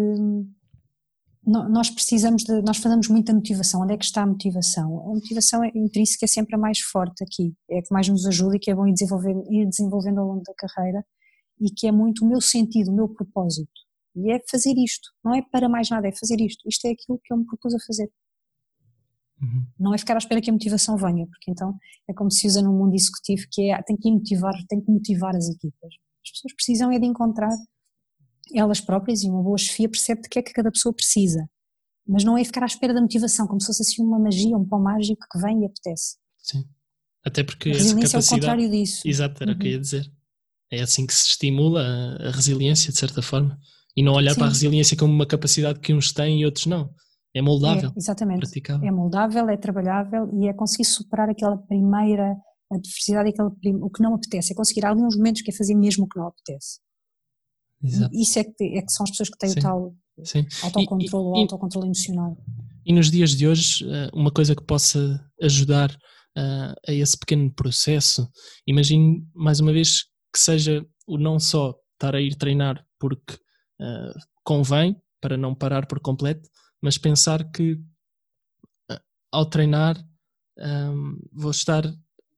nós 1.48 1.88
precisamos 1.88 2.44
de, 2.44 2.60
nós 2.60 2.76
falamos 2.76 3.08
muito 3.08 3.26
da 3.26 3.34
motivação, 3.34 3.80
onde 3.82 3.94
é 3.94 3.96
que 3.96 4.04
está 4.04 4.22
a 4.22 4.26
motivação? 4.26 5.00
A 5.00 5.14
motivação 5.14 5.64
é 5.64 5.70
intrínseca 5.74 6.26
é 6.26 6.28
sempre 6.28 6.54
a 6.54 6.58
mais 6.58 6.78
forte 6.80 7.24
aqui, 7.24 7.54
é 7.70 7.78
a 7.78 7.82
que 7.82 7.92
mais 7.92 8.06
nos 8.06 8.26
ajuda 8.26 8.56
e 8.56 8.58
que 8.58 8.70
é 8.70 8.74
bom 8.74 8.86
ir 8.86 8.92
desenvolvendo, 8.92 9.42
ir 9.50 9.66
desenvolvendo 9.66 10.18
ao 10.18 10.26
longo 10.26 10.42
da 10.42 10.52
carreira 10.54 11.02
e 11.58 11.70
que 11.70 11.86
é 11.86 11.92
muito 11.92 12.24
o 12.24 12.28
meu 12.28 12.40
sentido, 12.40 12.90
o 12.90 12.94
meu 12.94 13.08
propósito. 13.08 13.70
E 14.14 14.30
é 14.30 14.40
fazer 14.50 14.74
isto, 14.76 15.08
não 15.24 15.34
é 15.34 15.42
para 15.42 15.68
mais 15.68 15.88
nada, 15.88 16.06
é 16.06 16.12
fazer 16.12 16.40
isto. 16.40 16.68
Isto 16.68 16.86
é 16.86 16.90
aquilo 16.90 17.18
que 17.24 17.32
eu 17.32 17.38
me 17.38 17.46
propus 17.46 17.74
a 17.74 17.78
fazer. 17.86 18.10
Uhum. 19.40 19.66
Não 19.78 19.94
é 19.94 19.98
ficar 19.98 20.14
à 20.16 20.18
espera 20.18 20.40
que 20.40 20.50
a 20.50 20.52
motivação 20.52 20.96
venha, 20.96 21.26
porque 21.26 21.50
então 21.50 21.74
é 22.08 22.12
como 22.12 22.30
se 22.30 22.46
usa 22.46 22.60
no 22.60 22.72
mundo 22.72 22.94
executivo 22.94 23.46
que 23.50 23.70
é 23.70 23.80
tem 23.82 23.96
que 23.96 24.10
motivar, 24.10 24.54
tem 24.68 24.80
que 24.80 24.90
motivar 24.90 25.34
as 25.34 25.48
equipas. 25.48 25.94
As 26.24 26.30
pessoas 26.32 26.54
precisam 26.54 26.92
é 26.92 26.98
de 26.98 27.06
encontrar 27.06 27.56
elas 28.54 28.80
próprias 28.80 29.22
e 29.22 29.28
uma 29.28 29.42
boa 29.42 29.58
chefia 29.58 29.88
percebe 29.88 30.22
de 30.22 30.28
que 30.28 30.38
é 30.38 30.42
que 30.42 30.52
cada 30.52 30.70
pessoa 30.70 30.92
precisa. 30.92 31.48
Mas 32.06 32.24
não 32.24 32.38
é 32.38 32.44
ficar 32.44 32.62
à 32.62 32.66
espera 32.66 32.94
da 32.94 33.00
motivação, 33.00 33.46
como 33.46 33.60
se 33.60 33.66
fosse 33.66 33.82
assim 33.82 34.02
uma 34.02 34.18
magia, 34.18 34.56
um 34.56 34.64
pão 34.64 34.80
mágico 34.80 35.26
que 35.30 35.38
vem 35.38 35.62
e 35.62 35.66
apetece. 35.66 36.16
Sim. 36.38 36.64
Até 37.24 37.44
porque 37.44 37.70
a 37.70 37.74
resiliência 37.74 38.12
capacidade... 38.12 38.32
é 38.32 38.46
o 38.46 38.50
contrário 38.50 38.70
disso. 38.70 39.06
Exato, 39.06 39.42
era 39.42 39.52
o 39.52 39.58
que 39.58 39.66
eu 39.66 39.70
ia 39.70 39.76
uhum. 39.76 39.82
dizer. 39.82 40.12
É 40.70 40.80
assim 40.80 41.06
que 41.06 41.14
se 41.14 41.26
estimula 41.26 41.82
a 42.20 42.30
resiliência, 42.30 42.92
de 42.92 42.98
certa 42.98 43.20
forma. 43.20 43.58
E 43.96 44.02
não 44.02 44.14
olhar 44.14 44.32
Sim. 44.32 44.38
para 44.38 44.46
a 44.46 44.50
resiliência 44.50 44.96
como 44.96 45.12
uma 45.12 45.26
capacidade 45.26 45.80
que 45.80 45.92
uns 45.92 46.12
têm 46.12 46.40
e 46.40 46.44
outros 46.44 46.66
não. 46.66 46.90
É 47.34 47.42
moldável. 47.42 47.90
É, 47.90 47.92
exatamente. 47.96 48.40
Praticável. 48.40 48.88
É 48.88 48.90
moldável, 48.90 49.48
é 49.48 49.56
trabalhável 49.56 50.30
e 50.40 50.48
é 50.48 50.52
conseguir 50.52 50.84
superar 50.84 51.28
aquela 51.28 51.56
primeira 51.56 52.36
adversidade, 52.70 53.30
aquele 53.30 53.50
prim, 53.50 53.76
o 53.82 53.90
que 53.90 54.02
não 54.02 54.14
apetece. 54.14 54.52
É 54.52 54.56
conseguir 54.56 54.84
alguns 54.84 55.16
momentos 55.16 55.42
que 55.42 55.50
é 55.50 55.54
fazer 55.54 55.74
mesmo 55.74 56.04
o 56.04 56.08
que 56.08 56.18
não 56.18 56.28
apetece. 56.28 56.80
Exato. 57.82 58.14
Isso 58.14 58.38
é 58.38 58.44
que, 58.44 58.64
é 58.78 58.82
que 58.82 58.92
são 58.92 59.04
as 59.04 59.10
pessoas 59.10 59.28
que 59.30 59.38
têm 59.38 59.50
Sim. 59.50 59.58
o 59.58 59.62
tal 59.62 59.94
Sim. 60.24 60.46
autocontrole 60.62 61.06
E- 61.06 61.28
ou 61.30 61.36
e- 61.36 61.40
autocontrole 61.42 61.86
emocional. 61.86 62.36
E 62.84 62.92
nos 62.92 63.10
dias 63.10 63.30
de 63.36 63.46
hoje, 63.46 63.84
eh, 63.88 64.08
uma 64.14 64.30
coisa 64.30 64.54
que 64.56 64.64
possa 64.64 65.24
ajudar 65.42 65.96
eh, 66.36 66.74
a 66.88 66.92
esse 66.92 67.16
pequeno 67.18 67.52
processo, 67.52 68.28
imagine 68.66 69.26
mais 69.34 69.60
uma 69.60 69.72
vez 69.72 70.04
que 70.32 70.38
seja 70.40 70.84
o 71.06 71.18
não 71.18 71.38
só 71.38 71.74
estar 71.94 72.14
a 72.14 72.20
ir 72.20 72.34
treinar 72.36 72.84
porque 72.98 73.34
eh, 73.80 74.12
convém, 74.44 74.96
para 75.20 75.36
não 75.36 75.54
parar 75.54 75.86
por 75.86 76.00
completo, 76.00 76.48
mas 76.82 76.96
pensar 76.98 77.48
que 77.50 77.78
eh, 78.90 79.00
ao 79.32 79.46
treinar 79.46 79.96
ahm, 80.58 81.16
vou 81.32 81.50
estar 81.50 81.84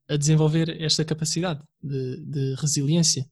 a 0.09 0.17
desenvolver 0.17 0.81
esta 0.83 1.05
capacidade 1.05 1.63
de, 1.83 2.17
de 2.27 2.55
resiliência. 2.57 3.25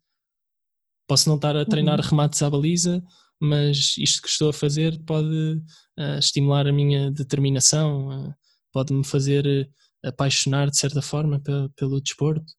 Posso 1.08 1.28
não 1.28 1.34
estar 1.36 1.56
a 1.56 1.64
treinar 1.64 1.98
Uhum. 1.98 2.06
remates 2.06 2.40
à 2.42 2.48
baliza, 2.50 3.02
mas 3.40 3.96
isto 3.98 4.22
que 4.22 4.28
estou 4.28 4.50
a 4.50 4.52
fazer 4.52 5.02
pode 5.04 5.60
eh, 5.98 6.18
estimular 6.18 6.66
a 6.68 6.72
minha 6.72 7.10
determinação, 7.10 8.12
eh, 8.12 8.34
pode-me 8.72 9.04
fazer 9.04 9.44
eh, 9.46 10.08
apaixonar 10.08 10.70
de 10.70 10.76
certa 10.78 11.00
forma 11.02 11.40
pe- 11.40 11.68
pelo 11.74 12.00
desporto. 12.00 12.52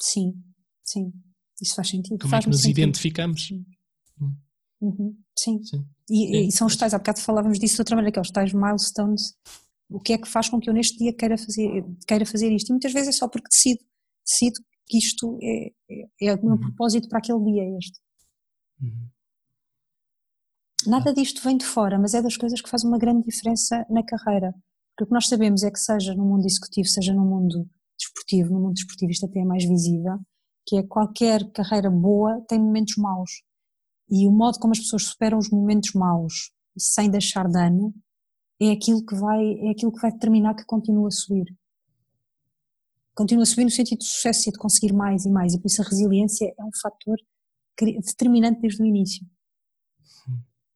Sim, 0.00 0.34
sim. 0.84 1.12
Isso 1.60 1.74
faz 1.74 1.88
sentido. 1.88 2.18
Como 2.20 2.34
é 2.34 2.40
que 2.40 2.48
nos 2.48 2.60
sentido. 2.60 2.78
identificamos? 2.78 3.46
Sim. 3.46 3.64
Hum. 4.20 4.36
Uhum, 4.80 5.16
sim. 5.38 5.62
Sim. 5.64 5.86
E, 6.08 6.16
Sim, 6.26 6.48
e 6.48 6.52
são 6.52 6.66
os 6.66 6.76
tais, 6.76 6.94
há 6.94 6.98
bocado 6.98 7.20
falávamos 7.20 7.58
disso 7.58 7.74
de 7.76 7.80
outra 7.80 7.96
maneira, 7.96 8.10
aqueles 8.10 8.30
tais 8.30 8.52
milestones. 8.52 9.34
O 9.88 9.98
que 10.00 10.12
é 10.12 10.18
que 10.18 10.28
faz 10.28 10.48
com 10.48 10.60
que 10.60 10.68
eu 10.68 10.74
neste 10.74 10.98
dia 10.98 11.12
queira 11.12 11.36
fazer, 11.38 11.84
queira 12.06 12.26
fazer 12.26 12.52
isto? 12.52 12.68
E 12.68 12.72
muitas 12.72 12.92
vezes 12.92 13.08
é 13.08 13.12
só 13.12 13.26
porque 13.28 13.48
decido, 13.50 13.80
decido 14.24 14.60
que 14.86 14.98
isto 14.98 15.38
é, 15.42 15.72
é, 15.90 16.28
é 16.28 16.34
o 16.34 16.42
meu 16.44 16.52
Uhum. 16.54 16.60
propósito 16.60 17.08
para 17.08 17.18
aquele 17.18 17.42
dia 17.44 17.78
este. 17.78 17.98
Uhum. 18.80 19.08
Nada 20.86 21.12
disto 21.12 21.42
vem 21.42 21.56
de 21.56 21.64
fora, 21.64 21.98
mas 21.98 22.14
é 22.14 22.22
das 22.22 22.36
coisas 22.36 22.60
que 22.60 22.68
faz 22.68 22.84
uma 22.84 22.98
grande 22.98 23.24
diferença 23.26 23.84
na 23.90 24.04
carreira. 24.04 24.52
Porque 24.90 25.04
o 25.04 25.06
que 25.08 25.12
nós 25.12 25.26
sabemos 25.28 25.62
é 25.62 25.70
que 25.70 25.78
seja 25.78 26.14
no 26.14 26.24
mundo 26.24 26.46
executivo, 26.46 26.86
seja 26.88 27.12
no 27.12 27.24
mundo 27.24 27.68
desportivo, 27.98 28.52
no 28.52 28.60
mundo 28.60 28.74
desportivo 28.74 29.10
isto 29.10 29.26
até 29.26 29.40
é 29.40 29.44
mais 29.44 29.64
visível, 29.64 30.18
que 30.66 30.76
é 30.76 30.82
qualquer 30.82 31.50
carreira 31.52 31.90
boa 31.90 32.40
tem 32.48 32.58
momentos 32.58 32.94
maus. 32.96 33.30
E 34.08 34.26
o 34.26 34.32
modo 34.32 34.58
como 34.58 34.72
as 34.72 34.78
pessoas 34.78 35.04
superam 35.04 35.38
os 35.38 35.50
momentos 35.50 35.92
maus 35.92 36.52
sem 36.78 37.10
deixar 37.10 37.48
dano 37.48 37.92
é 38.60 38.70
aquilo 38.70 39.04
que 39.04 39.14
vai, 39.16 39.42
é 39.60 39.70
aquilo 39.70 39.92
que 39.92 40.00
vai 40.00 40.12
determinar 40.12 40.54
que 40.54 40.64
continua 40.64 41.08
a 41.08 41.10
subir. 41.10 41.46
Continua 43.16 43.44
a 43.44 43.46
subir 43.46 43.64
no 43.64 43.70
sentido 43.70 43.98
de 43.98 44.04
sucesso 44.04 44.48
e 44.48 44.52
de 44.52 44.58
conseguir 44.58 44.92
mais 44.92 45.24
e 45.24 45.30
mais, 45.30 45.54
e 45.54 45.58
por 45.58 45.66
isso 45.66 45.80
a 45.80 45.84
resiliência 45.84 46.54
é 46.56 46.64
um 46.64 46.70
fator 46.80 47.16
determinante 47.80 48.60
desde 48.60 48.82
o 48.82 48.86
início. 48.86 49.26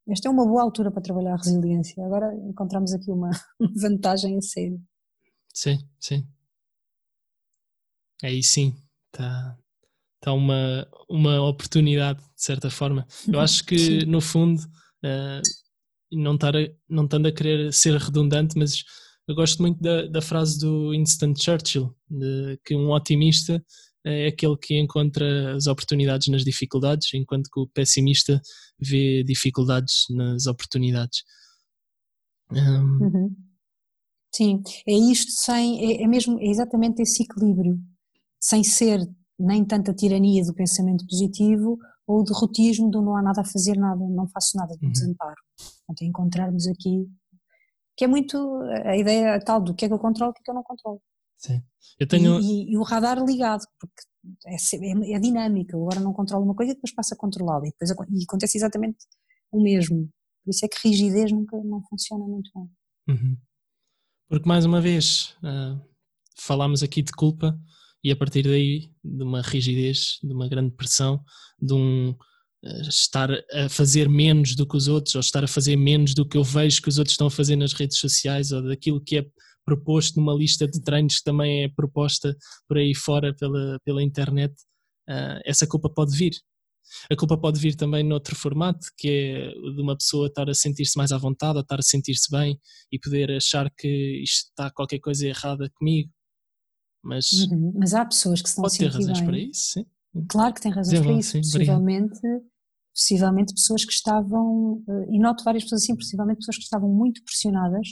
Esta 0.08 0.28
é 0.28 0.30
uma 0.30 0.44
boa 0.44 0.62
altura 0.62 0.90
para 0.90 1.02
trabalhar 1.02 1.34
a 1.34 1.36
resiliência. 1.36 2.04
Agora 2.04 2.34
encontramos 2.34 2.92
aqui 2.92 3.10
uma 3.10 3.30
vantagem 3.76 4.36
a 4.36 4.40
sério. 4.40 4.80
Sim, 5.52 5.78
sim. 6.00 6.26
Aí 8.22 8.42
sim, 8.42 8.74
está 9.12 9.56
tá 10.20 10.32
uma, 10.32 10.88
uma 11.08 11.40
oportunidade, 11.42 12.20
de 12.20 12.42
certa 12.42 12.70
forma. 12.70 13.06
Eu 13.28 13.40
acho 13.40 13.64
que, 13.64 13.78
Sim. 13.78 14.06
no 14.06 14.20
fundo, 14.20 14.62
eh, 15.02 15.40
não, 16.12 16.34
estar 16.34 16.56
a, 16.56 16.60
não 16.88 17.04
estando 17.04 17.26
a 17.26 17.32
querer 17.32 17.72
ser 17.72 17.96
redundante, 17.96 18.58
mas 18.58 18.84
eu 19.30 19.34
gosto 19.36 19.62
muito 19.62 19.80
da, 19.80 20.06
da 20.06 20.20
frase 20.20 20.58
do 20.58 20.90
Winston 20.90 21.32
Churchill, 21.36 21.94
de 22.10 22.58
que 22.64 22.74
um 22.74 22.90
otimista 22.90 23.64
eh, 24.04 24.24
é 24.24 24.26
aquele 24.26 24.56
que 24.56 24.76
encontra 24.76 25.54
as 25.54 25.68
oportunidades 25.68 26.26
nas 26.26 26.42
dificuldades, 26.42 27.14
enquanto 27.14 27.48
que 27.48 27.60
o 27.60 27.68
pessimista 27.68 28.40
vê 28.80 29.22
dificuldades 29.22 30.06
nas 30.10 30.46
oportunidades. 30.46 31.22
Hum, 32.52 32.98
Uhum. 33.00 33.36
Sim, 34.34 34.62
é 34.86 34.92
isto 34.94 35.30
sem, 35.30 35.92
é, 35.92 36.02
é 36.02 36.06
mesmo, 36.08 36.38
é 36.40 36.46
exatamente 36.46 37.00
esse 37.02 37.22
equilíbrio, 37.22 37.78
sem 38.40 38.64
ser 38.64 39.00
nem 39.38 39.64
tanta 39.64 39.94
tirania 39.94 40.44
do 40.44 40.54
pensamento 40.54 41.06
positivo 41.06 41.78
ou 42.06 42.20
o 42.20 42.24
derrotismo 42.24 42.90
do 42.90 43.00
não 43.00 43.16
há 43.16 43.22
nada 43.22 43.42
a 43.42 43.44
fazer, 43.44 43.76
nada, 43.76 44.04
não 44.08 44.28
faço 44.28 44.56
nada, 44.56 44.76
do 44.76 44.86
Uhum. 44.86 44.92
desamparo. 44.92 45.40
Portanto, 45.56 46.02
é 46.02 46.06
encontrarmos 46.06 46.66
aqui, 46.66 47.08
que 48.00 48.04
é 48.04 48.08
muito 48.08 48.62
a 48.86 48.96
ideia 48.96 49.38
tal 49.44 49.60
do 49.60 49.74
que 49.74 49.84
é 49.84 49.88
que 49.88 49.92
eu 49.92 49.98
controlo, 49.98 50.30
o 50.30 50.34
que 50.34 50.40
é 50.40 50.42
que 50.42 50.50
eu 50.50 50.54
não 50.54 50.62
controlo. 50.62 51.02
sim. 51.36 51.62
Eu 51.98 52.06
tenho. 52.08 52.40
E, 52.40 52.62
e- 52.62 52.72
e 52.72 52.78
o 52.78 52.82
radar 52.82 53.22
ligado, 53.22 53.62
porque 53.78 54.02
é, 54.46 54.54
é, 54.54 55.16
é 55.16 55.18
dinâmica, 55.18 55.76
agora 55.76 56.00
não 56.00 56.14
controlo 56.14 56.42
uma 56.46 56.54
coisa 56.54 56.72
e 56.72 56.74
depois 56.74 56.94
passo 56.94 57.12
a 57.12 57.16
controlá-la 57.18 57.66
e 57.66 57.72
depois 57.78 57.90
e 57.90 58.24
acontece 58.24 58.56
exatamente 58.56 58.96
o 59.52 59.62
mesmo. 59.62 60.08
Por 60.42 60.50
isso 60.50 60.64
é 60.64 60.68
que 60.68 60.88
rigidez 60.88 61.30
nunca 61.30 61.58
não 61.62 61.82
funciona 61.90 62.24
muito 62.24 62.50
bem. 62.54 62.70
Uhum. 63.10 63.36
Porque, 64.30 64.48
mais 64.48 64.64
uma 64.64 64.80
vez, 64.80 65.36
ah, 65.44 65.78
falámos 66.38 66.82
aqui 66.82 67.02
de 67.02 67.12
culpa 67.12 67.54
e 68.02 68.10
a 68.10 68.16
partir 68.16 68.44
daí 68.44 68.90
de 69.04 69.22
uma 69.22 69.42
rigidez, 69.42 70.18
de 70.22 70.32
uma 70.32 70.48
grande 70.48 70.74
pressão, 70.74 71.22
de 71.60 71.74
um 71.74 72.16
estar 72.88 73.30
a 73.52 73.68
fazer 73.68 74.08
menos 74.08 74.54
do 74.54 74.66
que 74.66 74.76
os 74.76 74.86
outros 74.86 75.14
ou 75.14 75.20
estar 75.20 75.42
a 75.42 75.48
fazer 75.48 75.76
menos 75.76 76.14
do 76.14 76.26
que 76.26 76.36
eu 76.36 76.44
vejo 76.44 76.82
que 76.82 76.88
os 76.88 76.98
outros 76.98 77.14
estão 77.14 77.26
a 77.26 77.30
fazer 77.30 77.56
nas 77.56 77.72
redes 77.72 77.98
sociais 77.98 78.52
ou 78.52 78.62
daquilo 78.62 79.00
que 79.00 79.18
é 79.18 79.26
proposto 79.64 80.18
numa 80.18 80.34
lista 80.34 80.66
de 80.66 80.80
treinos 80.82 81.18
que 81.18 81.24
também 81.24 81.64
é 81.64 81.68
proposta 81.68 82.36
por 82.68 82.76
aí 82.76 82.94
fora 82.94 83.34
pela, 83.34 83.78
pela 83.84 84.02
internet, 84.02 84.54
ah, 85.08 85.40
essa 85.44 85.66
culpa 85.66 85.88
pode 85.88 86.16
vir. 86.16 86.32
A 87.10 87.14
culpa 87.14 87.38
pode 87.38 87.60
vir 87.60 87.76
também 87.76 88.02
noutro 88.02 88.34
formato, 88.34 88.88
que 88.96 89.08
é 89.08 89.48
o 89.58 89.74
de 89.74 89.80
uma 89.80 89.96
pessoa 89.96 90.26
estar 90.26 90.50
a 90.50 90.54
sentir-se 90.54 90.96
mais 90.96 91.12
à 91.12 91.18
vontade, 91.18 91.56
ou 91.56 91.62
estar 91.62 91.78
a 91.78 91.82
sentir-se 91.82 92.28
bem 92.30 92.60
e 92.90 92.98
poder 92.98 93.30
achar 93.30 93.70
que 93.70 94.20
isto 94.22 94.48
está 94.48 94.70
qualquer 94.70 94.98
coisa 94.98 95.26
errada 95.26 95.70
comigo. 95.74 96.10
Mas 97.02 97.30
Uhum. 97.30 97.72
Mas 97.76 97.94
há 97.94 98.04
pessoas 98.04 98.42
que 98.42 98.50
se 98.50 98.56
não 98.56 98.64
pode 98.64 98.76
ter 98.76 98.88
razões 98.88 99.18
bem. 99.18 99.26
para 99.26 99.38
isso, 99.38 99.72
sim. 99.72 99.86
Claro 100.28 100.52
que 100.52 100.60
tem 100.60 100.72
razões 100.72 101.00
para 101.00 101.12
isso. 101.12 101.30
sim, 101.30 101.40
obrigado. 101.54 101.84
Possivelmente, 103.00 103.54
pessoas 103.54 103.84
que 103.84 103.92
estavam, 103.92 104.82
eh, 104.86 105.06
e 105.10 105.18
noto 105.18 105.42
várias 105.42 105.64
pessoas 105.64 105.82
assim, 105.82 105.96
possivelmente 105.96 106.38
pessoas 106.38 106.58
que 106.58 106.64
estavam 106.64 106.88
muito 106.88 107.22
pressionadas 107.24 107.88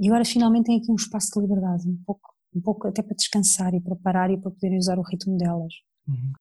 e 0.00 0.08
agora 0.08 0.24
finalmente 0.24 0.66
têm 0.66 0.78
aqui 0.78 0.90
um 0.90 0.94
espaço 0.94 1.30
de 1.34 1.40
liberdade, 1.40 1.86
um 1.86 1.98
pouco, 2.06 2.34
um 2.54 2.60
pouco 2.60 2.88
até 2.88 3.02
para 3.02 3.14
descansar 3.14 3.74
e 3.74 3.80
para 3.80 3.96
parar 3.96 4.30
e 4.30 4.38
para 4.38 4.50
poderem 4.50 4.78
usar 4.78 4.98
o 4.98 5.02
ritmo 5.02 5.36
delas. 5.36 5.74
Mhm. 6.06 6.32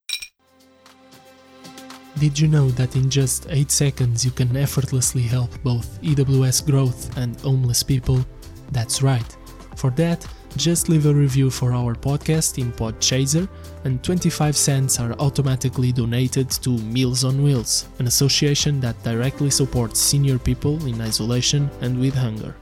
Did 2.19 2.39
you 2.39 2.47
know 2.47 2.71
that 2.71 2.97
in 2.97 3.11
just 3.11 3.45
8 3.47 3.71
seconds 3.71 4.23
you 4.23 4.31
can 4.31 4.55
effortlessly 4.55 5.21
help 5.21 5.51
both 5.63 5.99
EWS 6.01 6.61
growth 6.61 7.15
and 7.15 7.35
homeless 7.43 7.83
people? 7.83 8.25
That's 8.71 9.03
right. 9.03 9.37
For 9.75 9.91
that, 9.95 10.25
just 10.57 10.89
leave 10.89 11.05
a 11.05 11.13
review 11.13 11.49
for 11.49 11.71
our 11.71 11.93
podcast 11.95 12.57
in 12.57 12.71
Podchaser, 12.71 13.47
and 13.85 14.03
25 14.03 14.57
cents 14.57 14.99
are 14.99 15.13
automatically 15.19 15.91
donated 15.91 16.49
to 16.49 16.71
Meals 16.71 17.23
on 17.23 17.43
Wheels, 17.43 17.87
an 17.99 18.07
association 18.07 18.79
that 18.81 18.95
directly 19.03 19.51
supports 19.51 19.99
senior 19.99 20.39
people 20.39 20.83
in 20.87 20.99
isolation 20.99 21.69
and 21.81 21.99
with 21.99 22.15
hunger. 22.15 22.55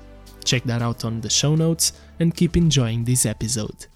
Check 0.44 0.64
that 0.66 0.82
out 0.82 1.06
on 1.06 1.22
the 1.22 1.30
show 1.30 1.56
notes 1.56 1.94
and 2.20 2.36
keep 2.36 2.58
enjoying 2.58 3.06
this 3.06 3.26
episode. 3.26 3.88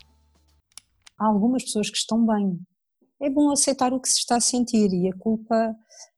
Há 1.19 1.27
algumas 1.27 1.63
pessoas 1.63 1.89
que 1.89 1.97
estão 1.97 2.25
bem. 2.25 2.59
É 3.21 3.29
bom 3.29 3.51
aceitar 3.51 3.93
o 3.93 3.99
que 3.99 4.07
se 4.07 4.19
está 4.19 4.37
a 4.37 4.41
sentir 4.41 4.89
e 4.93 5.09
a 5.09 5.17
culpa, 5.17 5.75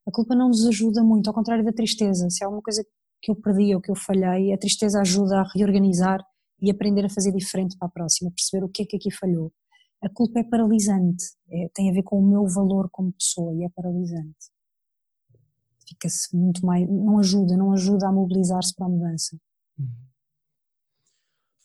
a 0.08 0.12
culpa 0.12 0.36
não 0.36 0.50
nos 0.50 0.65
ajuda 0.67 1.04
muito, 1.04 1.28
ao 1.28 1.34
contrário 1.34 1.65
da 1.65 1.74
tristeza. 1.74 2.30
Se 2.30 2.44
há 2.44 2.48
alguma 2.48 2.62
coisa 2.62 2.86
que 3.22 3.32
eu 3.32 3.36
perdi 3.36 3.74
ou 3.74 3.82
que 3.82 3.89
eu 3.89 3.96
falhei, 3.96 4.54
a 4.54 4.58
tristeza 4.58 5.02
ajuda 5.02 5.41
a 5.41 5.52
reorganizar 5.56 6.20
e 6.62 6.69
aprender 6.71 7.06
a 7.06 7.10
fazer 7.10 7.32
diferente 7.32 7.78
para 7.78 7.88
a 7.88 7.92
próxima, 7.92 8.31
perceber 8.31 8.63
o 8.63 8.69
que 8.69 8.83
é 8.83 8.85
que 8.85 8.96
aqui 8.98 9.12
falhou. 9.12 9.52
A 10.02 10.10
culpa 10.10 10.40
é 10.40 10.44
paralisante, 10.44 11.23
é- 11.50 11.69
tem 11.73 11.90
a 11.90 11.94
ver 11.94 12.04
com 12.04 12.19
o 12.19 12.27
meu 12.27 12.48
valor 12.48 12.90
como 12.92 13.12
pessoa 13.13 13.54
e 13.56 13.63
é 13.63 13.69
paralisante. 13.69 14.50
Fica-se 15.88 16.35
muito 16.35 16.65
mais, 16.65 16.88
não 16.90 17.19
ajuda, 17.19 17.58
não 17.58 17.71
ajuda 17.73 18.08
a 18.08 18.12
mobilizar-se 18.12 18.73
para 18.75 18.85
a 18.85 18.90
mudança. 18.90 19.38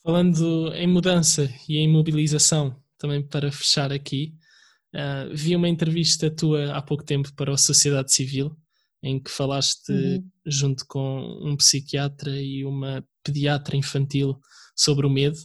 Falando 0.03 0.73
em 0.75 0.87
mudança 0.87 1.51
e 1.69 1.79
em 1.79 1.89
mobilização, 1.91 2.77
também 2.99 3.23
para 3.27 3.51
fechar 3.51 3.93
aqui, 3.93 4.35
ah, 4.95 5.27
vi 5.35 5.55
uma 5.57 5.69
entrevista 5.69 6.31
tua 6.31 6.73
há 6.77 6.81
pouco 6.83 7.05
tempo 7.05 7.33
para 7.35 7.53
a 7.53 7.57
Sociedade 7.59 8.13
Civil, 8.13 8.57
em 9.03 9.21
que 9.23 9.31
falaste 9.31 9.91
Uhum. 9.93 10.31
junto 10.47 10.85
com 10.87 11.21
um 11.43 11.57
psiquiatra 11.57 12.31
e 12.41 12.65
uma 12.65 13.05
pediatra 13.23 13.77
infantil 13.77 14.39
sobre 14.77 15.07
o 15.07 15.11
medo. 15.11 15.39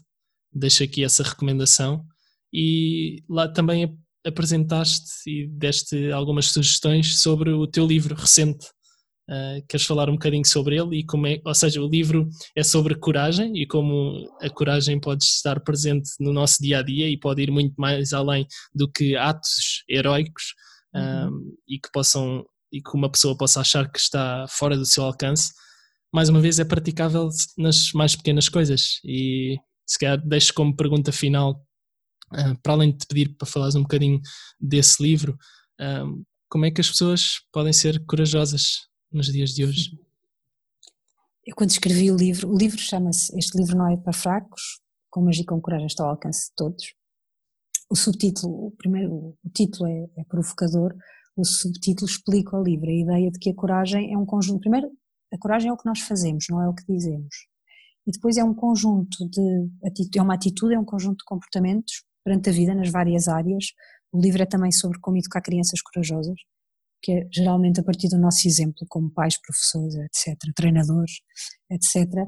Deixo 0.53 0.84
aqui 0.84 1.03
essa 1.03 1.23
recomendação. 1.23 2.05
E 2.53 3.23
lá 3.29 3.47
também 3.47 3.86
ap- 3.86 3.97
apresentaste 4.25 5.09
e 5.27 5.47
deste 5.47 6.11
algumas 6.11 6.47
sugestões 6.47 7.21
sobre 7.21 7.51
o 7.51 7.65
teu 7.65 7.88
livro 7.88 8.13
recente, 8.15 8.67
Uh, 9.29 9.63
queres 9.69 9.86
falar 9.86 10.09
um 10.09 10.13
bocadinho 10.13 10.45
sobre 10.45 10.77
ele 10.77 10.97
e 10.99 11.05
como 11.05 11.25
é, 11.25 11.39
ou 11.45 11.53
seja, 11.53 11.82
o 11.82 11.88
livro 11.88 12.27
é 12.53 12.63
sobre 12.63 12.95
coragem 12.95 13.55
e 13.55 13.65
como 13.65 14.27
a 14.41 14.49
coragem 14.49 14.99
pode 14.99 15.23
estar 15.23 15.61
presente 15.61 16.09
no 16.19 16.34
nosso 16.34 16.61
dia 16.61 16.79
a 16.79 16.82
dia 16.82 17.07
e 17.07 17.17
pode 17.17 17.41
ir 17.41 17.49
muito 17.49 17.73
mais 17.77 18.11
além 18.11 18.45
do 18.75 18.91
que 18.91 19.15
atos 19.15 19.86
heróicos 19.88 20.53
uhum. 20.93 21.29
um, 21.29 21.55
e 21.65 21.79
que 21.79 21.89
possam 21.93 22.43
e 22.73 22.82
que 22.82 22.93
uma 22.93 23.09
pessoa 23.09 23.38
possa 23.38 23.61
achar 23.61 23.89
que 23.89 23.99
está 23.99 24.45
fora 24.49 24.75
do 24.75 24.86
seu 24.86 25.05
alcance. 25.05 25.53
Mais 26.14 26.28
uma 26.28 26.41
vez, 26.41 26.59
é 26.59 26.66
praticável 26.66 27.30
nas 27.57 27.93
mais 27.93 28.16
pequenas 28.16 28.49
coisas 28.49 28.99
e 29.03 29.57
se 29.86 29.97
calhar 29.97 30.18
deixo 30.26 30.53
como 30.53 30.76
pergunta 30.76 31.12
final, 31.12 31.66
uh, 32.34 32.57
para 32.62 32.74
além 32.74 32.91
de 32.91 32.99
te 32.99 33.07
pedir 33.07 33.36
para 33.36 33.47
falares 33.47 33.76
um 33.76 33.82
bocadinho 33.82 34.20
desse 34.59 35.01
livro, 35.01 35.38
um, 35.80 36.24
como 36.49 36.66
é 36.66 36.72
que 36.72 36.82
as 36.82 36.89
pessoas 36.89 37.41
podem 37.51 37.72
ser 37.72 38.03
corajosas 38.05 38.88
nos 39.12 39.28
dias 39.28 39.51
de 39.51 39.66
hoje? 39.66 39.97
Eu 41.43 41.55
quando 41.55 41.72
escrevi 41.72 42.12
o 42.12 42.16
livro, 42.16 42.49
o 42.49 42.57
livro 42.57 42.78
chama-se 42.78 43.36
Este 43.36 43.57
livro 43.57 43.76
não 43.76 43.91
é 43.91 43.97
para 43.97 44.14
fracos, 44.14 44.80
com 45.09 45.22
magia 45.22 45.41
e 45.41 45.45
com 45.45 45.59
coragem 45.59 45.88
está 45.88 46.03
ao 46.03 46.12
alcance 46.12 46.49
de 46.49 46.55
todos. 46.55 46.93
O 47.89 47.95
subtítulo, 47.95 48.68
o 48.68 48.72
primeiro, 48.72 49.36
o 49.43 49.49
título 49.53 49.89
é, 49.89 50.22
é 50.22 50.24
provocador, 50.26 50.95
o 51.36 51.43
subtítulo 51.43 52.09
explica 52.09 52.55
o 52.55 52.64
livro, 52.64 52.89
a 52.89 52.93
ideia 52.93 53.32
de 53.32 53.39
que 53.39 53.49
a 53.49 53.55
coragem 53.55 54.14
é 54.14 54.18
um 54.18 54.26
conjunto, 54.26 54.59
primeiro, 54.59 54.91
a 55.34 55.38
coragem 55.38 55.69
é 55.69 55.73
o 55.73 55.77
que 55.77 55.86
nós 55.86 55.99
fazemos, 56.01 56.45
não 56.49 56.61
é 56.61 56.67
o 56.67 56.73
que 56.73 56.84
dizemos. 56.88 57.47
E 58.05 58.11
depois 58.11 58.38
é 58.38 58.43
um 58.43 58.53
conjunto 58.53 59.29
de, 59.29 59.69
é 60.15 60.21
uma 60.21 60.34
atitude, 60.34 60.73
é 60.73 60.79
um 60.79 60.86
conjunto 60.86 61.19
de 61.19 61.25
comportamentos 61.25 62.03
perante 62.23 62.49
a 62.49 62.53
vida 62.53 62.73
nas 62.73 62.89
várias 62.89 63.27
áreas. 63.27 63.65
O 64.11 64.19
livro 64.19 64.41
é 64.41 64.45
também 64.45 64.71
sobre 64.71 64.99
como 64.99 65.17
educar 65.17 65.41
crianças 65.41 65.82
corajosas, 65.82 66.36
que 67.01 67.11
é 67.11 67.27
geralmente 67.32 67.79
a 67.79 67.84
partir 67.84 68.09
do 68.09 68.17
nosso 68.17 68.47
exemplo, 68.47 68.86
como 68.89 69.11
pais, 69.11 69.39
professores, 69.39 69.95
etc., 69.95 70.38
treinadores, 70.55 71.21
etc. 71.69 72.27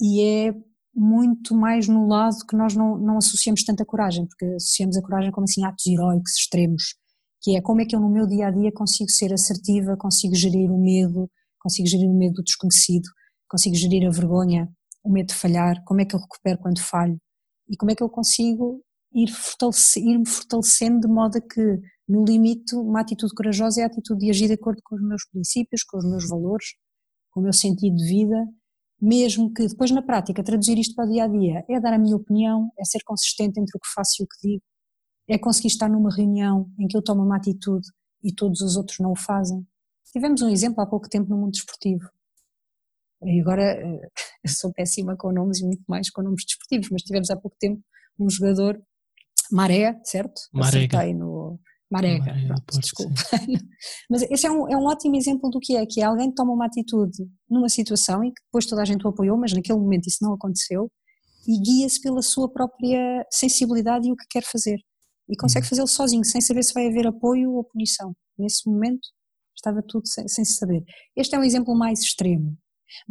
E 0.00 0.22
é 0.22 0.54
muito 0.94 1.54
mais 1.54 1.88
no 1.88 2.06
lado 2.06 2.36
que 2.48 2.56
nós 2.56 2.74
não, 2.74 2.96
não 2.98 3.18
associamos 3.18 3.64
tanta 3.64 3.84
coragem, 3.84 4.26
porque 4.26 4.44
associamos 4.56 4.96
a 4.96 5.02
coragem 5.02 5.32
como 5.32 5.44
assim 5.44 5.64
atos 5.64 5.86
heróicos 5.86 6.36
extremos, 6.36 6.94
que 7.42 7.56
é 7.56 7.60
como 7.60 7.80
é 7.80 7.84
que 7.84 7.96
eu 7.96 8.00
no 8.00 8.08
meu 8.10 8.26
dia 8.26 8.48
a 8.48 8.50
dia 8.50 8.70
consigo 8.72 9.10
ser 9.10 9.32
assertiva, 9.32 9.96
consigo 9.96 10.34
gerir 10.34 10.70
o 10.70 10.78
medo, 10.78 11.28
consigo 11.64 11.88
gerir 11.88 12.08
o 12.08 12.14
medo 12.14 12.34
do 12.34 12.44
desconhecido, 12.44 13.08
consigo 13.48 13.74
gerir 13.74 14.06
a 14.06 14.10
vergonha, 14.10 14.70
o 15.02 15.10
medo 15.10 15.28
de 15.28 15.34
falhar, 15.34 15.82
como 15.84 16.02
é 16.02 16.04
que 16.04 16.14
eu 16.14 16.20
recupero 16.20 16.58
quando 16.58 16.78
falho 16.78 17.18
e 17.68 17.76
como 17.76 17.90
é 17.90 17.94
que 17.94 18.02
eu 18.02 18.10
consigo 18.10 18.82
ir, 19.12 19.30
fortalecer, 19.30 20.02
ir 20.02 20.26
fortalecendo 20.26 21.00
de 21.00 21.08
modo 21.08 21.38
a 21.38 21.40
que 21.40 21.80
no 22.06 22.22
limite, 22.24 22.74
uma 22.76 23.00
atitude 23.00 23.34
corajosa 23.34 23.80
é 23.80 23.84
a 23.84 23.86
atitude 23.86 24.20
de 24.20 24.30
agir 24.30 24.46
de 24.46 24.54
acordo 24.54 24.80
com 24.84 24.94
os 24.96 25.02
meus 25.02 25.26
princípios, 25.26 25.82
com 25.82 25.96
os 25.96 26.04
meus 26.04 26.28
valores, 26.28 26.66
com 27.30 27.40
o 27.40 27.42
meu 27.42 27.52
sentido 27.52 27.96
de 27.96 28.04
vida, 28.04 28.46
mesmo 29.00 29.52
que 29.52 29.66
depois 29.66 29.90
na 29.90 30.02
prática 30.02 30.44
traduzir 30.44 30.78
isto 30.78 30.94
para 30.94 31.06
o 31.06 31.10
dia 31.10 31.24
a 31.24 31.28
dia 31.28 31.64
é 31.68 31.80
dar 31.80 31.94
a 31.94 31.98
minha 31.98 32.16
opinião, 32.16 32.70
é 32.78 32.84
ser 32.84 33.02
consistente 33.04 33.58
entre 33.58 33.76
o 33.76 33.80
que 33.80 33.88
faço 33.94 34.22
e 34.22 34.24
o 34.24 34.26
que 34.28 34.48
digo, 34.48 34.62
é 35.28 35.38
conseguir 35.38 35.68
estar 35.68 35.88
numa 35.88 36.14
reunião 36.14 36.68
em 36.78 36.86
que 36.86 36.96
eu 36.96 37.02
tomo 37.02 37.22
uma 37.22 37.36
atitude 37.36 37.88
e 38.22 38.32
todos 38.34 38.60
os 38.60 38.76
outros 38.76 38.98
não 38.98 39.12
o 39.12 39.16
fazem. 39.16 39.66
Tivemos 40.14 40.42
um 40.42 40.48
exemplo 40.48 40.80
há 40.80 40.86
pouco 40.86 41.08
tempo 41.08 41.28
no 41.28 41.36
mundo 41.36 41.50
desportivo. 41.50 42.08
E 43.24 43.40
agora 43.40 43.62
eh, 43.62 44.08
eu 44.44 44.50
sou 44.50 44.72
péssima 44.72 45.16
com 45.16 45.32
nomes 45.32 45.58
e 45.58 45.66
muito 45.66 45.82
mais 45.88 46.08
com 46.08 46.22
nomes 46.22 46.44
desportivos, 46.44 46.88
mas 46.90 47.02
tivemos 47.02 47.30
há 47.30 47.36
pouco 47.36 47.56
tempo 47.58 47.82
um 48.20 48.30
jogador, 48.30 48.80
Maré, 49.50 50.00
certo? 50.04 50.40
Maré. 50.52 50.86
no, 51.12 51.58
Marega, 51.90 52.32
pronto, 52.46 52.80
desculpa. 52.80 53.12
Mas 54.08 54.22
esse 54.22 54.46
é 54.46 54.50
um, 54.50 54.68
é 54.68 54.76
um 54.76 54.84
ótimo 54.84 55.16
exemplo 55.16 55.50
do 55.50 55.58
que 55.58 55.76
é, 55.76 55.84
que 55.84 56.00
é 56.00 56.04
alguém 56.04 56.28
que 56.28 56.36
toma 56.36 56.52
uma 56.52 56.66
atitude 56.66 57.28
numa 57.50 57.68
situação 57.68 58.22
e 58.22 58.28
que 58.28 58.40
depois 58.44 58.66
toda 58.66 58.82
a 58.82 58.84
gente 58.84 59.04
o 59.04 59.10
apoiou, 59.10 59.36
mas 59.36 59.52
naquele 59.52 59.78
momento 59.78 60.06
isso 60.06 60.18
não 60.22 60.32
aconteceu, 60.32 60.90
e 61.46 61.60
guia-se 61.60 62.00
pela 62.00 62.22
sua 62.22 62.50
própria 62.50 63.26
sensibilidade 63.30 64.08
e 64.08 64.12
o 64.12 64.16
que 64.16 64.26
quer 64.30 64.44
fazer. 64.44 64.78
E 65.28 65.36
consegue 65.36 65.66
uhum. 65.66 65.70
fazê-lo 65.70 65.88
sozinho, 65.88 66.24
sem 66.24 66.40
saber 66.40 66.62
se 66.62 66.72
vai 66.72 66.86
haver 66.86 67.06
apoio 67.06 67.52
ou 67.52 67.64
punição. 67.64 68.14
Nesse 68.38 68.68
momento 68.68 69.08
estava 69.54 69.82
tudo 69.82 70.06
sem, 70.06 70.26
sem 70.28 70.44
se 70.44 70.54
saber. 70.54 70.84
Este 71.16 71.34
é 71.34 71.38
um 71.38 71.44
exemplo 71.44 71.74
mais 71.74 72.00
extremo, 72.00 72.56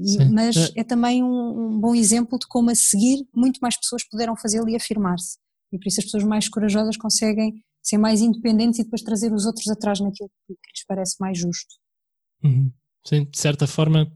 Sim. 0.02 0.30
mas 0.32 0.56
é, 0.56 0.82
é 0.82 0.84
também 0.84 1.24
um, 1.24 1.76
um 1.76 1.80
bom 1.80 1.96
exemplo 1.96 2.38
de 2.40 2.48
como 2.48 2.70
a 2.70 2.76
seguir 2.76 3.26
muito 3.34 3.60
mais 3.62 3.78
pessoas 3.78 4.04
puderam 4.08 4.36
fazê-lo 4.36 4.70
e 4.70 4.76
afirmar-se. 4.76 5.38
E 5.72 5.78
por 5.78 5.88
isso 5.88 6.00
as 6.00 6.06
pessoas 6.06 6.24
mais 6.24 6.48
corajosas 6.48 6.98
conseguem 6.98 7.54
ser 7.82 7.98
mais 7.98 8.22
independentes 8.22 8.80
e 8.80 8.84
depois 8.84 9.02
trazer 9.02 9.34
os 9.34 9.46
outros 9.46 9.68
atrás 9.68 10.00
naquilo 10.00 10.30
que 10.48 10.54
lhes 10.54 10.86
parece 10.88 11.16
mais 11.20 11.38
justo. 11.38 11.76
Uhum. 12.44 12.72
Sim, 13.06 13.26
de 13.26 13.38
certa 13.38 13.68
forma, 13.68 14.10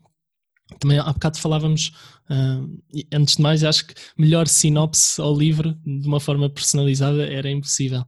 também 0.79 0.99
há 0.99 1.11
bocado 1.11 1.37
falávamos, 1.37 1.91
uh, 2.29 3.05
antes 3.11 3.35
de 3.35 3.41
mais, 3.41 3.63
acho 3.63 3.87
que 3.87 3.93
melhor 4.17 4.47
sinopse 4.47 5.19
ao 5.19 5.35
livro 5.35 5.73
de 5.85 6.07
uma 6.07 6.19
forma 6.19 6.49
personalizada 6.49 7.25
era 7.25 7.49
impossível. 7.49 8.03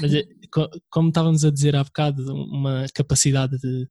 Mas 0.00 0.12
é, 0.12 0.24
como 0.90 1.08
estávamos 1.08 1.44
a 1.44 1.50
dizer 1.50 1.76
há 1.76 1.84
bocado, 1.84 2.34
uma 2.34 2.86
capacidade 2.92 3.56
de, 3.58 3.88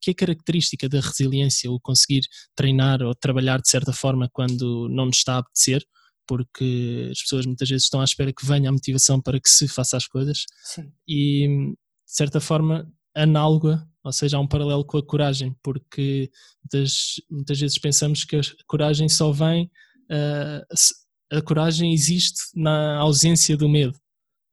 que 0.00 0.10
é 0.10 0.14
característica 0.14 0.88
da 0.88 1.00
resiliência, 1.00 1.70
o 1.70 1.80
conseguir 1.80 2.22
treinar 2.54 3.02
ou 3.02 3.14
trabalhar 3.14 3.60
de 3.60 3.68
certa 3.68 3.92
forma 3.92 4.28
quando 4.32 4.88
não 4.88 5.06
nos 5.06 5.18
está 5.18 5.34
a 5.34 5.38
apetecer, 5.38 5.84
porque 6.26 7.08
as 7.10 7.20
pessoas 7.20 7.46
muitas 7.46 7.68
vezes 7.68 7.84
estão 7.84 8.00
à 8.00 8.04
espera 8.04 8.32
que 8.32 8.44
venha 8.44 8.68
a 8.68 8.72
motivação 8.72 9.20
para 9.20 9.40
que 9.40 9.48
se 9.48 9.68
faça 9.68 9.96
as 9.96 10.06
coisas 10.06 10.44
Sim. 10.62 10.90
e 11.06 11.46
de 11.46 12.14
certa 12.14 12.40
forma 12.40 12.90
análoga, 13.14 13.86
ou 14.02 14.12
seja, 14.12 14.36
há 14.36 14.40
um 14.40 14.46
paralelo 14.46 14.84
com 14.84 14.96
a 14.96 15.04
coragem, 15.04 15.54
porque 15.62 16.30
muitas, 16.62 17.14
muitas 17.30 17.60
vezes 17.60 17.78
pensamos 17.78 18.24
que 18.24 18.36
a 18.36 18.42
coragem 18.66 19.08
só 19.08 19.32
vem, 19.32 19.70
uh, 20.10 21.36
a 21.36 21.42
coragem 21.42 21.92
existe 21.92 22.40
na 22.54 22.96
ausência 22.96 23.56
do 23.56 23.68
medo 23.68 23.98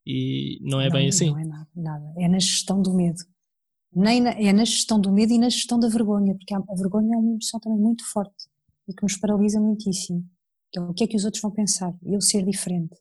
e 0.06 0.60
não 0.62 0.80
é 0.80 0.86
não, 0.86 0.92
bem 0.92 1.08
assim. 1.08 1.30
Não 1.30 1.40
é 1.40 1.46
nada, 1.46 1.70
nada, 1.76 2.14
é 2.18 2.28
na 2.28 2.40
gestão 2.40 2.82
do 2.82 2.94
medo. 2.94 3.24
Nem 3.94 4.22
na, 4.22 4.32
é 4.32 4.52
na 4.52 4.66
gestão 4.66 5.00
do 5.00 5.12
medo 5.12 5.34
e 5.34 5.38
na 5.38 5.50
gestão 5.50 5.80
da 5.80 5.88
vergonha, 5.88 6.36
porque 6.36 6.54
a, 6.54 6.60
vergonha 6.76 7.16
é 7.16 7.18
uma 7.18 7.32
emoção 7.32 7.60
também 7.60 7.80
muito 7.80 8.06
forte 8.12 8.50
e 8.88 8.94
que 8.94 9.02
nos 9.02 9.18
paralisa 9.18 9.60
muitíssimo. 9.60 10.24
Então, 10.70 10.90
o 10.90 10.94
que 10.94 11.06
é 11.06 11.08
que 11.08 11.16
os 11.16 11.24
outros 11.24 11.42
vão 11.42 11.52
pensar? 11.52 11.94
Eu 12.04 12.20
ser 12.20 12.46
diferente. 12.46 12.96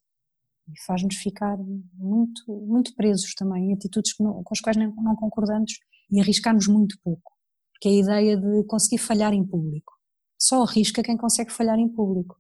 E 0.69 0.81
faz-nos 0.87 1.17
ficar 1.17 1.59
muito, 1.59 2.43
muito 2.49 2.95
presos 2.95 3.35
também 3.35 3.71
em 3.71 3.75
atitudes 3.75 4.15
não, 4.19 4.43
com 4.43 4.55
as 4.55 4.61
quais 4.61 4.77
não, 4.77 4.95
não 4.95 5.17
concordamos 5.17 5.73
e 6.11 6.21
arriscarmos 6.21 6.69
muito 6.69 6.97
pouco. 7.03 7.33
Porque 7.73 7.89
a 7.89 7.93
ideia 7.93 8.37
de 8.37 8.65
conseguir 8.65 8.99
falhar 8.99 9.35
em 9.35 9.45
público. 9.45 9.93
Só 10.39 10.63
arrisca 10.63 11.03
quem 11.03 11.17
consegue 11.17 11.53
falhar 11.53 11.79
em 11.79 11.89
público. 11.89 12.37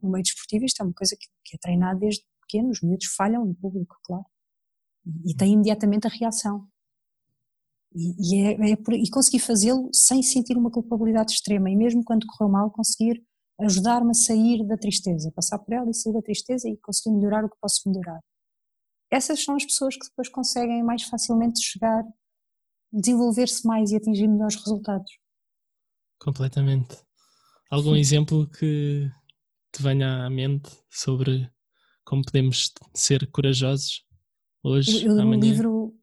No 0.00 0.10
meio 0.10 0.22
desportivo 0.22 0.64
isto 0.64 0.80
é 0.80 0.84
uma 0.84 0.94
coisa 0.94 1.16
que, 1.18 1.26
que 1.44 1.56
é 1.56 1.58
treinada 1.58 1.98
desde 1.98 2.24
pequeno, 2.46 2.70
os 2.70 2.80
miúdos 2.82 3.06
falham 3.16 3.46
em 3.46 3.54
público, 3.54 3.96
claro. 4.04 4.24
E, 5.04 5.32
e 5.32 5.36
tem 5.36 5.52
imediatamente 5.52 6.06
a 6.06 6.10
reação. 6.10 6.68
E, 7.94 8.14
e, 8.18 8.42
é, 8.42 8.72
é 8.72 8.76
por, 8.76 8.94
e 8.94 9.08
conseguir 9.10 9.38
fazê-lo 9.38 9.88
sem 9.92 10.22
sentir 10.22 10.56
uma 10.56 10.70
culpabilidade 10.70 11.32
extrema. 11.32 11.70
E 11.70 11.76
mesmo 11.76 12.04
quando 12.04 12.26
correu 12.26 12.50
mal, 12.50 12.70
conseguir 12.70 13.24
ajudar-me 13.60 14.10
a 14.10 14.14
sair 14.14 14.66
da 14.66 14.76
tristeza, 14.76 15.32
passar 15.32 15.58
por 15.58 15.72
ela 15.72 15.90
e 15.90 15.94
sair 15.94 16.12
da 16.12 16.22
tristeza 16.22 16.68
e 16.68 16.76
conseguir 16.76 17.16
melhorar 17.16 17.44
o 17.44 17.48
que 17.48 17.56
posso 17.60 17.88
melhorar. 17.88 18.20
Essas 19.10 19.42
são 19.42 19.56
as 19.56 19.64
pessoas 19.64 19.96
que 19.96 20.06
depois 20.08 20.28
conseguem 20.28 20.82
mais 20.82 21.04
facilmente 21.04 21.62
chegar, 21.62 22.04
desenvolver-se 22.92 23.66
mais 23.66 23.92
e 23.92 23.96
atingir 23.96 24.28
melhores 24.28 24.56
resultados. 24.56 25.10
Completamente. 26.18 26.96
Algum 27.70 27.94
Sim. 27.94 28.00
exemplo 28.00 28.50
que 28.50 29.10
te 29.72 29.82
venha 29.82 30.26
à 30.26 30.30
mente 30.30 30.70
sobre 30.90 31.50
como 32.06 32.24
podemos 32.24 32.72
ser 32.94 33.30
corajosos 33.30 34.04
hoje, 34.62 35.04
eu, 35.04 35.16
eu, 35.16 35.20
amanhã? 35.20 35.40
livro 35.40 35.94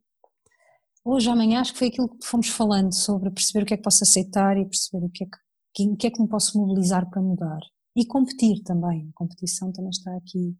hoje, 1.03 1.29
amanhã, 1.29 1.61
acho 1.61 1.73
que 1.73 1.79
foi 1.79 1.87
aquilo 1.87 2.09
que 2.09 2.25
fomos 2.25 2.49
falando 2.49 2.93
sobre 2.93 3.31
perceber 3.31 3.63
o 3.63 3.65
que 3.65 3.73
é 3.73 3.77
que 3.77 3.83
posso 3.83 4.03
aceitar 4.03 4.57
e 4.57 4.65
perceber 4.65 5.05
o 5.05 5.09
que 5.09 5.23
é 5.23 5.27
que 5.27 5.43
o 5.87 5.95
que 5.97 6.05
é 6.05 6.11
que 6.11 6.21
me 6.21 6.27
posso 6.27 6.55
mobilizar 6.59 7.09
para 7.09 7.19
mudar? 7.19 7.59
E 7.95 8.05
competir 8.05 8.61
também, 8.63 9.09
a 9.09 9.13
competição 9.15 9.71
também 9.71 9.89
está 9.89 10.15
aqui. 10.15 10.55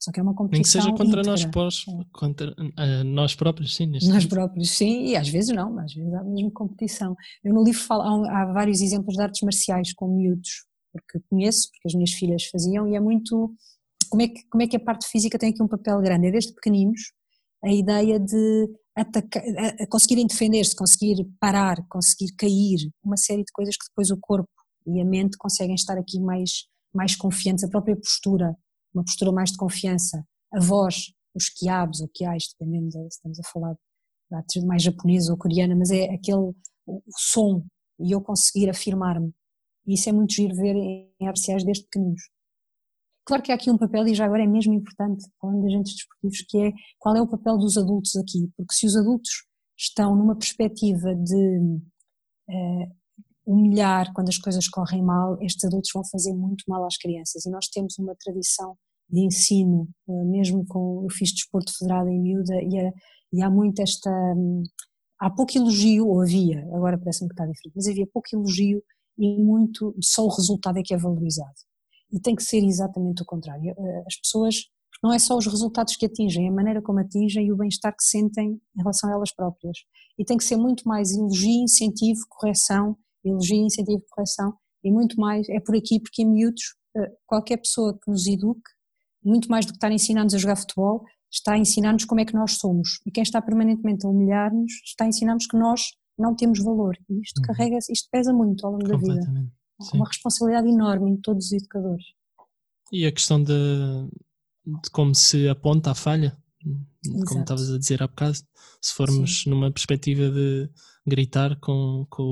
Só 0.00 0.10
que 0.10 0.18
é 0.18 0.22
uma 0.22 0.34
competição. 0.34 0.82
Nem 0.82 0.92
que 0.92 0.98
seja 0.98 1.04
contra 1.04 1.22
nós, 1.22 1.44
pós, 1.46 1.84
é. 1.88 2.04
contra 2.12 2.50
uh, 2.50 3.04
nós 3.04 3.36
próprios, 3.36 3.76
sim. 3.76 3.86
Nós 3.86 4.02
tempo. 4.02 4.28
próprios, 4.28 4.70
sim, 4.70 5.06
e 5.06 5.16
às 5.16 5.28
vezes 5.28 5.54
não, 5.54 5.78
às 5.78 5.94
vezes 5.94 6.12
há 6.12 6.24
mesmo 6.24 6.50
competição. 6.50 7.16
Eu 7.44 7.54
no 7.54 7.62
livro 7.62 7.80
falo, 7.80 8.02
há, 8.02 8.42
há 8.42 8.52
vários 8.52 8.80
exemplos 8.80 9.14
de 9.14 9.22
artes 9.22 9.42
marciais 9.42 9.92
com 9.94 10.08
miúdos, 10.08 10.64
porque 10.92 11.20
conheço, 11.30 11.70
porque 11.70 11.86
as 11.88 11.94
minhas 11.94 12.10
filhas 12.10 12.44
faziam, 12.46 12.88
e 12.88 12.96
é 12.96 13.00
muito. 13.00 13.54
Como 14.12 14.20
é, 14.20 14.28
que, 14.28 14.46
como 14.50 14.62
é 14.62 14.66
que 14.66 14.76
a 14.76 14.84
parte 14.84 15.08
física 15.08 15.38
tem 15.38 15.48
aqui 15.48 15.62
um 15.62 15.66
papel 15.66 15.98
grande? 16.02 16.26
É 16.26 16.30
desde 16.30 16.52
pequeninos 16.52 17.00
a 17.64 17.72
ideia 17.72 18.20
de 18.20 18.68
atacar, 18.94 19.42
a 19.80 19.86
conseguirem 19.86 20.26
defender-se, 20.26 20.76
conseguir 20.76 21.24
parar, 21.40 21.78
conseguir 21.88 22.34
cair, 22.36 22.90
uma 23.02 23.16
série 23.16 23.42
de 23.42 23.50
coisas 23.50 23.74
que 23.74 23.86
depois 23.88 24.10
o 24.10 24.18
corpo 24.20 24.50
e 24.86 25.00
a 25.00 25.04
mente 25.06 25.38
conseguem 25.38 25.74
estar 25.74 25.96
aqui 25.96 26.20
mais, 26.20 26.66
mais 26.94 27.16
confiantes, 27.16 27.64
a 27.64 27.70
própria 27.70 27.96
postura, 27.96 28.54
uma 28.94 29.02
postura 29.02 29.32
mais 29.32 29.50
de 29.50 29.56
confiança, 29.56 30.22
a 30.52 30.60
voz, 30.60 31.14
os 31.34 31.48
quiabos 31.48 32.02
ou 32.02 32.08
quiais, 32.14 32.48
dependendo 32.52 32.90
de, 32.90 33.00
se 33.04 33.16
estamos 33.16 33.40
a 33.40 33.48
falar 33.50 33.74
de 34.46 34.66
mais 34.66 34.82
japonesa 34.82 35.32
ou 35.32 35.38
coreana, 35.38 35.74
mas 35.74 35.90
é 35.90 36.12
aquele 36.12 36.52
o, 36.86 37.02
som 37.16 37.64
e 37.98 38.12
eu 38.12 38.20
conseguir 38.20 38.68
afirmar-me. 38.68 39.32
E 39.86 39.94
isso 39.94 40.10
é 40.10 40.12
muito 40.12 40.34
giro 40.34 40.54
ver 40.54 40.76
em 40.76 41.30
RCAs 41.30 41.64
desde 41.64 41.84
pequeninos. 41.84 42.20
Claro 43.24 43.42
que 43.42 43.52
há 43.52 43.54
aqui 43.54 43.70
um 43.70 43.78
papel, 43.78 44.06
e 44.08 44.14
já 44.14 44.24
agora 44.24 44.42
é 44.42 44.46
mesmo 44.46 44.72
importante, 44.72 45.24
falando 45.40 45.60
de 45.60 45.68
agentes 45.68 45.94
desportivos, 45.94 46.44
que 46.48 46.58
é 46.58 46.72
qual 46.98 47.16
é 47.16 47.22
o 47.22 47.28
papel 47.28 47.56
dos 47.56 47.78
adultos 47.78 48.16
aqui, 48.16 48.50
porque 48.56 48.74
se 48.74 48.86
os 48.86 48.96
adultos 48.96 49.46
estão 49.78 50.16
numa 50.16 50.36
perspectiva 50.36 51.14
de 51.14 51.58
uh, 52.48 52.96
humilhar 53.46 54.12
quando 54.12 54.28
as 54.28 54.38
coisas 54.38 54.68
correm 54.68 55.02
mal, 55.02 55.38
estes 55.40 55.64
adultos 55.64 55.90
vão 55.92 56.04
fazer 56.04 56.32
muito 56.32 56.64
mal 56.68 56.84
às 56.84 56.96
crianças. 56.96 57.44
E 57.44 57.50
nós 57.50 57.68
temos 57.68 57.98
uma 57.98 58.14
tradição 58.16 58.76
de 59.08 59.20
ensino, 59.20 59.88
uh, 60.08 60.24
mesmo 60.30 60.64
com. 60.66 61.02
Eu 61.04 61.10
fiz 61.10 61.32
desporto 61.32 61.72
federado 61.76 62.08
em 62.08 62.20
miúda 62.20 62.54
e, 62.62 62.92
e 63.32 63.42
há 63.42 63.50
muito 63.50 63.80
esta. 63.82 64.10
Um, 64.10 64.62
há 65.20 65.30
pouco 65.30 65.56
elogio, 65.56 66.08
ou 66.08 66.22
havia, 66.22 66.60
agora 66.74 66.98
parece-me 66.98 67.28
que 67.28 67.34
está 67.34 67.46
diferente, 67.46 67.74
mas 67.76 67.86
havia 67.86 68.06
pouco 68.12 68.28
elogio 68.32 68.82
e 69.18 69.42
muito. 69.42 69.94
só 70.02 70.24
o 70.24 70.28
resultado 70.28 70.78
é 70.78 70.82
que 70.82 70.94
é 70.94 70.98
valorizado. 70.98 71.54
E 72.12 72.20
tem 72.20 72.34
que 72.34 72.42
ser 72.42 72.62
exatamente 72.62 73.22
o 73.22 73.24
contrário. 73.24 73.74
Eh, 73.76 74.04
as 74.06 74.16
pessoas 74.16 74.56
não 75.02 75.12
é 75.12 75.18
só 75.18 75.36
os 75.36 75.46
resultados 75.46 75.96
que 75.96 76.06
atingem, 76.06 76.46
é 76.46 76.48
a 76.48 76.52
maneira 76.52 76.80
como 76.80 77.00
atingem 77.00 77.46
e 77.46 77.52
o 77.52 77.56
bem-estar 77.56 77.92
que 77.96 78.04
sentem 78.04 78.60
em 78.76 78.78
relação 78.78 79.10
a 79.10 79.14
elas 79.14 79.34
próprias. 79.34 79.78
E 80.18 80.24
tem 80.24 80.36
que 80.36 80.44
ser 80.44 80.56
muito 80.56 80.86
mais 80.86 81.12
elogio, 81.12 81.64
incentivo, 81.64 82.20
correção, 82.28 82.96
elogio, 83.24 83.64
incentivo, 83.64 84.02
correção, 84.10 84.54
e 84.84 84.90
muito 84.90 85.18
mais, 85.20 85.48
é 85.48 85.60
por 85.60 85.76
aqui, 85.76 86.00
porque 86.00 86.22
em 86.22 86.30
miúdos, 86.30 86.74
eh, 86.96 87.12
qualquer 87.26 87.56
pessoa 87.56 87.98
que 87.98 88.10
nos 88.10 88.26
eduque, 88.26 88.70
muito 89.24 89.48
mais 89.48 89.64
do 89.64 89.72
que 89.72 89.76
estar 89.76 89.88
a 89.88 89.94
ensinar-nos 89.94 90.34
a 90.34 90.38
jogar 90.38 90.56
futebol, 90.56 91.04
está 91.30 91.54
a 91.54 91.58
ensinar-nos 91.58 92.04
como 92.04 92.20
é 92.20 92.24
que 92.24 92.34
nós 92.34 92.52
somos. 92.58 93.00
E 93.06 93.10
quem 93.10 93.22
está 93.22 93.40
permanentemente 93.40 94.04
a 94.06 94.10
humilhar-nos, 94.10 94.72
está 94.84 95.04
a 95.04 95.08
ensinar-nos 95.08 95.46
que 95.46 95.56
nós 95.56 95.82
não 96.18 96.34
temos 96.34 96.62
valor. 96.62 96.96
E 97.08 97.20
isto 97.20 97.38
uhum. 97.38 97.46
carrega, 97.46 97.78
isto 97.90 98.08
pesa 98.10 98.32
muito 98.32 98.66
ao 98.66 98.72
longo 98.72 98.86
da 98.86 98.96
vida. 98.96 99.52
Sim. 99.82 99.96
Uma 99.96 100.06
responsabilidade 100.06 100.68
enorme 100.68 101.10
em 101.10 101.16
todos 101.16 101.46
os 101.46 101.52
educadores. 101.52 102.04
E 102.92 103.06
a 103.06 103.12
questão 103.12 103.42
de, 103.42 103.54
de 104.64 104.90
como 104.90 105.14
se 105.14 105.48
aponta 105.48 105.90
a 105.90 105.94
falha, 105.94 106.36
Exato. 107.04 107.24
como 107.26 107.40
estavas 107.40 107.70
a 107.70 107.78
dizer 107.78 108.02
há 108.02 108.06
bocado, 108.06 108.36
se 108.80 108.94
formos 108.94 109.42
Sim. 109.42 109.50
numa 109.50 109.70
perspectiva 109.70 110.30
de 110.30 110.70
gritar 111.06 111.58
com, 111.58 112.06
com 112.10 112.22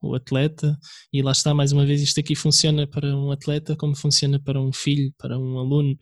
o, 0.00 0.10
o 0.10 0.14
atleta, 0.14 0.78
e 1.12 1.22
lá 1.22 1.32
está, 1.32 1.52
mais 1.52 1.72
uma 1.72 1.84
vez, 1.84 2.00
isto 2.00 2.20
aqui 2.20 2.34
funciona 2.34 2.86
para 2.86 3.14
um 3.16 3.30
atleta 3.30 3.76
como 3.76 3.96
funciona 3.96 4.40
para 4.40 4.60
um 4.60 4.72
filho, 4.72 5.12
para 5.18 5.38
um 5.38 5.58
aluno. 5.58 5.96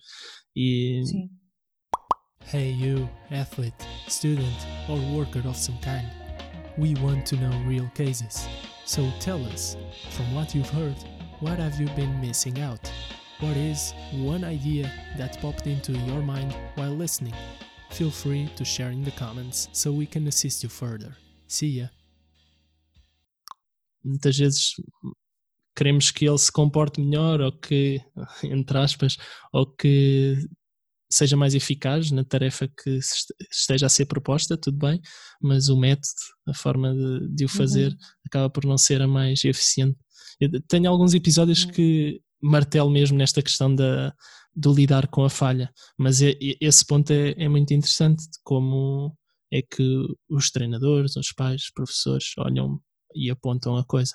E 0.55 1.03
Sim. 1.05 1.30
Hey, 2.53 2.72
you, 2.74 3.09
athlete, 3.32 3.74
student, 4.09 4.47
or 4.89 4.97
worker 5.16 5.45
of 5.49 5.59
some 5.59 5.76
kind. 5.80 6.09
We 6.78 6.95
want 7.03 7.26
to 7.30 7.37
know 7.37 7.51
real 7.66 7.91
cases. 7.97 8.47
So 8.87 9.11
tell 9.18 9.45
us, 9.47 9.76
from 10.11 10.32
what 10.32 10.55
you've 10.55 10.70
heard, 10.70 10.95
what 11.41 11.59
have 11.59 11.80
you 11.80 11.89
been 11.97 12.20
missing 12.20 12.61
out? 12.61 12.89
What 13.41 13.57
is 13.57 13.93
one 14.12 14.45
idea 14.45 14.89
that 15.18 15.41
popped 15.41 15.66
into 15.66 15.91
your 15.91 16.22
mind 16.22 16.55
while 16.76 16.93
listening? 16.93 17.34
Feel 17.91 18.12
free 18.12 18.49
to 18.55 18.64
share 18.64 18.91
in 18.91 19.03
the 19.03 19.11
comments 19.11 19.68
so 19.72 19.91
we 19.91 20.07
can 20.07 20.28
assist 20.28 20.62
you 20.62 20.68
further. 20.68 21.16
See 21.49 21.80
ya! 21.80 21.89
Muitas 24.05 24.39
vezes 24.39 24.76
queremos 25.74 26.12
que 26.12 26.28
ele 26.28 26.39
se 26.39 26.53
comporte 26.53 27.01
melhor 27.01 27.41
ou 27.41 27.51
que, 27.51 28.01
entre 28.45 28.78
aspas, 28.78 29.16
ou 29.53 29.66
que 29.66 30.37
seja 31.11 31.36
mais 31.36 31.54
eficaz 31.54 32.11
na 32.11 32.24
tarefa 32.24 32.68
que 32.68 32.98
esteja 33.50 33.86
a 33.86 33.88
ser 33.88 34.07
proposta, 34.07 34.57
tudo 34.57 34.78
bem, 34.78 35.00
mas 35.40 35.68
o 35.68 35.76
método, 35.76 36.09
a 36.48 36.54
forma 36.54 36.92
de, 36.92 37.34
de 37.34 37.44
o 37.44 37.48
fazer, 37.48 37.92
uhum. 37.92 37.98
acaba 38.26 38.50
por 38.50 38.64
não 38.64 38.76
ser 38.76 39.00
a 39.00 39.09
mais 39.09 39.44
eficiente. 39.44 39.96
Eu 40.40 40.50
tenho 40.68 40.90
alguns 40.90 41.14
episódios 41.14 41.64
uhum. 41.64 41.70
que 41.72 42.20
martelo 42.42 42.90
mesmo 42.90 43.16
nesta 43.16 43.42
questão 43.42 43.74
da, 43.74 44.12
do 44.54 44.72
lidar 44.72 45.09
com 45.09 45.24
a 45.24 45.30
falha, 45.30 45.70
mas 45.98 46.22
é, 46.22 46.34
esse 46.61 46.84
ponto 46.84 47.12
é, 47.12 47.32
é, 47.32 47.48
muito 47.48 47.72
interessante 47.72 48.22
de 48.22 48.38
como 48.42 49.14
é 49.52 49.62
que 49.62 50.07
os 50.28 50.50
treinadores, 50.50 51.16
os 51.16 51.32
pais, 51.32 51.62
os 51.62 51.70
professores 51.70 52.32
olham 52.38 52.80
e 53.14 53.30
apontam 53.30 53.76
a 53.76 53.84
coisa. 53.84 54.12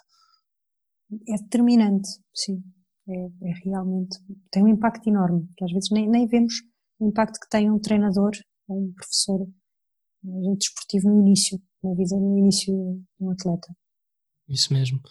É 1.27 1.37
determinante, 1.41 2.09
sim. 2.33 2.61
É, 3.07 3.49
é 3.49 3.53
realmente, 3.65 4.17
tem 4.51 4.63
um 4.63 4.67
impacto 4.67 5.07
enorme, 5.07 5.47
que 5.57 5.65
às 5.65 5.71
vezes 5.71 5.89
nem, 5.91 6.07
nem 6.07 6.27
vemos 6.27 6.53
o 7.01 7.09
impacto 7.09 7.39
que 7.39 7.49
tem 7.49 7.69
um 7.69 7.79
treinador 7.79 8.31
ou 8.67 8.83
um 8.83 8.93
professor, 8.93 9.47
um 10.23 10.39
agente 10.39 10.59
desportivo 10.59 11.09
no 11.09 11.21
início, 11.21 11.59
na 11.83 11.93
vida, 11.95 12.15
no 12.15 12.37
início 12.37 12.73
de 12.73 13.25
um 13.25 13.31
atleta. 13.31 13.67
Isso 14.47 14.71
mesmo. 14.71 15.01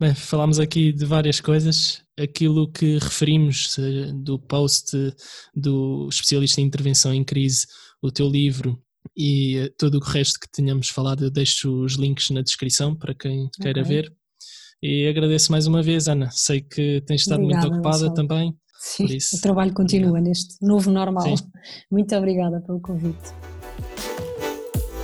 Bem, 0.00 0.14
falámos 0.14 0.60
aqui 0.60 0.92
de 0.92 1.04
várias 1.04 1.40
coisas. 1.40 2.04
Aquilo 2.16 2.70
que 2.70 2.98
referimos 2.98 3.76
do 4.22 4.38
post 4.38 4.96
do 5.54 6.08
especialista 6.08 6.60
em 6.60 6.64
intervenção 6.64 7.12
em 7.12 7.24
crise, 7.24 7.66
o 8.00 8.12
teu 8.12 8.28
livro 8.28 8.80
e 9.16 9.72
todo 9.76 9.96
o 9.96 10.04
resto 10.04 10.38
que 10.38 10.48
tínhamos 10.52 10.88
falado, 10.88 11.24
eu 11.24 11.30
deixo 11.30 11.82
os 11.82 11.94
links 11.94 12.30
na 12.30 12.42
descrição 12.42 12.94
para 12.94 13.12
quem 13.12 13.48
queira 13.60 13.82
okay. 13.82 14.02
ver. 14.02 14.16
E 14.80 15.08
agradeço 15.08 15.50
mais 15.50 15.66
uma 15.66 15.82
vez, 15.82 16.06
Ana. 16.06 16.30
Sei 16.30 16.60
que 16.60 17.02
tens 17.04 17.22
estado 17.22 17.42
Obrigada, 17.42 17.66
muito 17.66 17.80
ocupada 17.80 18.14
também. 18.14 18.56
Sim, 18.78 19.06
isso, 19.06 19.36
o 19.36 19.40
trabalho 19.40 19.72
continua 19.74 20.10
obrigado. 20.10 20.28
neste 20.28 20.54
novo 20.64 20.90
normal. 20.90 21.24
Sim. 21.24 21.44
Muito 21.90 22.14
obrigada 22.14 22.60
pelo 22.60 22.80
convite. 22.80 23.32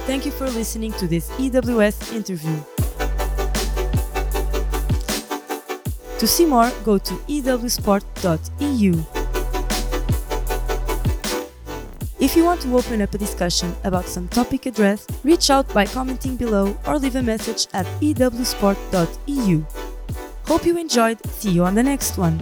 Thank 0.07 0.27
you 0.27 0.33
for 0.33 0.49
listening 0.51 0.93
to 0.93 1.09
this 1.09 1.29
EWS 1.39 2.13
interview. 2.15 2.55
To 6.19 6.27
see 6.27 6.47
more, 6.47 6.71
go 6.85 6.99
to 6.99 7.21
ewsport.eu. 7.29 8.95
If 12.21 12.37
you 12.37 12.45
want 12.45 12.63
to 12.63 12.75
open 12.77 13.03
up 13.03 13.15
a 13.15 13.19
discussion 13.19 13.75
about 13.85 14.09
some 14.09 14.29
topic 14.29 14.67
addressed, 14.67 15.11
reach 15.25 15.51
out 15.51 15.67
by 15.75 15.85
commenting 15.87 16.37
below 16.37 16.77
or 16.87 16.99
leave 16.99 17.17
a 17.17 17.23
message 17.23 17.67
at 17.73 17.87
ewsport.eu. 18.01 19.65
Hope 20.47 20.67
you 20.67 20.79
enjoyed. 20.79 21.19
See 21.27 21.51
you 21.51 21.65
on 21.65 21.75
the 21.75 21.83
next 21.83 22.17
one. 22.17 22.39